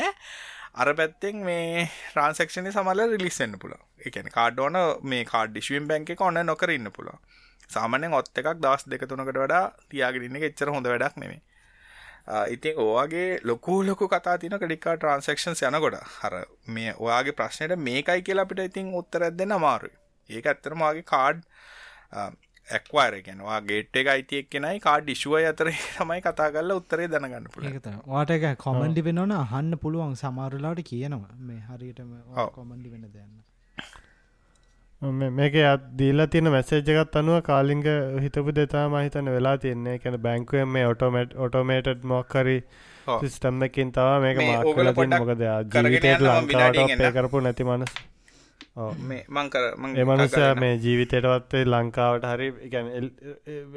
අර 0.74 0.92
පැත්තෙන් 0.94 1.40
මේ 1.44 1.86
ට්‍රන්සක්ෂණ 1.86 2.70
සමල 2.72 3.04
රිලිස්සෙන්න්න 3.10 3.58
පුල 3.58 3.74
එකන 4.06 4.30
කාඩ්ඩෝන 4.30 4.78
මේ 5.04 5.24
කාඩ්ඩිශුවෙන් 5.26 5.90
බැංක 5.90 6.14
ඔන්න 6.20 6.42
නොකරන්න 6.44 6.92
පුල 6.92 7.10
සාමනෙන් 7.70 8.14
ඔත් 8.14 8.30
එකක් 8.34 8.54
දස් 8.60 8.88
දෙක 8.88 9.08
තුනකට 9.08 9.34
වඩා 9.36 9.64
තියාගෙනන්න 9.88 10.40
එච්චර 10.42 10.72
හොඳ 10.74 10.90
වැඩක් 10.92 11.20
නෙමේ 11.24 11.42
ඉතින් 12.48 12.74
ඕගේ 12.78 13.38
ලොකු 13.42 13.82
ලොකු 13.82 14.08
කතා 14.08 14.38
තින 14.38 14.56
කඩිකා 14.56 14.96
ට්‍රන්සක්ෂන් 14.96 15.58
යන 15.68 15.78
ගොඩ 15.78 15.96
හර 16.00 16.36
මේ 16.68 16.94
ඔයාගේ 16.96 17.32
ප්‍රශ්නයට 17.34 17.76
මේකයි 17.78 18.22
කියලා 18.22 18.44
අපිට 18.44 18.60
ඉතින් 18.60 18.94
උත්තරත් 18.94 19.36
දෙන්න 19.36 19.52
අමාරුයි. 19.52 19.92
ඒක 20.30 20.46
ඇත්තරමගේ 20.46 21.02
කාඩ් 21.04 21.42
ඇක්වාර 22.68 23.14
ගෙනවා 23.24 23.60
ගේට් 23.62 23.96
එක 24.00 24.06
අයිතියෙක් 24.08 24.46
කෙනයි 24.50 24.78
කාඩ් 24.80 25.08
ිශුව 25.14 25.34
අතර 25.40 25.70
තමයි 25.70 26.20
කතා 26.22 26.50
කල්ල 26.54 26.70
උත්තරේ 26.76 27.08
දැනගන්න 27.14 27.48
පුළ 27.54 27.66
වාට 28.08 28.30
එක 28.36 28.46
කොමන්ඩි 28.58 29.04
වෙනවන 29.08 29.34
අහන්න 29.38 29.78
පුළුවන් 29.82 30.14
සමාරුලාට 30.16 30.80
කියනවා. 30.90 31.32
මේ 31.48 31.60
හරියටම 31.68 32.14
කොමන්ඩි 32.54 32.88
වෙන 32.94 33.04
දෙන්න 33.16 33.34
මේක 35.32 35.58
දීලා 35.98 36.28
තියෙන 36.28 36.50
මැසේජකත් 36.50 37.20
අනුව 37.22 37.42
කාලිංග 37.42 37.84
හිතපු 38.24 38.56
දෙතා 38.60 38.86
මහිතන 38.88 39.30
වෙලා 39.36 39.56
තියන්නේ. 39.58 39.98
කැන 39.98 40.18
බැංකුවෙන් 40.20 40.68
මේ 40.68 40.86
ඔටෝමට 40.86 41.36
ඔටෝමේටඩ් 41.46 42.08
මොක්කරි 42.14 42.58
සිිස්ටම්මකින් 43.12 43.92
තවා 43.92 44.16
මේක 44.20 44.42
මාකල 44.42 44.92
මොකද 45.14 45.46
ජීවිතයට 45.46 46.26
ලංකාවට 46.26 47.14
කරපු 47.14 47.46
නැති 47.46 47.70
මනස් 47.70 47.92
මංකර 48.76 49.64
එමනුස 50.02 50.32
මේ 50.60 50.78
ජීවිතයටවත්තේ 50.84 51.64
ලංකාවට 51.64 52.24
හරි 52.30 52.48
ගැන 52.72 52.88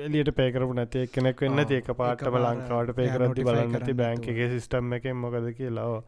එලියට 0.06 0.32
පේකරපු 0.40 0.78
නැති 0.80 1.04
කෙනෙක් 1.10 1.44
වෙන්න 1.46 1.64
ඒක 1.68 1.92
පාටම 2.00 2.38
ලංකාවට 2.40 2.96
පේකරති 3.00 3.46
බලන්නති 3.50 3.94
බැංක 4.02 4.26
එක 4.34 4.42
සිිස්ටම් 4.54 4.98
එක 4.98 5.06
මොකද 5.16 5.48
කියලා. 5.60 6.02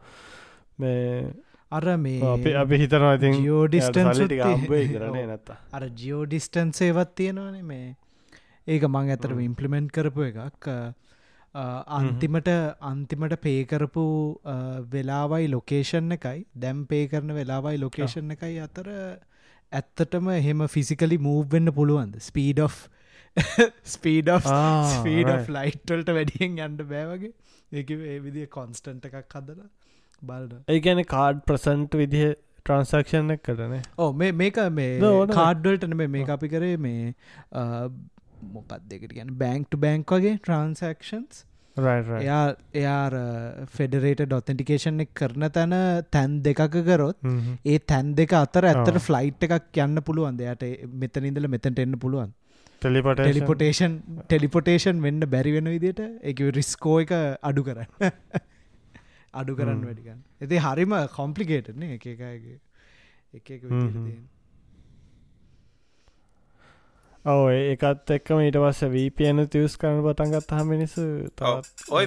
මේ 0.78 1.30
අර 1.72 1.86
මේ 1.98 2.18
අපි 2.26 2.54
අපි 2.64 2.80
හිතනවා 2.82 3.14
ඉතින් 3.20 3.38
ජියෝඩිස්ටන් 3.38 4.10
කරනේ 4.26 5.26
නැත්ත 5.26 5.54
අර 5.72 5.86
ජියෝඩිස්ටන් 6.02 6.74
සේවත් 6.80 7.14
තියෙනවානේ 7.14 7.62
මේ. 7.64 7.96
ඒක 8.66 8.88
මං 8.88 9.14
ඇතරම 9.14 9.38
ඉම්පලිමෙන්ට් 9.44 9.94
කරපු 9.94 10.26
එකක් 10.26 10.66
අන්තිමට 11.54 12.48
අන්තිමට 12.80 13.34
පේකරපු 13.42 14.04
වෙලාවයි 14.90 15.48
ලොකේෂන් 15.48 16.12
එකයි 16.12 16.46
දැම් 16.58 16.86
පේ 16.86 17.08
කරන 17.08 17.34
වෙලාවයි 17.34 17.78
ලොකේෂන් 17.78 18.30
එකයි 18.30 18.58
අතර 18.60 18.88
ඇත්තටම 19.72 20.30
එහෙම 20.30 20.66
ෆිසිකලි 20.68 21.18
මූවෙන්න 21.18 21.72
පුළුවන්ද? 21.72 22.20
ස්පීඩ් 22.20 22.60
ස්පීඩ 23.84 24.30
ස්පීඩ 24.92 25.50
ලයිට්වල්ට 25.50 26.08
වැඩියෙන් 26.10 26.58
යන්ඩ 26.58 26.86
බෑවගේ 26.86 27.32
ඒක 27.72 27.90
ඒ 27.90 28.20
විදිිය 28.20 28.46
කොන්ස්ටන්ට 28.46 29.10
එකක් 29.10 29.36
හදලා 29.36 29.68
බලට 30.22 30.70
ඒ 30.70 30.80
ගැන 30.80 31.04
කාඩ් 31.06 31.42
ප්‍රසන්ට් 31.46 31.94
විදිහ 31.94 32.30
ට්‍රන්සක්ෂන් 32.60 33.34
එක 33.36 33.42
කරනේ 33.42 33.82
ඕ 33.98 34.12
මේ 34.12 34.32
මේක 34.32 34.58
මේ. 34.70 34.98
කාඩ්වල්ටන 35.32 35.96
මේ 35.96 36.24
අපි 36.28 36.48
කරේ 36.48 36.76
මේ 36.76 37.14
මොකක් 38.48 38.74
දෙකට 38.88 39.14
ගැන 39.14 39.36
බැංක්ට 39.36 39.76
බැංක් 39.76 40.16
වගේ 40.16 40.36
ට්‍රන්සක්ෂන්ස් 40.38 41.46
එයා 41.76 42.42
එයා 42.74 43.22
ෆෙඩරේට 43.68 44.22
ඩොතෙන්ටිකේෂන් 44.24 45.00
එක 45.00 45.12
කරන 45.14 45.46
තැන 45.50 45.74
තැන් 46.10 46.42
දෙකක 46.42 46.76
කරොත් 46.82 47.16
ඒ 47.64 47.78
තැන් 47.80 48.14
දෙක 48.14 48.32
අතර 48.34 48.64
ඇත්තට. 48.64 49.00
ෆ්ලයිට් 49.00 49.48
එකක් 49.48 49.80
යන්න 49.86 50.02
පුළුවන් 50.02 50.36
දෙයට 50.36 50.64
මෙතනින්දල 50.94 51.48
මෙතැන්ට 51.48 51.78
එන්න 51.78 51.98
පුළුවන්. 51.98 52.32
ටෙලිපට 52.82 53.20
ටෙලිපොටේෂන් 53.20 53.94
ටෙලිපොටේෂන් 54.24 55.02
වෙන්න 55.02 55.20
බැරි 55.26 55.52
වෙන 55.52 55.70
විදිට 55.70 56.00
එක 56.22 56.42
රිස්කෝ 56.58 57.00
එක 57.04 57.14
අඩු 57.42 57.62
කරන්න. 57.62 57.88
අඩු 59.40 59.56
කරන්න. 59.56 59.86
වැඩිගන්න 59.86 60.20
ඇති 60.40 60.64
හරිම 60.66 60.98
කොම්පලිකේටන 61.14 61.88
එක 61.88 62.06
එකගේ 62.06 62.58
එක 63.34 63.50
එක. 63.50 63.64
ඔව 67.24 67.50
ඒකත් 67.52 68.14
එක්කම 68.16 68.40
ඊට 68.40 68.56
පස්ස 68.56 68.88
වීපියන 68.88 69.44
තිවස් 69.48 69.76
කරන 69.76 70.00
පටන්ගත් 70.04 70.56
හම 70.56 70.72
මිනිසු. 70.72 71.02
ඔය 71.90 72.06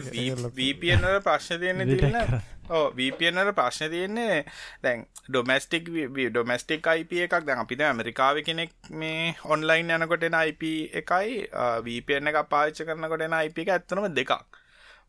වීපන 0.55 1.05
ප්‍රශ්න 1.21 1.61
තියන්න 1.61 1.85
තිල්න්න 1.85 2.41
ඕ 2.69 2.91
වීපනර 2.95 3.51
ප්‍රශ්න 3.53 3.91
තියන්නේ 3.91 4.39
දැන් 4.83 5.05
ඩොමස්ටික් 5.27 5.89
ඩොමස්ටික් 6.31 6.87
අයිප 6.87 7.13
එකක්. 7.13 7.45
දැන් 7.45 7.61
අපිට 7.61 7.81
ඇමරිකාව 7.81 8.41
කෙනෙක් 8.41 8.73
මේ 8.91 9.35
ඔන්ලයින් 9.45 9.91
යනකොටෙන 9.91 10.33
අයිප 10.33 10.65
එකයි 10.93 11.45
වීපන 11.83 12.33
එක 12.33 12.41
පාච්ච 12.49 12.81
කරනකොටෙන 12.81 13.33
අයිප 13.33 13.59
එක 13.59 13.69
ඇත්තනම 13.69 14.09
දෙකක්. 14.15 14.33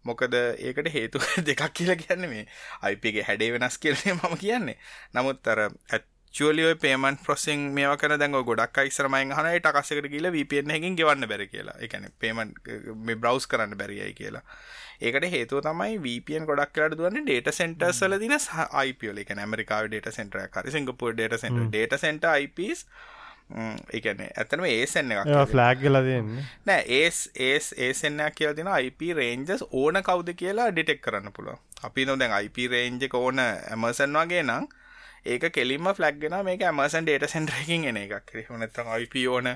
මොකද 0.05 0.35
ඒකට 0.37 0.91
හේතු 0.93 1.23
දෙකක් 1.49 1.71
කියලා 1.73 1.97
කියන්න 1.97 2.29
මේ 2.29 2.45
අයිපගේ 2.83 3.25
හැඩේ 3.25 3.53
වෙනස් 3.53 3.79
කියලේ 3.79 4.15
මම 4.15 4.37
කියන්නේ. 4.37 4.77
නමුත් 5.15 5.49
අර 5.49 5.71
චුවලිය 6.35 6.70
පේමන් 6.76 7.18
ප්‍රසිං 7.24 7.66
මේව 7.74 7.97
කර 7.97 8.16
දැන් 8.16 8.35
ඔය 8.35 8.45
ගොඩක් 8.45 8.80
ඉස්සරමයින් 8.85 9.32
හන 9.32 9.51
ටකස්සකට 9.57 10.09
කියල 10.11 10.30
වපෙන් 10.32 10.70
හැකින් 10.70 10.97
ගෙවන්න 10.97 11.28
බැර 11.28 11.47
කියලා. 11.49 11.76
එකන 11.80 12.09
පේමන් 12.18 12.55
බ්‍රවස් 13.16 13.47
කරන්න 13.47 13.76
බැරියයි 13.76 14.14
කියලා. 14.14 14.45
ඒකට 15.03 15.26
හේතුව 15.30 15.62
තමයි 15.62 15.99
වපන් 16.01 16.47
ගොඩක් 16.47 16.72
කරට 16.72 16.99
දුවන්න 16.99 17.26
ඩේට 17.26 17.51
සෙන්ටර්සල 17.53 18.18
දින 18.18 18.37
අයිපියල 18.74 19.18
එක 19.18 19.35
ඇමරිකාව 19.37 19.89
ඩේට 19.89 20.11
සෙන්ටර 20.12 20.47
හරි 20.53 20.70
Singapore 20.70 21.14
data 21.14 21.41
centre 21.41 21.66
data 21.66 21.99
centre 21.99 22.26
අයිපස් 22.26 22.87
එකන 23.93 24.22
ඇතනම 24.26 24.64
ඒසෙන්න 24.66 25.11
ඒවා 25.12 25.41
එකක් 25.41 25.51
ෆ්ලෑග් 25.51 25.82
ගල 25.82 25.99
දෙන්නේ 26.03 26.45
නෑ 26.66 26.87
ඒස් 26.99 27.18
ඒස් 27.41 27.74
ඒසෙන්න්න 27.78 28.22
කියල 28.35 28.55
තින 28.55 28.70
IP 28.78 29.11
රේන්ජස් 29.14 29.66
ඕන 29.72 30.01
කවුද 30.03 30.32
කියලා 30.35 30.70
ඩිටෙක් 30.70 31.03
කරන්න 31.03 31.35
පුළුව 31.35 31.85
අපි 31.85 32.07
නො 32.07 32.16
දැන් 32.16 32.39
IP 32.41 32.64
රේන්ජ 32.70 33.05
ඕන 33.14 33.45
ඇමසන් 33.45 34.18
වගේ 34.18 34.43
නම් 34.45 34.70
ඒක 35.27 35.45
කෙලින්ම 35.51 35.87
ෆලක්ගෙන 35.95 36.35
මේක 36.45 36.62
ඇමසන් 36.62 37.05
ඩේට 37.05 37.29
සෙන්ටරකින් 37.29 37.85
එන 37.87 37.97
එකක්. 37.99 38.33
හොනත්තම් 38.49 38.91
IP 38.99 39.14
ඕන 39.29 39.49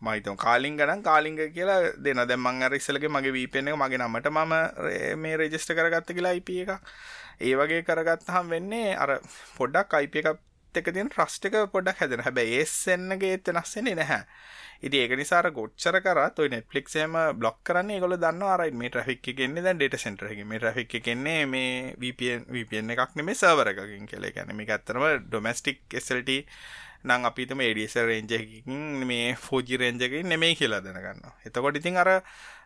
මයිතම 0.00 0.36
කාලින් 0.38 0.76
ගනම් 0.76 1.02
කාලිංග 1.02 1.38
කියලා 1.50 1.80
දෙන 1.98 2.22
දැම්මන් 2.24 2.62
අර 2.62 2.74
ඉස්සලගේ 2.74 3.10
මගේ 3.10 3.32
වීපෙන 3.32 3.68
එක 3.68 3.76
මගේ 3.76 3.98
නමට 3.98 4.30
මම 4.30 4.54
රේ- 4.78 5.16
මේ 5.16 5.36
රෙජිස්ට 5.36 5.72
කරගත්ත 5.72 6.12
කියලා 6.12 6.32
IP 6.34 6.48
එක 6.62 6.70
ඒ 7.40 7.56
වගේ 7.56 7.82
කරගත්තහම් 7.82 8.48
වෙන්නේ 8.50 8.94
අර 8.96 9.18
පොඩ්ඩක් 9.58 9.98
IP 10.00 10.22
එකත් 10.22 10.40
එක 10.74 10.92
තින් 10.94 11.10
්‍රස්්ටික 11.10 11.58
පොඩක් 11.72 12.00
හැදෙන 12.00 12.22
හැබැයි 12.22 12.60
ඒස්සෙන්න්නගේ 12.60 13.32
එත 13.34 13.52
නස්සෙන්නේ 13.52 13.94
නැහැ. 13.94 14.22
ඉති 14.82 14.96
ඒක 14.96 15.12
නිසාර 15.12 15.46
ගොච්චර 15.52 15.96
කරත් 16.00 16.38
ඔයි 16.40 16.50
නෙට්ලික්ෂේම 16.52 17.16
බ්ලොක් 17.36 17.58
කරන්න 17.62 18.00
ගොල 18.00 18.16
දන්න 18.16 18.44
අරයි 18.48 18.72
මේ 18.72 18.90
ට්‍රෆික් 18.90 19.26
කෙන්නේ 19.38 19.64
දැන් 19.66 19.80
ඩේට 19.80 19.98
සෙන්ටරගේ 19.98 20.46
මේ 20.46 20.60
ට්‍රෆික් 20.60 20.94
කෙන්නේ 21.04 21.42
මේ 21.46 21.72
VPN 21.96 22.46
VPN 22.50 22.94
එකක් 22.94 23.18
නෙමේ 23.20 23.36
සර්වර 23.36 23.72
එකකින් 23.72 24.06
කෙලේ 24.06 24.32
ගැන 24.32 24.54
මේ 24.56 24.70
ඇත්තරම 24.70 25.04
ඩොමස්ටික් 25.26 25.98
SLT 26.00 26.40
නං 27.04 27.28
අපිතම 27.28 27.60
ඒඩියස 27.60 27.98
රේන්ජකින් 28.02 29.04
මේ 29.06 29.36
ෆෝජි 29.38 29.76
රේන්ජකින් 29.76 30.28
නෙමේ 30.28 30.54
කියලා 30.54 30.82
දැනගන්න 30.82 31.30
එතකොට 31.44 31.76
ඉතින් 31.76 31.96
අර 31.96 32.12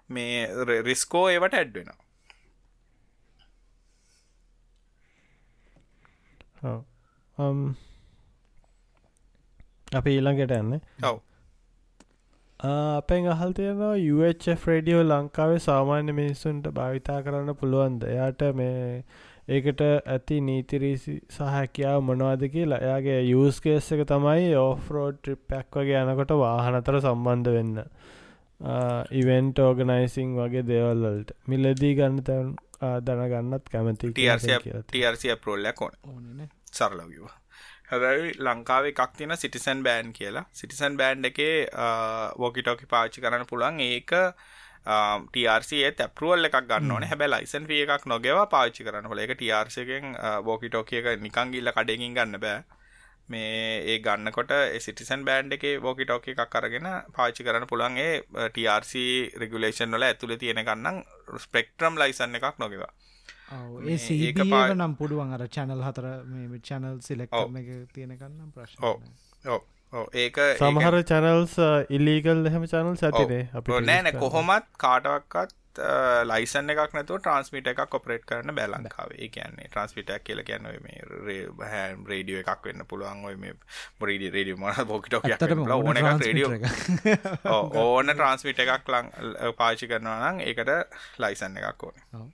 මේ 0.08 0.48
රිස්කෝ 0.82 1.26
ඒවට 1.28 1.60
ඇඩ්වෙනවා 1.60 2.00
අපි 9.92 10.10
ඊළඟට 10.12 10.54
යන්න. 10.54 10.80
ඔව් 11.04 11.20
අපෙන් 12.64 13.26
අහල් 13.26 13.52
තියෙනවා 13.52 13.94
UHF 14.12 14.66
රඩියෝ 14.68 15.02
ලංකාවේ 15.02 15.58
සාමාන්‍ය 15.58 16.12
මිනිස්සුන්ට 16.12 16.68
භාවිතා 16.78 17.20
කරන්න 17.22 17.56
පුළුවන්ද? 17.56 18.06
එයාට 18.12 18.42
මේ 18.54 19.04
ඒකට 19.48 19.82
ඇති 19.84 20.40
නීතිරීසි 20.40 21.14
සහහැකියාව 21.30 22.00
මොනවාද 22.10 22.44
කියලා? 22.54 22.80
එයාගේ 22.88 23.20
යස්කේස් 23.32 23.92
එක 23.96 24.04
තමයි 24.08 24.54
ඕෆරෝඩ් 24.56 25.20
ට්‍රිප්පැක් 25.20 25.80
වගේ 25.80 26.02
යනකොට 26.02 26.34
වාහනතර 26.44 27.00
සම්බන්ධ 27.00 27.54
වෙන්න. 27.58 27.84
ඉවෙන්ට 29.22 29.58
ඕගනයිසිං 29.58 30.34
වගේ 30.40 30.66
දේවල්වලට 30.72 31.36
මිලදී 31.48 31.94
ගන්න 32.00 32.20
තැන් 32.28 32.52
දැනගන්නත් 33.08 33.72
කැමති 33.72 34.12
ඕන. 35.80 35.98
ඕනනේ 36.10 36.48
සරලවිව 36.72 37.28
හැබැයි 37.90 38.34
ලංකාව 38.38 38.90
එකක් 38.90 39.16
තින 39.16 39.36
සිටිසන් 39.36 39.82
බෑන්් 39.82 40.12
කියලා. 40.12 40.44
සිටිසන් 40.52 40.96
බෑන්් 40.96 41.24
එකේ 41.24 41.56
වෝකිටෝකි 42.38 42.86
පාච්චි 42.86 43.20
කරන්න 43.20 43.46
පුළන් 43.46 43.80
ඒක 43.82 44.12
ටRCේ 44.84 45.90
තැපරුවල් 45.92 46.48
එකක් 46.48 46.58
ගන්න 46.70 47.08
හැබැ 47.10 47.28
ලයිසන් 47.28 47.66
විය 47.66 47.82
එකක් 47.86 48.06
නොගෙව 48.06 48.40
පාච්චි 48.50 48.84
කරන්න 48.84 49.06
හොල 49.06 49.18
එක 49.18 49.34
ටRCකෙන් 49.34 50.16
වෝකිටෝකිය 50.44 51.00
එක 51.00 51.20
නිකං 51.20 51.52
ගිල්ල 51.52 51.72
කඩකින් 51.72 52.16
ගන්න 52.16 52.40
බෑ. 52.40 52.64
මේ 53.28 53.80
ඒ 53.86 53.98
ගන්නකොට 54.00 54.52
සිටිසන් 54.80 55.24
බෑන්් 55.24 55.52
එක 55.52 55.64
වෝකිටෝක 55.82 56.28
එකක් 56.28 56.56
අරගෙන 56.56 56.88
පාච්චි 57.16 57.46
කරන්න 57.46 57.66
පුළන්ගේ 57.66 58.50
TRC 58.50 58.92
රෙගුලේෂන් 59.40 59.96
වල 59.96 60.08
ඇතුළ 60.08 60.36
තියෙන 60.36 60.60
ගන්නම් 60.62 61.02
ස්පෙක්ට්‍රම් 61.40 61.96
ලයිසන් 61.96 62.36
එකක් 62.36 62.58
නොගෙවා 62.58 62.92
ඔව්, 63.50 63.80
මේ 63.80 63.94
ඒ 63.96 64.16
ඒක 64.20 64.38
ඒක 64.38 64.50
පා- 64.50 64.74
නම් 64.74 64.96
පුළුවන් 64.96 65.32
අර 65.32 65.46
චැනල් 65.48 65.82
හතර 65.82 66.06
මේ 66.26 66.60
චැනල් 66.62 67.00
සිලෙක් 67.02 67.32
ඔව්. 67.32 67.46
කරන 67.46 67.56
එක 67.58 67.92
තියෙනකන්නම් 67.92 68.52
ප්‍රශ්න 68.52 68.84
ඔව්. 68.84 69.00
ඕ 69.92 70.06
ඒක 70.14 70.38
සමහර 70.58 71.02
චැනල්ස් 71.04 71.58
ඉල්ලීගල් 71.90 72.46
එහෙම 72.46 72.64
චැනල් 72.66 72.96
ඇතිනේ 73.00 73.42
ඔව්. 73.54 73.82
නෑන 73.82 74.08
කොහොමත් 74.20 74.66
කාටවක්කත් 74.78 75.52
ලයිසන් 76.24 76.70
එකක් 76.70 76.92
නැතුව 76.94 77.18
ට්‍රන්ස්මිට 77.18 77.66
එකක් 77.66 77.80
කොපරේට් 77.90 78.24
කරන්න 78.26 78.54
බැලංකාවේ 78.54 79.18
ඒ 79.18 79.28
කියන්නේ 79.28 79.68
ට්‍රන්ස්මිටක් 79.68 80.22
කියල 80.24 80.42
කියන්න 80.44 80.66
ඔය 80.66 80.78
මේ 80.78 81.38
හැම් 81.70 82.04
රේඩියෝ 82.06 82.42
එකක් 82.44 82.62
වෙන්න 82.64 82.84
පුළුවන්. 82.86 83.24
ඔය 83.24 83.34
මේ 83.36 83.54
බොරිඩි 84.00 84.30
රඩිය 84.30 84.54
මන 84.56 84.86
බොකිටෝක 84.86 85.26
ඕන 85.26 85.72
ඕන 85.80 85.96
එකක් 85.96 86.06
රඩියෝ. 86.28 87.58
ඕන 87.82 88.06
ට්‍රන්ස්මිට 88.08 88.58
එකක් 88.60 88.88
ලං 88.88 89.10
පාචි 89.56 89.86
කරනවා 89.88 90.30
නම් 90.30 90.40
ඒකට 90.42 90.72
ලයිසන් 91.18 91.58
එකක් 91.62 91.82
ඕන 91.84 92.30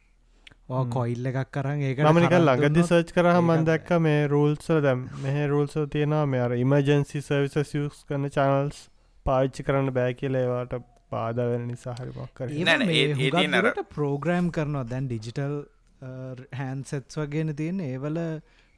ඕ 0.70 0.84
කොයිල් 0.88 1.26
එකක් 1.26 1.50
කරන්න 1.52 1.82
ඒක 1.82 1.98
මනික 2.10 2.34
ළඟදි 2.38 2.82
සර්ච් 2.84 3.12
කරහ 3.16 3.38
මන් 3.40 3.64
දැක්ක 3.64 3.90
මේ 4.00 4.20
රූල්සල 4.28 4.80
දැම් 4.82 5.02
මෙහ 5.22 5.36
රූල්සල් 5.48 5.86
තියෙනවා 5.88 6.26
මේ 6.26 6.40
අර 6.40 6.52
ඉමජන්සි 6.56 7.22
සර්විස 7.22 7.56
සියස් 7.66 8.04
කරන 8.08 8.28
චනල්ස් 8.30 8.78
පාච්චි 9.26 9.62
කරන්න 9.62 9.92
බෑ 9.92 10.14
කියලේවාට 10.14 10.74
පාදවැන 11.10 11.66
නිසා 11.66 11.94
හරිමක් 11.94 12.30
කර 12.34 12.48
නෑ, 12.60 12.76
නෑ, 12.78 12.94
ඒ- 12.94 13.16
ඒ 13.18 13.30
තියෙන 13.32 13.54
අර- 13.54 13.84
ප්‍රෝග්‍රෑම් 13.94 14.50
කරනවා. 14.50 14.84
දැන් 14.84 15.08
ඩිජිටල් 15.08 15.56
හැන් 16.54 16.84
සෙත්ස් 16.84 17.18
වගේන 17.18 17.54
තියෙන 17.56 17.80
ඒවල 17.82 18.18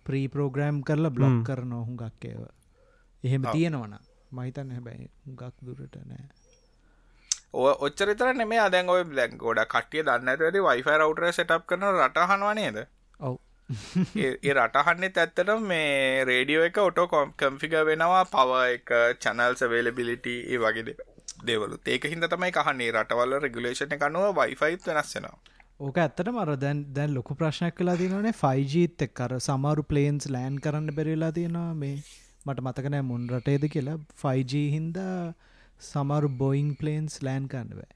ප්‍රී 0.06 0.28
ප්‍රෝග්‍රෑම් 0.28 0.78
කරලා 0.82 1.10
බ්ලොග්. 1.10 1.36
කරන 1.44 1.72
හුඟක් 1.80 2.24
ඒව. 2.24 2.40
එහෙම. 3.24 3.42
තියෙනවන 3.52 3.98
මහිතන්න 4.32 4.70
හැබැයි 4.70 5.08
හුඟක් 5.26 5.52
දුරට 5.62 5.96
නෑ 6.06 6.24
ඔච්චරිතර 7.54 8.34
නෙමේ 8.34 8.58
අදැන් 8.58 8.88
ඔය 8.88 9.04
දැන් 9.10 9.38
ගොඩ 9.38 9.62
කටිය 9.68 10.02
දන්න 10.02 10.28
ඇති 10.28 10.60
වයිෆයි 10.60 10.98
රවටර 10.98 11.32
සටප් 11.32 11.66
කරන 11.66 11.84
රටහනවා 12.00 12.54
නේද? 12.54 12.78
ඔව්. 13.20 13.36
ඒ 14.16 14.54
රටහන්නෙත් 14.54 15.18
ඇත්තට 15.18 15.54
මේ 15.62 16.24
රේඩියෝ 16.24 16.64
එක 16.64 16.78
ඔටෝ 16.78 17.24
කම්ෆිග 17.36 17.78
වෙනවා 17.84 18.24
පව 18.26 18.60
එක 18.72 18.92
චනල්ස් 19.20 19.64
වේලබිලිට 19.68 20.26
ඒ 20.26 20.58
වගේ 20.58 20.82
දේ- 20.82 20.98
දේවලුත්. 21.46 21.88
ඒක 21.88 22.04
හිද 22.06 22.28
තමයි 22.28 22.52
කහන්නේ. 22.52 22.92
රටවල්ල 22.92 23.40
රෙගුලේෂණ 23.40 23.92
එකනුව 23.92 24.36
වයිෆයිත් 24.36 24.86
වෙනස්සෙනවා 24.86 25.38
ඕක 25.80 25.96
ඇත්තට 25.98 26.28
මර 26.30 26.56
දැන් 26.56 26.80
දැන් 26.94 27.14
ලොකු 27.14 27.34
ප්‍රශ්නයක් 27.34 27.74
කලා 27.74 27.96
තියනේ 27.96 28.32
ෆයිජීත් 28.32 29.02
එක් 29.02 29.14
කර 29.14 29.32
සමරු 29.40 29.82
පලේන්ස් 29.84 30.28
ලෑන් 30.30 30.58
කරන්න 30.60 30.94
බැරිලා 30.96 31.32
තියෙනවා. 31.32 31.74
මේ 31.74 31.96
මට 32.46 32.60
මතකනෑ 32.66 33.02
මුන් 33.02 33.24
රටේද 33.28 33.64
කියලා. 33.68 33.98
ෆයිජී 34.16 34.68
හින්ද 34.70 34.98
සමරු 35.82 36.30
බොයින් 36.38 36.70
පලේන්ස් 36.76 37.20
ලෑන් 37.22 37.48
කරන්න 37.48 37.76
බෑ. 37.78 37.90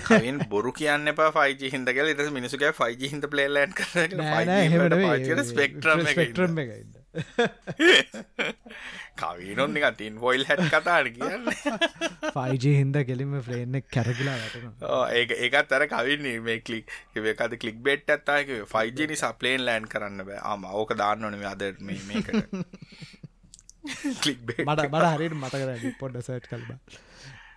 කවින් 0.00 0.38
බොරු 0.48 0.72
කියන්න 0.72 1.12
එපා 1.12 1.28
ෆයිජ 1.32 1.62
හිදකල 1.66 2.10
ඉට 2.12 2.24
මිනිසුක 2.30 2.64
ෆයිජ 2.74 3.04
හිද 3.04 3.24
පලේලන් 3.28 3.72
කර 3.74 4.16
නෑ 4.16 4.44
නෑ 4.46 4.66
එහෙම 4.66 4.84
නෙවෙයි. 4.86 5.44
ස්පෙක්ට්‍රම් 5.44 6.02
කවීනොන් 9.16 9.78
ටින් 9.78 10.18
පොයිල් 10.18 10.44
හැට් 10.48 10.64
කතාට 10.68 11.10
කියන්න. 11.16 11.50
ෆයිජ 12.28 12.66
හින්ද 12.70 13.00
කෙලිම 13.10 13.34
ෆ්‍රේන්න 13.42 13.80
කැරකිලා 13.88 14.36
වැටන 14.36 14.68
ඒ 15.16 15.24
ඒකත් 15.40 15.76
අර 15.78 15.86
කවින්නේ 15.88 16.36
මේ 16.40 16.58
කලික් 16.62 16.96
එකද 17.16 17.58
කලික් 17.58 17.80
බෙට් 17.82 18.14
ඇත්තාක 18.16 18.54
ෆයිජ 18.66 19.06
නිසා 19.06 19.32
පලේන් 19.34 19.66
ලෑන් 19.68 19.88
කරන්න 19.88 20.26
බෑ. 20.28 20.40
ආම 20.44 20.68
ඕක 20.74 20.96
දාන්න 20.96 21.24
ඕනේ 21.24 21.46
අද 21.46 21.68
මේකට. 21.82 22.36
මට 23.82 24.84
බට 24.88 25.14
හරිට 25.14 25.34
මතකර 25.36 25.96
පොඩ්ඩ 25.98 26.22
සට් 26.22 26.46
කල්බ 26.48 26.68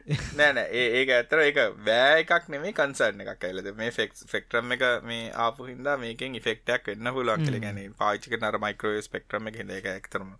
නෑන 0.38 0.58
ඒ 0.62 0.84
ඒක 0.99 1.12
ඇතර 1.12 1.39
එක 1.41 1.58
බෑ 1.82 2.18
එකක් 2.18 2.49
නෙමේ 2.53 2.74
කන්සර්න 2.78 3.24
එකක් 3.24 3.45
ඇලද 3.47 3.70
මේ 3.80 3.91
ෆෙක්ස් 3.91 4.28
ෆෙක්ට්‍රම් 4.30 4.76
එක 4.76 4.84
මේ 5.03 5.32
ආපු 5.45 5.66
හින්දා 5.70 5.95
මේකෙන් 5.97 6.38
ඉෆෙක්ටක් 6.39 6.91
වෙන්න 6.91 7.12
පුළුවන් 7.16 7.45
කියල. 7.45 7.60
ගැන 7.60 7.82
පාචික 7.95 8.38
නර 8.38 8.60
මයිකරෝ 8.62 9.01
ස්පෙක්ට්‍රම 9.01 9.49
එක 9.51 9.60
හිද 9.62 9.74
එක 9.74 9.89
ඇක්තරම 9.93 10.32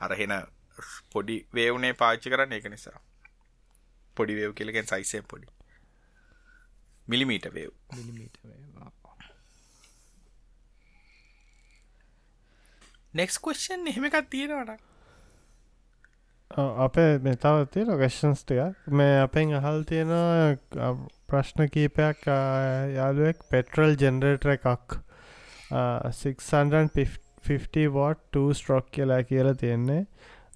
අරහෙන 0.00 0.36
පොඩි 1.10 1.38
වේවුනේ 1.52 1.94
පාච්චි 1.94 2.30
කරන්න 2.30 2.52
ඒක 2.52 2.68
නිසා. 2.68 2.98
පොඩි 4.16 4.40
වේව් 4.40 4.52
කියලගෙන් 4.54 4.86
සයිසය 4.86 5.22
පොඩි. 5.24 5.48
මිලිමීට 7.08 7.48
වේව් 7.50 7.72
නෙක්ස් 13.14 13.40
කස්න් 13.40 13.88
එහෙම 13.88 14.10
එකක් 14.10 14.20
තියෙනවට 14.30 14.93
අපේ 16.56 17.18
මේ 17.18 17.36
තව 17.36 17.68
තියෙන 17.68 17.98
ගෂන්ස්ටයක් 17.98 18.92
මේ 18.92 19.20
අපෙන් 19.20 19.54
අහල් 19.54 19.84
තියෙනවා 19.84 20.54
ප්‍රශ්න 21.28 21.68
කීපයක් 21.68 22.26
යාළුවෙක් 22.26 23.36
පෙටරල් 23.50 23.96
ජෙනරේටර 23.96 24.50
එකක් 24.50 24.98
650 25.70 27.90
වෝට් 27.90 28.36
ස්ට්‍රොක් 28.52 28.90
කියලා 28.90 29.24
කියලා 29.24 29.56
තියෙන්නේ. 29.56 30.06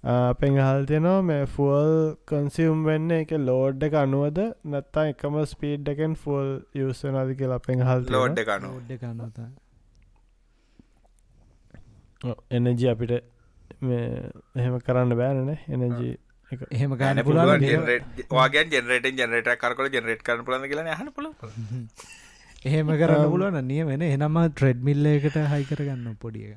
අපෙන් 0.04 0.56
හල් 0.56 0.84
තියෙනවා 0.84 1.22
මේ 1.22 1.46
ෆුවල් 1.46 2.16
කන්සියම් 2.26 2.84
වෙන්න 2.84 3.12
එක 3.12 3.30
ලෝඩ් 3.40 3.82
එක 3.82 3.94
අනුවද? 3.94 4.38
නැත්තා 4.66 5.06
එකම 5.06 5.46
ස්පීඩ් 5.46 5.88
එකෙන් 5.88 6.16
ෆුල් 6.16 6.62
යුසනද 6.74 7.34
කියලා 7.34 7.56
අපෙන් 7.56 7.82
හල් 7.82 8.04
ලෝඩ් 8.10 8.38
එකනු 8.38 8.82
එනජි 12.50 12.88
අපිට 12.88 13.37
එහෙම 13.80 14.78
කරන්න 14.80 15.14
බෑනන 15.14 15.50
එනජී 15.50 16.14
එහෙම 16.70 16.94
ගන්න 16.94 17.24
පුළුවන් 17.24 17.66
වාගේ 18.30 18.64
ජෙනරට 18.68 19.10
ජනරට 19.12 19.50
කරකල 19.58 19.90
ජනරට 19.90 20.22
කරන 20.22 20.44
පුලන් 20.44 20.66
කියලා 20.66 20.96
හන 20.96 21.12
පුල 21.12 21.30
එහෙම 22.64 22.92
කරන්න 22.94 23.28
පුළුවන් 23.28 23.60
නිය 23.64 23.84
වෙන 23.84 24.04
එනම 24.04 24.38
ට්‍රෙඩ් 24.48 24.80
මිල්ල 24.82 25.08
එකට 25.08 25.40
හයි 25.46 25.64
කරගන්න 25.66 26.16
පොඩිය 26.16 26.54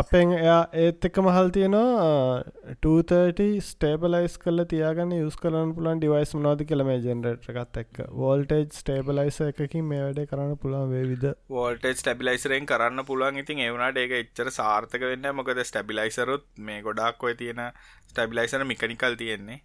අපෙන් 0.00 0.30
එයා 0.34 0.60
ඒත් 0.82 1.06
එක 1.06 1.18
මහල් 1.20 1.50
තියෙනවා 1.54 2.76
230 2.84 3.48
ස්ටේබලයිස් 3.64 4.36
කල 4.44 4.64
තියාගන්න 4.70 5.10
යුස් 5.14 5.34
කරන්න 5.40 5.74
පුලන් 5.78 5.98
ඩිවයිස් 6.00 6.30
මනාද 6.36 6.62
කියලම 6.70 6.92
ජෙනරට 7.06 7.48
එකත් 7.52 7.80
එක් 7.82 8.00
වෝල්ටේජ් 8.20 8.64
ස්ටේබලයිස 8.76 9.40
එකකින් 9.48 9.84
මේ 9.90 10.00
වැඩේ 10.04 10.30
කරන්න 10.30 10.56
පුළන් 10.62 10.94
වේවිද? 10.94 11.26
වෝල්ටේජ් 11.50 11.98
ස්ටබිලයිසරෙන් 12.02 12.70
කරන්න 12.70 13.04
පුළුවන්. 13.10 13.42
ඉතින් 13.42 13.60
එවුණට 13.66 14.00
ඒක 14.04 14.16
එච්චර 14.20 14.52
සාර්ථක 14.58 15.04
වෙන්න 15.10 15.28
මොකද 15.40 15.60
ස්ටබිලයිසරුත් 15.62 16.48
මේ 16.60 16.80
ගොඩක් 16.88 17.28
ඔය 17.28 17.36
තියෙන 17.42 17.62
ස්ටබිලයිසර 18.06 18.64
මිකනිකල් 18.64 19.20
තියෙන්නේ. 19.20 19.60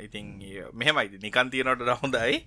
ඉතින් 0.00 0.30
මෙහෙමයිද 0.74 1.18
නිකන් 1.20 1.50
තියෙනට 1.50 1.82
රහොඳයි 1.82 2.44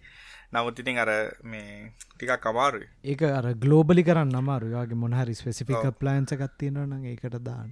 නමුත් 0.53 0.79
ඉතින් 0.79 0.99
අර 0.99 1.09
මේ 1.45 1.91
ටිකක් 2.11 2.47
අමාරු 2.51 2.79
ඒක 3.05 3.21
අර 3.31 3.47
ගලෝබලි 3.55 4.03
කරන්න 4.03 4.35
අමාරුයාගේ 4.35 4.97
මොනහරි 4.97 5.35
ස්පෙසිෆික 5.35 5.85
ප්ලන්ස 5.99 6.33
ගත්තියෙන 6.35 6.81
න 6.85 7.05
ඒකට 7.05 7.37
දාන්න. 7.43 7.71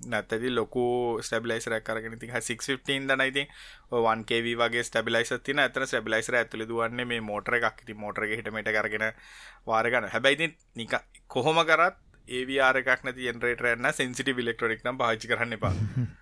නැතති 0.00 0.50
ලොකු 0.50 0.84
ස්ටබිලයිසර 1.22 1.74
කරගෙන 1.80 2.18
ති 2.18 2.28
615 2.28 3.10
දනයිති 3.10 3.44
වන්කව 3.92 4.54
වගේ 4.62 4.84
ස්ටබිලයිස 4.84 5.34
තින 5.42 5.58
ඇතන 5.58 5.86
ස්ටබිලයිසර 5.86 6.36
ඇතුළ 6.36 6.66
දුවන්නේ 6.66 7.06
මේ 7.06 7.20
මෝටර 7.22 7.58
එකක්. 7.60 7.84
ති 7.86 7.94
මෝටර 7.96 8.26
හිටමට 8.28 8.72
කරගෙන 8.72 9.06
වාරගන්න 9.66 10.08
හැබැයිති 10.08 10.50
නික 10.76 10.96
කොහොම 11.28 11.62
කරත් 11.64 12.00
ඒවාරක් 12.28 13.04
නැති 13.04 13.28
එන්රේටරන්න 13.28 13.92
සෙන්සිටි 13.92 14.34
විලෙක්ට්‍රොනික් 14.34 14.84
නම් 14.84 14.98
පාචි 14.98 15.28
කරන්න 15.28 15.56
එපා 15.58 15.72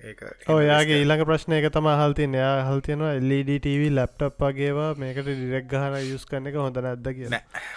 ඔයාගේ 0.00 1.00
ඊළඟ 1.00 1.24
ප්‍රශ්නය 1.28 1.56
එක 1.58 1.68
තම 1.72 1.88
හල්තිය 1.92 2.28
එයා 2.32 2.54
හල්තියනවා 2.68 3.12
LDTV 3.18 3.90
ලැප්ටප් 3.92 4.40
වගේවා 4.44 4.88
මේකට 4.96 5.28
ඩිරෙක් 5.28 5.68
ගහන 5.68 5.98
යුස් 6.06 6.24
කරන 6.24 6.48
එක 6.50 6.56
හොඳ 6.56 6.80
නැද්ද 6.80 7.12
කිය 7.18 7.28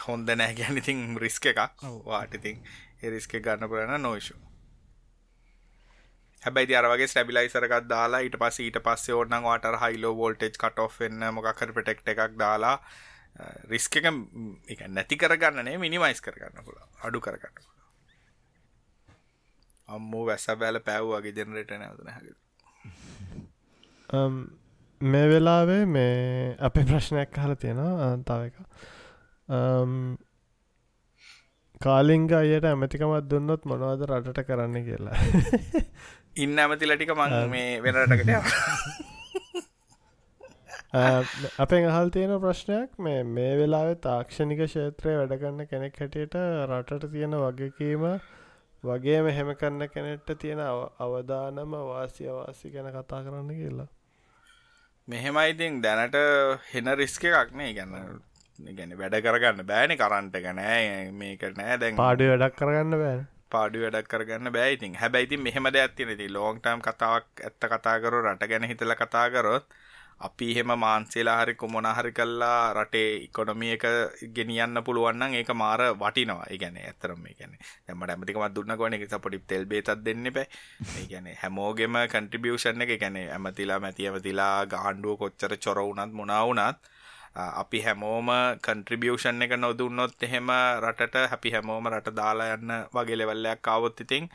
හොඳ 0.06 0.34
නෑ 0.34 0.56
ගැන 0.56 0.80
ඉතින් 0.82 1.04
රිස්ක 1.18 1.52
එකක්. 1.52 1.84
වාටිතින් 2.06 2.64
එරිස්ක 3.04 3.36
ගන්න 3.40 3.70
පුරන 3.70 3.96
නොයිශු 4.02 4.40
හැබයි 6.44 6.76
අරගේ 6.76 7.08
ස්ටබිලයිසරකත් 7.08 7.90
දාලා 7.90 8.24
ඊට 8.28 8.40
පස් 8.40 8.60
ඊට 8.60 8.80
පස්සේ 8.88 9.20
ඕන්නන් 9.20 9.44
වාට 9.44 9.68
හයිලෝ 9.84 10.14
වෝල්ටේජ් 10.16 10.56
කට 10.58 10.88
ඔන්න 10.88 11.28
මොකක්කර 11.34 11.76
පටෙක්ට 11.76 12.16
එකක් 12.16 12.40
දාලා 12.40 12.78
රිස්ක 13.68 14.00
එක 14.00 14.88
නැති 14.90 15.18
කරගන්නනේ 15.18 15.78
මිනිමයිස් 15.78 16.22
කරගන්න 16.22 16.66
පුළ 16.66 16.82
අඩු 17.02 17.20
කරගන්න 17.20 17.73
අම්මෝ 19.90 20.24
වැස්ස 20.28 20.48
බෑල 20.60 20.80
පැව් 20.82 21.08
වගේ 21.14 21.34
ජනරට 21.38 21.72
නැවතන 21.78 22.10
හ 22.10 22.18
මේ 25.02 25.28
වෙලාවේ 25.30 25.82
මේ 25.88 26.12
අපේ 26.68 26.86
ප්‍රශ්නයක් 26.90 27.30
කහල 27.36 27.54
තියෙනවා 27.64 28.12
තව 28.28 28.42
එක 28.50 28.56
කාලිංග 31.82 32.28
අයට 32.34 32.66
ඇමතිකමත් 32.66 33.26
දුන්නොත් 33.32 33.66
මොනවද 33.66 34.06
රටට 34.08 34.46
කරන්න 34.48 34.78
කියලා? 34.86 35.18
ඉන්න 36.44 36.60
ඇමතිලටික 36.60 37.12
මං 37.16 37.34
මේ 37.50 37.82
වෙනටකට 37.82 38.30
අපෙන් 41.60 41.90
අහල් 41.90 42.14
තියෙන 42.16 42.34
ප්‍රශ්නයක් 42.42 42.90
මේ 43.00 43.20
මේ 43.30 43.52
වෙලාවේ 43.60 44.00
තාක්ෂණික 44.02 44.64
ක්ෂේත්‍රය 44.64 45.18
වැඩගන්න 45.20 45.68
කෙනෙක් 45.72 46.00
හැටියට 46.00 46.36
රටට 46.70 47.12
තියෙන 47.14 47.36
වගකීම 47.40 48.04
වගේම 48.84 49.28
එහෙම 49.28 49.50
කරන්න 49.56 49.90
කෙනෙට්ට 49.90 50.40
තියෙන 50.40 50.62
අවදානම 51.00 51.76
වාසි 51.90 52.28
අවාසි 52.28 52.72
ගැන 52.72 52.90
කතා 52.92 53.24
කරන්න 53.24 53.52
කියලා. 53.52 53.88
මෙහෙමයිඉතින් 55.08 55.82
දැනට 55.82 56.18
හෙන 56.72 56.92
රිස්ක 56.98 57.24
එකක්නේ 57.32 57.74
ගැන්න 57.78 58.20
ගැන 58.72 58.98
වැඩ 59.00 59.20
කරගන්න 59.22 59.66
බෑනි 59.66 59.98
කරන්ට 59.98 60.36
ගැනෑ 60.40 61.12
මේක 61.14 61.46
නෑ. 61.54 61.78
දැන් 61.78 61.96
පාඩි 61.98 62.28
වැඩක් 62.32 62.60
කරගන්න 62.60 63.00
බෑ 63.04 63.22
පාඩි 63.50 63.84
වැඩක් 63.84 64.12
කරගන්න 64.12 64.52
බෑයිතින් 64.52 65.00
හැබැයිති 65.02 65.40
මෙහෙම 65.40 65.72
දෙයක් 65.74 65.96
තියෙනති 65.96 66.30
ලෝන්ටම් 66.30 66.84
කතාවක් 66.88 67.44
ඇත්ත 67.44 67.70
කතාකරු 67.74 68.22
රට 68.24 68.52
ගැන 68.52 68.70
හිතල 68.72 68.96
කතාකරොත් 69.02 69.66
අපි 70.20 70.52
එහෙම 70.52 70.72
මාන්සේලා 70.76 71.38
හරි 71.42 71.56
කොමොන 71.56 71.88
හරි 71.88 72.12
කල්ලා 72.12 72.74
රටේ 72.74 73.10
ඉකොනොමිය 73.26 73.74
එක 73.76 73.86
ගෙනියන්න 74.30 74.84
පුළුවන්නම් 74.84 75.34
ඒක 75.34 75.52
මාර 75.54 75.82
වටිනවා. 75.96 76.48
ඉගැන 76.50 76.78
ඇතරම 76.80 77.26
ගැන 77.40 77.58
ඇමට 77.90 78.10
ඇමතිකමත් 78.10 78.56
දුන්න 78.56 78.78
ගොන 78.78 78.94
එක 78.94 79.08
පොඩි 79.20 79.40
තෙල් 79.46 79.66
බේතත් 79.66 79.90
දෙන්න 80.00 80.24
බෑ 80.30 80.48
ඒගැන 80.96 81.28
හැමෝගෙම 81.36 81.98
කන්ට්‍රිබියෂන් 82.08 82.82
එක 82.82 82.96
ගැන 83.00 83.18
ඇමතිලා 83.18 83.80
මැති 83.80 84.08
ඇමතිලා 84.08 84.66
ගාණ්ඩුව 84.68 85.18
කොච්චර 85.18 85.58
චොරවුනත් 85.58 86.14
මුණවුනත් 86.14 86.78
අපි 87.36 87.82
හැමෝම 87.82 88.30
කන්ට්‍රිබියෂන් 88.62 89.42
එක 89.42 89.58
නොදුන්නොත් 89.58 90.24
එහෙම 90.24 90.50
රටට 90.80 91.30
හැපි 91.30 91.52
හැමෝම 91.52 91.88
රට 91.90 92.16
දාලා 92.16 92.56
යන්න 92.56 92.74
වගේ 92.94 93.18
ලෙවල්ලයක් 93.18 93.62
කාවොත් 93.62 94.00
ඉතිං 94.00 94.30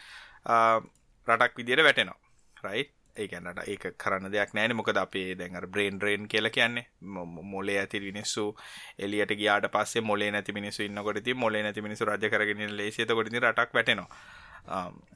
රටක් 1.28 1.56
විදියට 1.56 1.84
වැටෙනවා. 1.84 2.18
රයිට් 2.56 2.97
ඒකැනට 3.18 3.62
ඒක 3.66 3.84
කරන්න 3.96 4.32
දෙයක් 4.32 4.54
නෑන 4.54 4.76
මොකද 4.76 4.96
අපේ 4.96 5.34
දැන් 5.34 5.70
බ්‍රේන් 5.70 6.00
රේන් 6.00 6.28
කියල 6.28 6.50
කියන්නේ. 6.50 6.86
මොලේ 7.52 7.78
ඇති 7.78 8.00
මිනිස්සු 8.00 8.44
එලියට 8.98 9.32
ගියාට 9.36 9.70
පස්සේ 9.72 10.02
මොලේ 10.02 10.30
නැති 10.30 10.52
මිනිස්සු 10.52 10.82
ඉන්නකොට 10.82 11.32
මොලේ 11.34 11.62
නැති 11.62 11.82
මිනිසු 11.82 12.04
රජ 12.04 12.28
කරගෙන 12.28 12.76
ලේසිත 12.76 13.08
කොටි 13.10 13.40
රටක් 13.40 13.74
වැටෙනවා. 13.74 14.08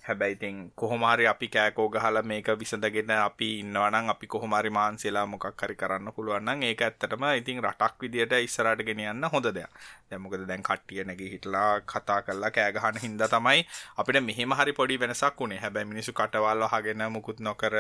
හැබැයිතින් 0.03 0.73
කොහොමාරි 0.75 1.27
අපි 1.27 1.49
කෑකෝ 1.49 1.89
ගහල 1.89 2.19
මේක 2.25 2.47
විසඳගෙන 2.59 3.11
අපි 3.13 3.49
ඉන්නවනම් 3.59 4.09
අපි 4.09 4.27
කොහොමරි 4.27 4.71
මාන්සේලා 4.71 5.27
මොකක් 5.27 5.63
හරි 5.63 5.77
කරන්න 5.77 6.13
පුළුවන්න්න 6.13 6.63
ඒක 6.63 6.83
ඇත්තටම 6.83 7.25
ඉතින් 7.33 7.63
රටක් 7.63 8.03
විදියට 8.03 8.33
ඉස්සරට 8.39 8.83
ගෙනියන්න 8.83 9.25
හොඳ 9.27 9.47
දෙයක්. 9.49 9.71
දැමකද 10.11 10.47
දැන් 10.49 10.63
කට්ටිය 10.63 11.05
නැග 11.05 11.23
හිටලා 11.27 11.71
කතා 11.83 12.23
කරලා 12.23 12.51
කෑගහන 12.51 12.99
හින්ද 12.99 13.23
තමයි 13.29 13.67
අපිට 13.97 14.23
මෙහෙම 14.23 14.55
හරි 14.55 14.73
පොඩි 14.73 14.99
වෙනසක් 14.99 15.39
වුණේ 15.39 15.61
හැබැයි 15.61 15.91
මිනිසු 15.93 16.13
කටවල්ල 16.13 16.67
හගෙන 16.69 17.07
මුකුත් 17.11 17.41
නොකර 17.41 17.77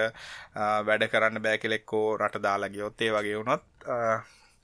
වැඩ 0.84 1.08
කරන්න 1.08 1.42
බෑකෙලෙක්කෝ 1.42 2.06
රට 2.18 2.42
දාලගියොත් 2.42 3.02
ඒ 3.02 3.10
වගේ 3.12 3.36
වුණොත් 3.36 3.64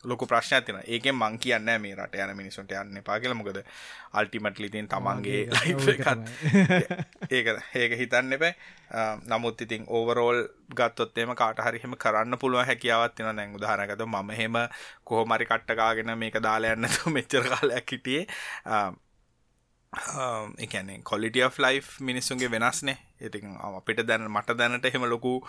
ලොක 0.04 0.22
ප්‍රශ්න 0.22 0.62
තින 0.62 0.76
ඒක 0.86 1.06
මං 1.10 1.38
කියන්න 1.38 1.70
මේ 1.78 1.94
රට 1.94 2.14
යන 2.16 2.36
මිනිසුන්ට 2.36 2.72
යන්න 2.72 3.02
පා 3.02 3.18
කියල. 3.18 3.34
මොකද 3.34 3.58
අල්ටිමට්ලි 4.12 4.70
තින් 4.70 4.86
තමන්ගේ 4.86 5.48
ඒක 7.30 7.46
ඒක 7.74 7.96
හිතන්න 7.98 8.32
එපයි 8.32 8.52
නමුත් 9.26 9.60
ඉතින් 9.60 9.84
ඕවරෝල් 9.88 10.44
ගත්තොත්තේම 10.72 11.34
කාට 11.34 11.58
හරිහෙම 11.60 11.96
කරන්න 11.96 12.38
පුළුව 12.38 12.64
හැකියාවත් 12.64 13.14
තින 13.14 13.30
නැං 13.32 13.58
උදාහරනකත 13.58 14.06
ම 14.06 14.30
හෙම 14.32 14.56
කොහොමරි 15.04 15.44
කට්ටකාගෙන 15.46 16.14
මේක 16.16 16.40
දාලා 16.40 16.72
යන්නතු 16.72 17.10
මෙච්චර 17.10 17.50
කාලයක් 17.50 17.90
හිටියේ 17.90 18.26
එකන 20.58 21.02
කොලිටිය 21.02 21.48
ලයි් 21.58 21.80
මිනිස්සුන්ගේ 22.00 22.50
වෙනස්නේ 22.50 22.98
ඉති 23.20 23.40
අපිට 23.58 24.06
දැන 24.06 24.28
මට 24.28 24.54
දැනට 24.54 24.84
එහෙම 24.84 25.04
ලොකු 25.04 25.40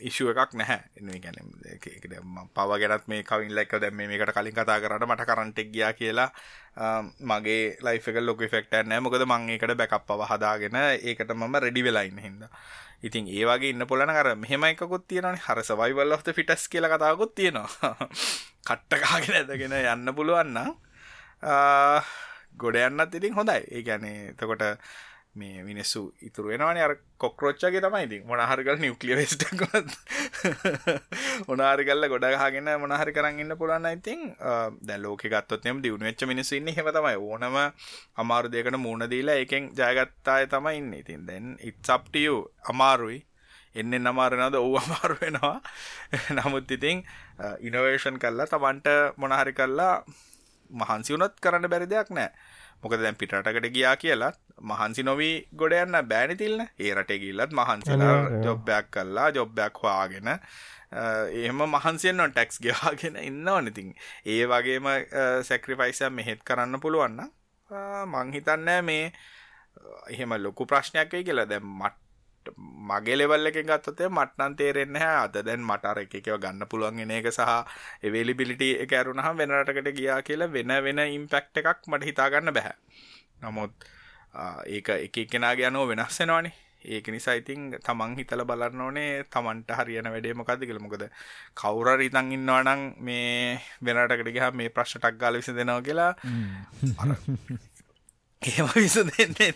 ඉශුව 0.00 0.30
එකක් 0.32 0.54
නැහැ. 0.54 0.80
ගැන 1.18 1.36
පව 2.48 2.70
ගැනත් 2.78 3.08
මේ 3.08 3.22
කවින් 3.22 3.54
ලැක 3.54 3.72
දැම 3.72 3.96
මේකට 3.96 4.32
කලින් 4.32 4.54
කතා 4.54 4.80
කරට 4.80 5.04
මට 5.04 5.26
කරන්ටෙක් 5.26 5.72
ගියා 5.72 5.92
කියලා 5.92 6.30
මගේ 7.20 7.76
ලයික 7.80 8.06
ලොක 8.20 8.40
ෆෙක්ට 8.48 8.72
නෑ 8.84 9.00
මොකද 9.00 9.26
මං 9.26 9.50
එකට 9.50 9.74
බැකප් 9.74 10.06
පව 10.06 10.20
හදාගෙන 10.24 10.76
ඒකට 10.76 11.34
මම 11.34 11.56
රෙඩි 11.58 11.82
වෙලායින්න 11.82 12.18
හිද 12.18 12.46
ඉතින් 13.02 13.26
ඒවාගේ 13.28 13.70
ඉන්න 13.70 13.86
පොලන 13.86 14.10
කර 14.10 14.34
මෙහෙම 14.36 14.64
එකකුත් 14.64 15.06
තියෙනන 15.06 15.36
හර 15.36 15.62
සවයිවල් 15.62 16.14
ඔත 16.14 16.30
ෆිටස් 16.32 16.68
කියල 16.68 16.86
කතාකුත් 16.86 17.34
තියෙනවා. 17.34 17.94
කට්ටකාගෙන 18.68 19.36
ඇදගෙන 19.36 19.74
යන්න 19.74 20.14
පුළුවන්න 20.14 20.58
ගොඩ 22.58 22.80
යන්නත් 22.80 23.14
ඉතින් 23.14 23.34
හොඳයි. 23.34 23.60
ඒ 23.70 23.82
ගැනේ 23.82 24.34
තකොට 24.34 24.64
මේ 25.34 25.62
මිනිස්සු 25.62 26.00
ඉතුරු 26.22 26.48
වෙනවානේ. 26.48 26.82
අර 26.82 26.94
කොක්රෝච්චගේ 27.18 27.80
තමයි 27.80 28.02
ඉතින්. 28.06 28.22
මොනහරිකල් 28.26 28.78
නිවක්ලිය 28.78 29.16
වෙස්ටක්ත් 29.16 29.94
මොනාරිකල්ල 31.48 32.08
ගොඩගහගෙන 32.12 32.70
මොනහරි 32.84 33.12
කරන්න 33.12 33.40
ඉන්න 33.40 33.56
පුළන්න 33.60 33.88
ඉතින් 33.92 34.24
දැ 34.82 34.98
ලෝක 34.98 35.24
ගත්තොත්ම 35.26 35.82
දියුණු 35.84 36.08
වෙච්ච 36.10 36.26
මිනිස්සු 36.26 36.58
ඉන්න 36.60 36.70
හෙම 36.70 36.90
තමයි. 36.90 37.16
ඕනම 37.18 37.58
අමාරු 38.16 38.52
දෙකට 38.54 38.78
මුණ 38.78 39.08
දීලා 39.10 39.40
එකෙන් 39.44 39.70
ජයගත්තාය 39.72 40.46
තමයි 40.48 40.76
ඉන්න. 40.76 40.92
ඉතින් 40.94 41.26
දැන් 41.26 41.56
ඉත්සප්ටියු 41.62 42.36
අමාරුයි. 42.64 43.20
එන්න 43.74 43.98
නමාරනද 44.00 44.56
ඔව් 44.56 44.74
අමාරු 44.82 45.20
වෙනවා. 45.22 45.56
නමුත් 46.36 46.70
ඉතින් 46.70 47.04
ඉනවේෂන් 47.60 48.18
කල්ලා 48.18 48.46
තමන්ට 48.46 48.88
මොනහරි 49.16 49.52
කල්ලා 49.52 49.94
මහන්සි 50.70 51.14
වුණොත් 51.14 51.40
කරන්න 51.40 51.70
බැරි 51.70 51.86
දෙයක් 51.86 52.10
නෑ. 52.10 52.30
මොකද 52.82 53.00
දැන් 53.02 53.16
පිටරටකට 53.16 53.68
ගියා 53.74 53.96
කියලත් 53.96 54.38
මහන්සි 54.62 55.02
නොවී 55.02 55.34
ගොඩ 55.54 55.76
යන්න 55.76 56.00
බෑනි 56.08 56.36
තිල්න 56.36 56.64
ඒ 56.64 56.94
රටේ 56.94 57.18
ගිල්ලත් 57.18 57.52
මහන්සිලා 57.52 58.16
ජොබ්බයක් 58.44 58.90
කල්ලා 58.90 59.28
ජොබ්බයක් 59.30 59.80
හවාගෙන 59.82 60.30
එහෙම 60.90 61.64
මහන්සියෙන් 61.68 62.22
ටැක්ස් 62.26 62.60
ගෙවාගෙන 62.60 63.16
ඉන්නව 63.22 63.58
නතින්. 63.62 63.94
ඒ 64.26 64.44
වගේම 64.46 64.88
සැක්‍රිෆයිසය 65.42 66.10
මෙහෙත් 66.10 66.44
කරන්න 66.44 66.80
පුළුවන්න 66.80 67.26
මංහිතන්නෑ 68.08 68.82
මේ 68.82 69.12
එහෙම 70.08 70.36
ලොකු 70.38 70.66
ප්‍රශ්නයක් 70.66 71.10
කියලා. 71.10 71.46
දැම් 71.46 71.66
මට 71.74 72.07
මගේ 72.90 73.16
ලෙවල් 73.16 73.50
එක 73.50 73.58
ගත්තතේ 73.62 74.08
මට්නන් 74.10 74.56
තේරෙන්න 74.56 74.96
හැ 74.96 75.16
අද 75.18 75.38
දැන් 75.42 75.64
මටර 75.64 76.02
එකව 76.04 76.30
ගන්න 76.36 76.70
පුළුවන්ගෙන 76.70 77.14
එක 77.18 77.30
සහ 77.30 77.52
එවේලිබිලිටි 78.02 78.70
එක 78.84 78.92
ඇරුණහම් 78.92 79.36
වෙනරටකට 79.36 79.92
ගියා 79.98 80.22
කියලා 80.22 80.52
වෙන 80.52 80.74
වෙන 80.84 81.04
ඉම්පෙක්් 81.08 81.52
එකක් 81.54 81.86
මට 81.86 82.10
හිතාගන්න 82.10 82.54
බැහැ 82.54 82.76
නමුත් 83.42 83.90
ඒක 84.68 84.88
එක 84.96 85.18
එකෙනගේ 85.18 85.68
යනෝ 85.68 85.86
වෙනස්සෙනවානේ 85.86 86.56
ඒක 86.86 87.08
නිසා 87.08 87.34
ඉතින් 87.34 87.62
තමන් 87.78 88.14
හිතල 88.16 88.42
බලන්න 88.46 88.80
ඕනේ 88.80 89.24
තමන්ට 89.26 89.70
හරියන 89.72 90.10
වැඩේ 90.10 90.34
මොකක්ද 90.34 90.62
කියලා. 90.62 90.84
මොකද 90.84 91.04
කවුර 91.54 91.88
රිතන් 91.98 92.30
ඉන්නවා 92.32 92.62
නම් 92.62 92.82
මේ 93.00 93.58
වෙනටකට 93.82 94.30
ගියා 94.30 94.50
මේ 94.52 94.68
ප්‍රශ්නටක් 94.70 95.18
ගාල 95.18 95.34
විස 95.34 95.50
දෙනවා 95.50 95.82
කියලා 95.82 96.12
එහෙම 98.42 98.68
විස 98.74 98.94
දෙන්නේ 98.94 99.52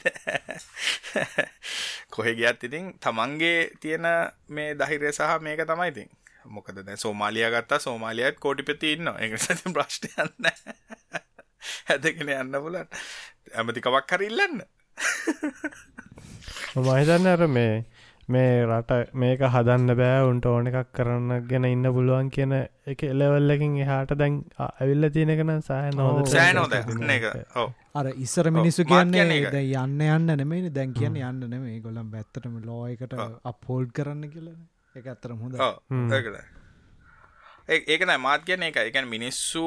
කොහෙ 2.10 2.34
ගියත් 2.34 2.64
ඉතින් 2.68 2.92
තමන්ගේ 2.98 3.70
තියෙන 3.80 4.06
මේ 4.48 4.74
දහිරය 4.74 5.12
සහ 5.12 5.38
මේක 5.40 5.62
තමයි 5.68 5.88
ඉතින්. 5.92 6.10
මොකද 6.44 6.82
දැන් 6.86 6.98
සෝමාලියා 6.98 7.50
ගත්තා 7.54 7.78
සෝමාලියාත් 7.78 8.40
කෝටිපති 8.42 8.92
ඉන්නවා. 8.96 9.18
ඒක 9.22 9.32
නිසා 9.32 9.56
ඉතින් 9.58 9.76
ප්‍රශ්නයක් 9.76 10.16
නැහැ. 10.38 10.74
හැදගෙන 11.88 12.32
යන්න 12.34 12.60
බුලන් 12.64 12.86
ඇමතිකමක් 13.54 14.14
හරි 14.16 14.26
ඉල්ලන්න. 14.32 14.62
මම 16.74 16.88
හිතන්නේ 16.98 17.32
අර 17.36 17.46
මේ 17.46 17.84
මේ 18.34 18.52
රට 18.66 18.92
මේක 19.14 19.40
හදන්න 19.46 19.92
බෑ 20.00 20.20
උන්ට 20.28 20.46
ඕන 20.46 20.68
එකක් 20.70 20.90
කරන්න 20.92 21.46
ගෙන 21.48 21.66
ඉන්න 21.66 21.88
පුළුවන් 21.96 22.30
කියන 22.30 22.52
එක 22.86 23.04
එලවල්ලකින් 23.04 23.76
එහාට 23.84 24.14
දැන් 24.16 24.38
ඇවිල්ල 24.66 25.08
තියෙනකන 25.16 25.52
සෑහ 25.62 25.90
නොද? 25.94 26.22
සෑනෝද 26.28 26.74
අර 27.94 28.06
ඉස්සර 28.18 28.50
මිනිස්සු 28.52 28.84
කියන්නේ 28.86 29.38
ද 29.50 29.62
යන්න 29.76 30.00
යන්න 30.08 30.34
නෙමේ 30.42 30.70
දැන් 30.70 30.94
කියන්න 30.94 31.20
යන්න 31.22 31.46
නෙමේ 31.48 31.78
ගොලම් 31.80 32.10
බැත්තටම 32.10 32.58
ලෝයකට 32.64 33.14
අපෝල්ඩ් 33.44 33.92
කරන්න 33.92 34.28
කියලා 34.30 34.58
එක 34.96 35.06
අත්තරම 35.08 35.38
හොඳ 35.38 35.54
ඒකන 37.68 38.12
මාත් 38.20 38.44
කියන 38.44 38.62
එක 38.64 38.76
එකන් 38.82 39.08
මිනිස්සු 39.08 39.64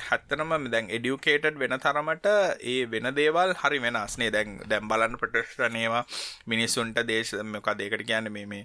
හැත්තනම 0.00 0.70
දැන් 0.70 0.90
එඩියුකේටඩ් 0.90 1.58
වෙන 1.58 1.76
තරමට 1.78 2.26
ඒ 2.64 2.78
වෙන 2.86 3.10
දේවල් 3.14 3.54
හරි 3.54 3.78
වෙනස්නේ 3.80 4.30
දැන් 4.30 4.56
දැම් 4.66 4.88
බලන්න 4.88 5.18
ප්‍රටස්ටනේවා 5.18 6.04
මිනිස්සුන්ට 6.46 7.02
දේශ 7.04 7.34
මොකක් 7.46 7.70
දෙකට 7.74 8.04
කියන්න? 8.04 8.32
මේ 8.32 8.46
මේ 8.46 8.64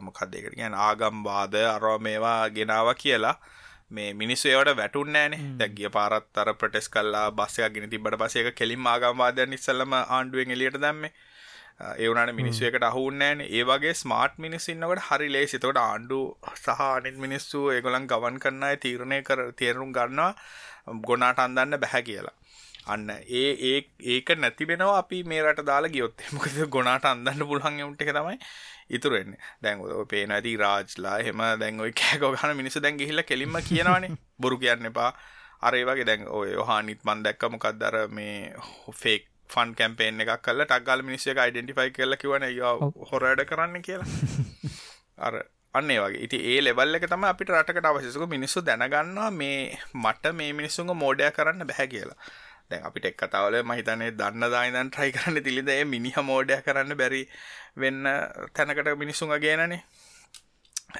මොකක්දේකට 0.00 0.54
කියන්න? 0.54 0.74
ආගම්වාද 0.76 1.54
අරෝ 1.66 1.98
මේවා 2.00 2.40
ගෙනාව 2.50 2.94
කියලා 2.96 3.36
මේ 3.90 4.10
මිනිස්සු 4.14 4.48
ඒවට 4.48 4.76
වැටුන්නෑනේ 4.76 5.40
දැගිය 5.58 5.90
පාරත් 5.90 6.38
අර 6.38 6.54
ප්‍රටෙස් 6.54 6.88
කල්ලා 6.88 7.30
බස්සයක් 7.32 7.72
ගෙන 7.72 7.90
තිබට 7.90 8.18
පසේක 8.18 8.54
කෙලින් 8.54 8.86
ආගම්වාදයන් 8.86 9.52
ඉස්සල්ලම 9.52 9.92
ආණ්ඩුවෙන් 9.96 10.50
එලියට 10.50 10.80
දැම්මේ 10.80 11.12
ඒවනට 11.80 12.32
මිනිස්සුවකට 12.32 12.84
අහුන්නෑන 12.84 13.40
ඒ 13.42 13.64
වගේ 13.64 13.92
ස්මාර්ට් 13.94 14.38
මිනිස්සින්නකට 14.38 15.02
හරි 15.08 15.28
ලේ 15.28 15.46
සිතකට 15.46 15.78
ආණ්ඩු 15.78 16.20
සහ 16.54 16.80
අනිත් 16.86 17.18
මිනිස්සු 17.18 17.60
ඒගොලන් 17.70 18.06
ගවන් 18.06 18.38
කරන්නයි 18.38 18.78
තීරණය 18.78 19.18
කර 19.22 19.42
තේරුම් 19.54 19.92
ගන්නවා 19.92 20.32
ගොනාට 21.02 21.38
අන්දන්න 21.38 21.78
බැහැ 21.78 22.02
කියලා. 22.02 22.34
අන්න 22.86 23.10
ඒ 23.10 23.50
ඒ 23.64 23.76
ඒක 24.06 24.32
නැතිබෙනවා 24.36 24.96
අපි 24.98 25.22
මේ 25.24 25.42
රට 25.42 25.66
දාලා 25.66 25.90
ගියොත්. 25.90 26.26
මොකද 26.36 26.58
ගොනාට 26.70 27.04
අන්දන්න 27.04 27.46
පුළුවන් 27.46 27.80
උන්ට 27.82 28.02
එක 28.02 28.12
තමයි 28.12 28.40
ඉතුරෙන්නේ 28.90 29.40
දැන් 29.62 29.80
ඔය 29.82 30.04
පේන 30.06 30.32
ඇති 30.32 30.56
රාජ්ලා 30.56 31.16
එහෙම 31.18 31.46
දැන් 31.60 31.80
ඔය 31.80 31.92
කෑකෝ 31.94 32.32
ගන්න 32.32 32.56
මිනිස්සු 32.56 32.82
දැන් 32.82 32.96
ගිහිල්ලා 32.96 33.28
කෙලින්ම 33.30 33.62
කියනවනේ. 33.62 34.16
බොරු 34.40 34.58
කියන්න 34.58 34.92
එපා. 34.92 35.12
අර 35.60 35.74
වගේ 35.84 36.06
දැන් 36.06 36.28
ඔය 36.30 36.52
යෝහානිත් 36.52 37.04
මන් 37.04 37.24
දැක්ක 37.24 37.50
මොකක්ද 37.50 37.82
අර 37.82 37.96
මේ 38.08 38.54
ෆේක් 38.94 39.32
ෆන් 39.48 39.74
කැම්පේෙන් 39.74 40.22
එකක් 40.22 40.32
කල 40.42 40.64
ටක්ගල් 40.64 41.02
මිනිස්ස 41.02 41.26
එක 41.26 41.38
අයිඩෙන්ටිෆයි 41.38 41.92
කරල 41.92 42.16
කිවන 42.16 42.46
හොරඩ 43.10 43.44
කරන්න 43.44 43.82
කියලා. 43.82 44.08
අර 45.26 45.34
අන්නේ 45.74 45.98
වගේ. 45.98 46.24
ඉති 46.26 46.38
ඒ 46.46 46.58
ලෙවල් 46.60 46.98
එක 46.98 47.06
තම 47.06 47.24
අපිට 47.24 47.52
රටකට 47.52 47.88
අවශසක 47.90 48.26
මිනිස්සු 48.28 48.62
දැනගන්නවා 48.62 49.30
මේ 49.32 49.78
මට 49.96 50.34
මේ 50.34 50.52
මිනිස්සුන්ග 50.52 50.92
මෝඩය 50.94 51.30
කරන්න 51.32 51.66
බැහැ 51.66 51.88
කියලා. 51.88 52.18
දැන් 52.70 52.82
අපිට 52.82 53.04
එක් 53.04 53.18
කතාවල 53.18 53.58
මහිතනේ 53.64 54.10
දන්න 54.12 54.50
දායිදන් 54.50 54.90
ට්‍රයි 54.90 55.12
කරන්න 55.12 55.42
තිලිද? 55.42 55.70
ඒ 55.70 55.84
මිනිහ 55.86 56.16
මෝඩය 56.22 56.60
කරන්න 56.62 56.96
බැරි 56.96 57.22
වෙන්න 57.76 58.02
තැනකට 58.52 58.92
මිනිස්සුන් 58.96 59.34
ගේනනේ 59.38 59.82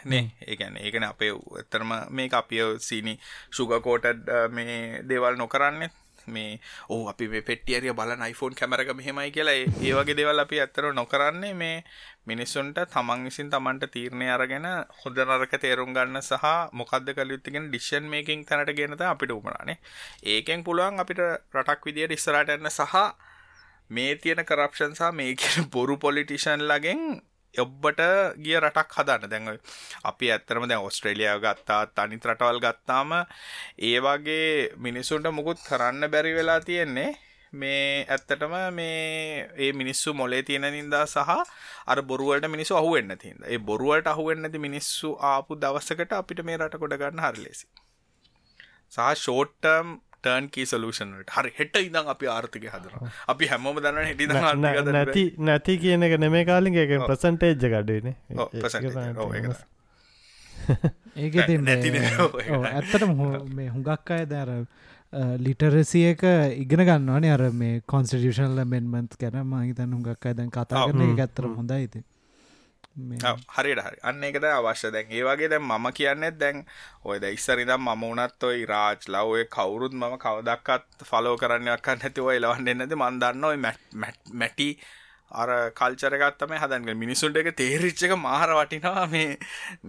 නේ? 0.05 0.25
ඒගැන 0.43 0.77
ඒකන 0.79 1.05
අපේ 1.05 1.33
එතරම 1.61 1.93
මේ 2.11 2.29
අපිය 2.33 2.67
සීනි 2.81 3.15
සුගකෝටඩ් 3.51 4.29
මේ 4.51 5.03
දේවල් 5.09 5.37
නොකරන්නේ 5.37 5.91
මේ 6.29 6.61
ඕ 6.89 7.03
අපි 7.09 7.29
මේ 7.29 7.43
පෙට්ටියරිය 7.43 7.93
බලන 7.93 8.23
iPhone 8.29 8.55
කැමරක 8.55 8.91
මෙහෙමයි 8.97 9.31
කියලා 9.31 9.57
ඒ 9.57 9.93
වගේ 9.93 10.17
දේවල් 10.17 10.43
අපි 10.45 10.61
ඇත්තට 10.61 10.89
නොකරන්නේ 10.95 11.55
මේ 11.55 11.77
මිනිස්සුන්ට 12.27 12.79
තමන් 12.93 13.25
විසින් 13.25 13.51
තමන්ට 13.51 13.91
තීරණය 13.93 14.29
අරගෙන 14.31 14.67
හොඳ 15.01 15.19
නරක 15.19 15.55
තේරුම් 15.59 15.95
ගන්න 15.95 16.23
සහ 16.23 16.47
මොකද්ද 16.73 17.15
කළ 17.15 17.35
යුත්තේ 17.35 17.55
කියන 17.55 17.71
ඩිසිෂන් 17.71 18.11
මේකින් 18.15 18.45
තැනට 18.45 18.73
ගෙන 18.73 18.97
තමයි 18.97 19.13
අපිට 19.13 19.33
උමනානේ. 19.33 19.79
ඒකෙන් 20.25 20.65
පුළුවන් 20.65 20.99
අපිට 20.99 21.23
රටක් 21.55 21.87
විදියට 21.87 22.17
ඉස්සරහට 22.19 22.55
යන්න 22.57 22.71
සහ 22.71 23.07
මේ 23.91 24.17
තියෙන 24.17 24.45
කරප්ෂන් 24.45 24.95
සහ 24.95 25.15
මේ 25.15 25.35
කියන 25.37 25.71
බොරු 25.71 25.97
පොලිටිෂන් 25.99 26.67
ලගෙන් 26.67 27.03
ඔබ්බට 27.59 28.01
ගිය 28.39 28.59
රටක් 28.59 28.97
හදන්න. 28.97 29.29
දැන් 29.29 29.61
අපි 30.05 30.33
ඇත්තරම 30.33 30.69
දැන් 30.69 30.83
ඔස්ට්‍රේලියාව 30.83 31.41
ගත්තාත් 31.41 31.99
අනිත් 31.99 32.27
රටවල් 32.27 32.61
ගත්තාම 32.61 33.15
ඒ 33.81 33.99
වගේ 34.01 34.73
මිනිසුන්ට 34.79 35.31
මුකුත් 35.33 35.63
කරන්න 35.63 36.11
බැරි 36.11 36.35
වෙලා 36.35 36.61
තියෙන්නේ. 36.63 37.13
මේ 37.53 38.07
ඇත්තටම 38.07 38.55
මේ 38.73 39.49
ඒ 39.57 39.73
මිනිස්සු 39.73 40.15
මොලේ 40.15 40.43
තියෙන 40.43 40.67
නින්දා 40.69 41.07
සහ 41.07 41.31
අර 41.87 42.03
බොරුවලට 42.03 42.49
මිනිස්සු 42.49 42.77
අහුවෙන්න 42.77 43.19
තින්ද 43.19 43.45
ඒ 43.47 43.59
බොරුවලට 43.61 44.07
අහුවෙන්න 44.07 44.45
ඇති 44.45 44.59
මිනිස්සු 44.59 45.11
ආපු 45.25 45.57
දවසකට 45.57 46.13
අපිට 46.13 46.43
මේ 46.43 46.57
රට 46.57 46.79
කොට 46.79 46.97
ගන්න 46.97 47.25
හරි 47.25 47.45
ලෙසි. 47.45 47.67
සහ 48.93 48.99
ෂෝට්ටර්ම් 49.15 49.89
ටර්න් 49.89 50.06
කී 50.49 50.67
සලූෂන්ට 50.67 51.31
හරි 51.31 51.53
හෙට 51.55 51.77
ඉදම් 51.79 52.09
අපි 52.09 52.27
ආර්ථික 52.29 52.69
හදර 52.69 52.93
අපි 53.29 53.47
හැමෝම 53.47 53.79
දන්න 53.79 54.05
හෙටි 54.05 54.27
නැති 54.27 55.25
නැති 55.41 55.79
කියන 55.79 56.03
එක 56.03 56.19
නෙමේ 56.19 56.45
කාලින් 56.45 56.75
එක 56.77 56.99
ප්‍රසන්ටේජ්ජ 57.03 57.67
ගඩුවන 57.69 58.09
ඒක 58.09 59.65
ඇත්තට 62.67 63.07
මේ 63.55 63.69
හුඟක් 63.69 64.11
අය 64.11 64.27
දැර 64.27 64.51
ලිටරසිය 65.39 66.11
එක 66.11 66.23
ඉගෙන 66.57 66.83
ගන්නවනේ. 66.83 67.33
අර 67.33 67.51
මේ 67.53 67.81
කොන්ස්ටිටියෂන්ල 67.83 68.65
මෙන්මන්ත් 68.67 69.17
කැන 69.17 69.47
මහිතන් 69.47 69.93
හුඟක් 69.93 70.27
අය 70.27 70.35
දැන් 70.35 70.51
කතා 70.51 70.87
කරන 70.87 71.03
එක 71.07 71.21
ඇත්තර 71.21 71.49
හොඳයිති 71.51 72.03
ඔව්, 72.97 73.41
හරියට 73.57 73.83
හරි 73.87 73.99
අන්න 74.11 74.27
ඒකද 74.29 74.45
අවශ්‍ය. 74.51 74.91
දැන් 74.95 75.11
ඒ 75.13 75.25
වගේ 75.29 75.49
දැන් 75.53 75.65
මම 75.69 75.89
කියන්නේ 75.99 76.31
දැන් 76.43 76.63
ඔය 77.05 77.19
දැන් 77.23 77.39
ඉස්සර 77.39 77.61
ඉඳන් 77.65 77.77
මම 77.79 78.05
උනත් 78.11 78.47
ඔය 78.51 78.65
රාජ්ලා 78.73 79.25
ඔය 79.33 79.45
කවුරුත් 79.57 79.97
මම 80.03 80.19
කවදක්වත් 80.27 81.09
ෆලෝ 81.11 81.37
කරන්නයක් 81.43 81.91
නැති 81.95 82.29
ඔය 82.29 82.37
එලවන්න 82.37 82.63
එන්නේ 82.63 82.79
නැති 82.83 83.03
මන් 83.03 83.21
දන්න 83.25 83.51
ඔය 83.51 83.59
මැටි 84.43 84.71
අර 85.31 85.51
කල්චර 85.79 86.15
එකක් 86.17 86.37
තමයි 86.41 86.59
හදන්නේ. 86.63 86.95
මිනිසුන්ට 87.05 87.37
එක 87.41 87.51
තේරිච්ච 87.63 88.05
එක 88.09 88.15
මාර 88.27 88.53
වටිනවා 88.59 89.07
මේ 89.15 89.39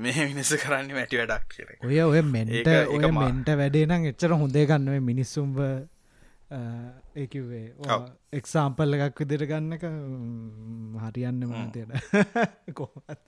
මේ 0.05 0.25
මිනිස්සු 0.31 0.57
කරන්නේ 0.63 0.97
මැටි 0.99 1.21
වැඩක් 1.21 1.45
කියලා. 1.53 1.77
ඔය 1.87 2.01
ඔය 2.01 2.17
ඒක 2.19 2.89
ඔය 2.97 3.11
මෙන්ට 3.21 3.53
වැඩේ 3.61 3.85
නම් 3.85 4.09
එච්චර 4.11 4.33
හොඳේ 4.41 4.65
ගන්න 4.65 4.95
ඔය 4.95 5.03
මිනිස්සුම්ව 5.11 5.61
ඒකිවේ. 6.49 7.65
එක්සාම්පල් 8.33 8.93
එකක් 8.97 9.19
විදිර 9.19 9.45
ගන්නක 9.45 9.83
හරියන්න 11.03 11.43
මතයට 11.45 11.91
කොහත්. 12.73 13.19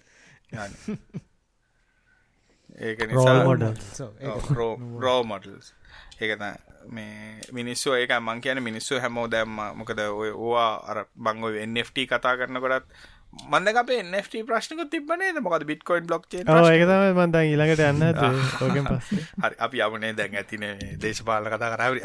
ඒක 2.79 2.99
රෝල් 3.01 3.11
නිසා 3.11 3.43
මොඩල් 3.45 3.75
රෝ 5.03 5.21
මොඩල්ස් 5.23 5.73
ඒකත 6.21 6.43
මේ 6.89 7.41
මිනිස්සු 7.51 7.93
ඒක 7.93 8.11
මං 8.17 8.41
කියන 8.41 8.63
මිනිස්සු 8.63 8.99
හැමෝ 8.99 9.27
දැම්ම 9.27 9.55
මොකද 9.75 9.99
ඔය 9.99 10.31
ඕවා 10.31 10.71
අර 10.89 10.99
බංග 11.17 11.43
NFT 11.65 12.07
කතා 12.07 12.37
කරන 12.37 12.61
කොටත් 12.63 12.87
මන්ද 13.31 13.77
අපේ 13.77 13.99
NFT 14.01 14.41
ප්‍රශ්නක 14.45 14.87
තිබනේ 14.89 15.33
මොකද 15.39 15.65
බිට්කොයින් 15.65 16.05
බ්ලොක් 16.05 16.25
ඒක 16.29 16.47
තමයි 16.83 17.11
මන්දන් 17.13 17.37
ඊළඟට 17.43 17.83
යන්න 17.85 18.05
ඕකෙන් 18.63 18.87
පස්සේ. 18.87 19.25
හරි 19.43 19.59
අපි 19.59 19.83
යමනේ 19.87 20.13
දැන් 20.13 20.39
ඇතින 20.41 20.65
දේශපාල 21.01 21.45
කතා 21.47 21.69
කර. 21.73 21.99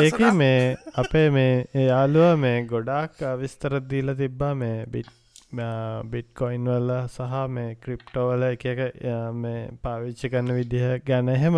ඒක 0.00 0.20
මේ 0.34 0.76
අපේ 0.96 1.28
මේ 1.30 1.86
යාලුව 1.86 2.36
මේ 2.38 2.66
ගොඩාක් 2.66 3.24
විස්තර 3.40 3.80
දීල 3.84 4.14
තිබ්බා 4.16 4.52
මේ 4.54 4.84
බිට් 4.86 5.19
බිට්කොයින් 6.10 6.64
වල්ල 6.66 6.90
සහ 7.08 7.34
මේ 7.48 7.74
ක්‍රිප්ටෝවල 7.76 8.42
එක 8.48 8.64
එක 8.66 8.80
යා 9.04 9.32
මේ 9.34 9.68
පාවිච්චි 9.82 10.30
කරන 10.30 10.52
විදිහ 10.54 10.84
ගැන 11.06 11.28
එහෙම 11.28 11.56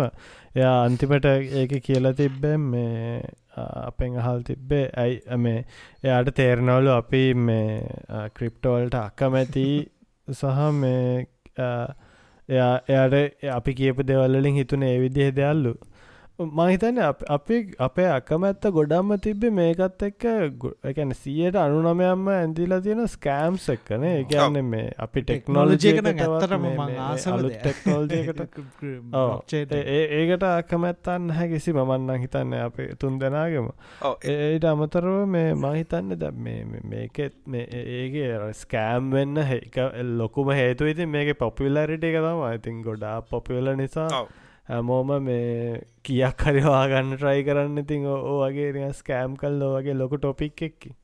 එයා 0.55 0.75
අන්තිමට 0.85 1.25
ඒක 1.61 1.73
කියල 1.83 2.13
තිබ්බෙන් 2.13 2.59
මේ 2.71 3.21
ආ, 3.57 3.87
අපෙන් 3.87 4.17
අහල් 4.17 4.41
තිබ්බේ 4.43 4.85
ඇයි 4.97 5.37
මේ 5.37 5.59
එයාට 6.03 6.33
තේරනවලු 6.35 6.91
අපි 6.91 7.23
මේ 7.33 7.81
ක්‍රිප්ටෝවල්ට 8.35 8.95
අකමැති 8.95 9.67
සහ 10.27 10.71
මේ 10.73 11.27
ආ, 11.59 11.87
එයා 12.49 12.73
එයාට 12.89 13.45
අපි 13.57 13.73
කියපු 13.73 14.03
දෙවල්ලින් 14.03 14.55
හිතුන 14.55 14.83
ඒ 14.83 14.99
විදිහ 14.99 15.31
දෙයල්ලු. 15.35 15.73
මහිතන 16.39 16.97
අපි 17.27 17.75
අපේ 17.77 18.07
අකමැත්ත 18.07 18.63
ගොඩම්ම 18.67 19.11
තිබ්බේ 19.19 19.51
මේකත් 19.51 20.01
එක්ක 20.01 20.23
එකන 20.83 21.11
සියයට 21.13 21.55
අනුනමයම්ම 21.55 22.27
ඇඳිලා 22.29 22.79
තියෙන 22.81 23.07
ස්කෑම්ස් 23.07 23.67
එක්කන 23.69 24.03
ඒකන්න 24.03 24.57
මේ 24.65 24.87
අපි 24.97 25.21
ටෙක්නෝලජයක 25.21 25.99
ටෙක්නෝලජයකන 25.99 26.07
ඇත්තරම 26.25 26.65
මං 26.69 26.97
ආසම 26.99 27.37
ටෙක්නෝලජයකට 27.47 28.41
ඒකට 29.83 30.43
අකමැත්තන්න 30.43 31.29
හැ 31.31 31.47
කිසි 31.49 31.73
මමන්නන් 31.73 32.21
හිතන්න 32.21 32.57
අපේ 32.59 32.95
තුන් 32.95 33.19
දෙනාගම. 33.19 33.69
ඒට 34.27 34.65
අමතරව 34.65 35.19
මේ 35.27 35.53
මහිතන්න 35.55 36.17
ද 36.17 36.31
මේකෙත් 36.87 37.35
ඒගේ 37.53 38.53
ස්කෑම් 38.55 39.11
වෙන්න 39.11 39.43
ඒක 39.43 39.77
ලොකුම 40.15 40.49
හේතු 40.51 40.89
ඉතින් 40.89 41.09
මේක 41.09 41.37
පොපිලරිට 41.37 42.03
එක 42.03 42.17
තම 42.19 42.47
ඉතින් 42.49 42.81
ගොඩා 42.81 43.21
පොපිල 43.23 43.75
නිසා 43.75 44.25
හැමෝම 44.69 45.09
මේ 45.23 45.81
කියක් 46.03 46.45
හරිවා 46.47 46.83
ගන්න 46.87 47.17
ට්‍රයි 47.17 47.43
කරන්න 47.43 47.83
ඉතින් 47.83 48.05
ඕ 48.11 48.37
වගේ 48.41 48.91
ස්කෑම් 48.93 49.35
කල් 49.35 49.59
ලෝවගේ 49.59 49.99
ලොකු 50.01 50.17
ටොපික් 50.17 50.61
එක්කි. 50.61 50.95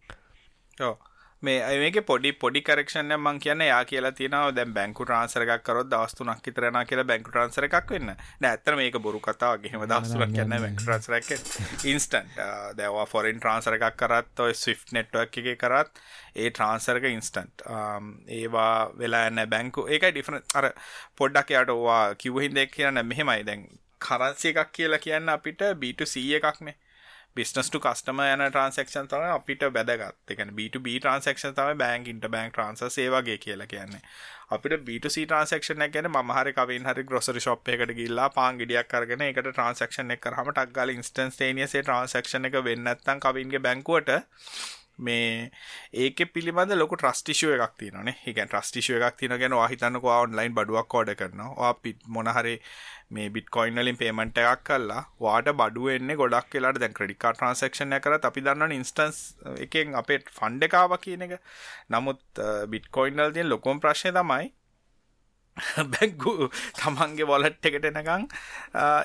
මේ 1.41 1.79
මේක 1.79 1.97
පොඩි 2.05 2.31
පොඩි 2.35 2.61
කරක්ෂණ 2.61 3.13
මං 3.15 3.39
කියන්න 3.39 3.61
යා 3.63 3.83
කියලා 3.85 4.11
තියෙනවා. 4.11 4.51
දැන් 4.55 4.73
බැංකු 4.77 5.05
ට්‍රාන්ස්ෆර් 5.05 5.45
එකක් 5.45 5.63
කරොත් 5.63 5.89
දවස් 5.91 6.15
තුනක් 6.17 6.47
විතර 6.47 6.67
යනවා 6.69 6.83
කියලා 6.89 7.07
බැංකු 7.11 7.31
ට්‍රාන්ස්ෆර් 7.31 7.67
එකක් 7.69 7.93
වෙන්න. 7.95 8.11
නෑ 8.41 8.51
ඇත්තට 8.51 8.75
මේක 8.81 8.99
බොරු 9.05 9.21
කතාවක්. 9.27 9.67
එහෙම 9.69 9.85
දවස් 9.91 10.11
තුනක් 10.13 10.39
යන්නේ 10.43 10.59
බැංකු 10.65 10.83
ට්‍රාන්ස්ෆර් 10.83 11.17
එකක් 11.19 11.31
ඉන්ස්ටන්ට් 11.93 12.41
දැන් 12.77 12.89
ඔයා 12.89 13.07
ෆොරින් 13.13 13.39
ට්‍රාන්ස්ෆර් 13.39 13.77
එකක් 13.79 13.97
කරත් 14.03 14.43
ඔය 14.47 14.57
ස්විෆ්ට් 14.63 14.93
නෙට්වර්ක් 14.99 15.41
එකේ 15.43 15.55
කරත් 15.63 16.03
ඒ 16.35 16.51
ට්‍රාන්ස්ෆර් 16.51 16.99
එක 17.01 17.09
ඉන්ස්ටන්ට් 17.13 17.65
ඒවා 18.39 18.73
වෙලා 18.99 19.23
යන්නේ 19.31 19.47
බැංකු 19.55 19.87
ඒකයි 19.87 20.11
ඩිෆරන්ට් 20.11 20.57
අර 20.59 20.71
පොඩ්ඩක් 21.15 21.55
යාට 21.55 21.73
ඔයා 21.77 22.03
කිව්ව 22.15 22.43
හින්දා 22.47 22.67
කියන්න 22.75 23.05
මෙහෙමයි. 23.13 23.47
දැන් 23.47 23.65
කරන්සි 24.01 24.51
එකක් 24.51 24.75
කියලා 24.75 25.03
කියන්න 25.07 25.35
අපිට 25.37 25.63
B2C 25.79 26.27
එකක්නේ 26.37 26.75
බිස්නස් 27.39 27.67
ටු 27.67 27.79
කස්ටම 27.81 28.21
යන 28.23 28.41
ට්‍රන්සක්ෂන් 28.45 29.07
තම 29.07 29.25
අපිට 29.29 29.65
බැදගත් 29.71 30.33
එකන 30.33 30.55
B2B 30.57 30.95
ට්‍රන්සක්ෂන් 30.97 31.55
තම 31.55 31.77
බෑන්ක් 31.79 32.09
ඉන්ට 32.09 32.27
බෑන්ක් 32.29 32.55
ට්‍රන්ස 32.55 32.95
සේවගේ 32.95 33.37
කියලා 33.39 33.67
කියන්නේ. 33.67 34.01
අපිට 34.49 34.83
B2C 34.83 35.23
ට්‍රන්සක්ෂන 35.23 35.85
ගැන 35.89 36.09
මහරි 36.11 36.53
කවින් 36.53 36.85
හරි 36.85 37.05
ග්‍රොසරි 37.05 37.41
ශප් 37.41 37.73
එකට 37.73 37.93
ගිල්ලා 37.95 38.27
පාන් 38.31 38.57
ගිඩියක් 38.57 38.89
කරගෙන 38.89 39.23
එකට 39.25 39.47
ට්‍රන්සක්ෂන් 39.47 40.15
එක 40.15 40.21
කරහම 40.21 40.51
ටක්ගල 40.51 40.93
ඉන්ස්ටන්ස් 40.93 41.39
ේනියසේ 41.43 41.83
ට්‍රන්සක්ෂන 41.83 42.49
එක 42.49 42.59
වෙන්නත්තන් 42.63 43.21
කවින්ගේ 43.21 43.61
බැංකුවට 43.61 44.15
මේ 44.99 45.51
ඒක 46.03 46.21
පිළිබඳ 46.33 46.75
ලොක 46.77 46.93
ට්‍රස්ටිෂුව 46.95 47.55
එකක් 47.55 47.75
තියනේ 47.81 48.15
එක 48.31 48.39
ට්‍රස්ටිෂුව 48.43 49.05
එකක් 49.07 49.19
තින 49.21 49.35
ගෙන 49.41 49.55
හිතන්නක 49.71 50.07
ඔන්ලයින් 50.13 50.55
බඩුවක් 50.57 50.89
කෝඩ 50.93 51.13
කරනවා. 51.19 51.73
පිත් 51.83 51.99
මොනහරි 52.07 52.55
මේ 53.09 53.29
බිට්කොයින් 53.35 53.79
වලින් 53.81 53.97
පේමන්ට් 53.97 54.37
එකක් 54.43 54.63
කළා. 54.69 55.01
වාට 55.25 55.51
බඩුව 55.61 55.89
එන්නේ 55.95 56.19
ගොඩක් 56.21 56.53
වෙලාට 56.53 56.81
දැන් 56.83 56.95
ක්‍රෙඩිට් 56.99 57.21
කාඩ් 57.23 57.39
ට්‍රාන්සැක්ෂන් 57.39 57.97
එක 57.97 58.05
කරත් 58.05 58.29
අපි 58.29 58.45
දන්නවනේ 58.45 58.79
ඉන්ස්ටන්ස් 58.81 59.19
එකෙන් 59.65 59.97
අපේ 60.01 60.19
ෆන්ඩ් 60.37 60.69
එක 60.69 60.79
ආවා 60.81 61.03
කියන 61.05 61.27
එක. 61.27 61.35
නමුත් 61.89 62.45
බිට්කොයින් 62.75 63.23
වල 63.23 63.35
තියෙන 63.37 63.53
ලොකුම 63.55 63.83
ප්‍රශ්නේ 63.85 64.15
තමයි 64.19 64.53
බැංකු 65.93 66.33
තමන්ගේ 66.77 67.27
වොලට් 67.27 67.69
එකට 67.69 67.89
එනකං 67.91 68.27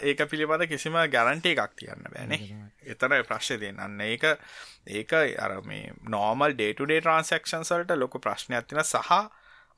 ඒක 0.04 0.24
පිළිබඳ 0.30 0.66
කිසිම 0.68 0.98
ගැරන්ටි 1.10 1.54
එකක් 1.54 1.76
තියන්න 1.76 2.08
බෑනේ 2.08 2.40
එතන 2.86 3.16
ප්‍රශ්ය 3.24 3.60
දෙන්නන්න 3.60 4.02
ඒක 4.02 4.28
ඒක 4.92 5.16
අර 5.38 5.56
මේ 5.64 5.94
නෝමල් 6.08 6.54
ඩේටුඩේ 6.54 7.00
ට්‍රන්සක්ෂන් 7.00 7.64
සල්ට 7.64 7.96
ලොක 7.96 8.20
ප්‍රශ්නයක් 8.20 8.68
තින 8.68 8.84
සහ 8.84 9.14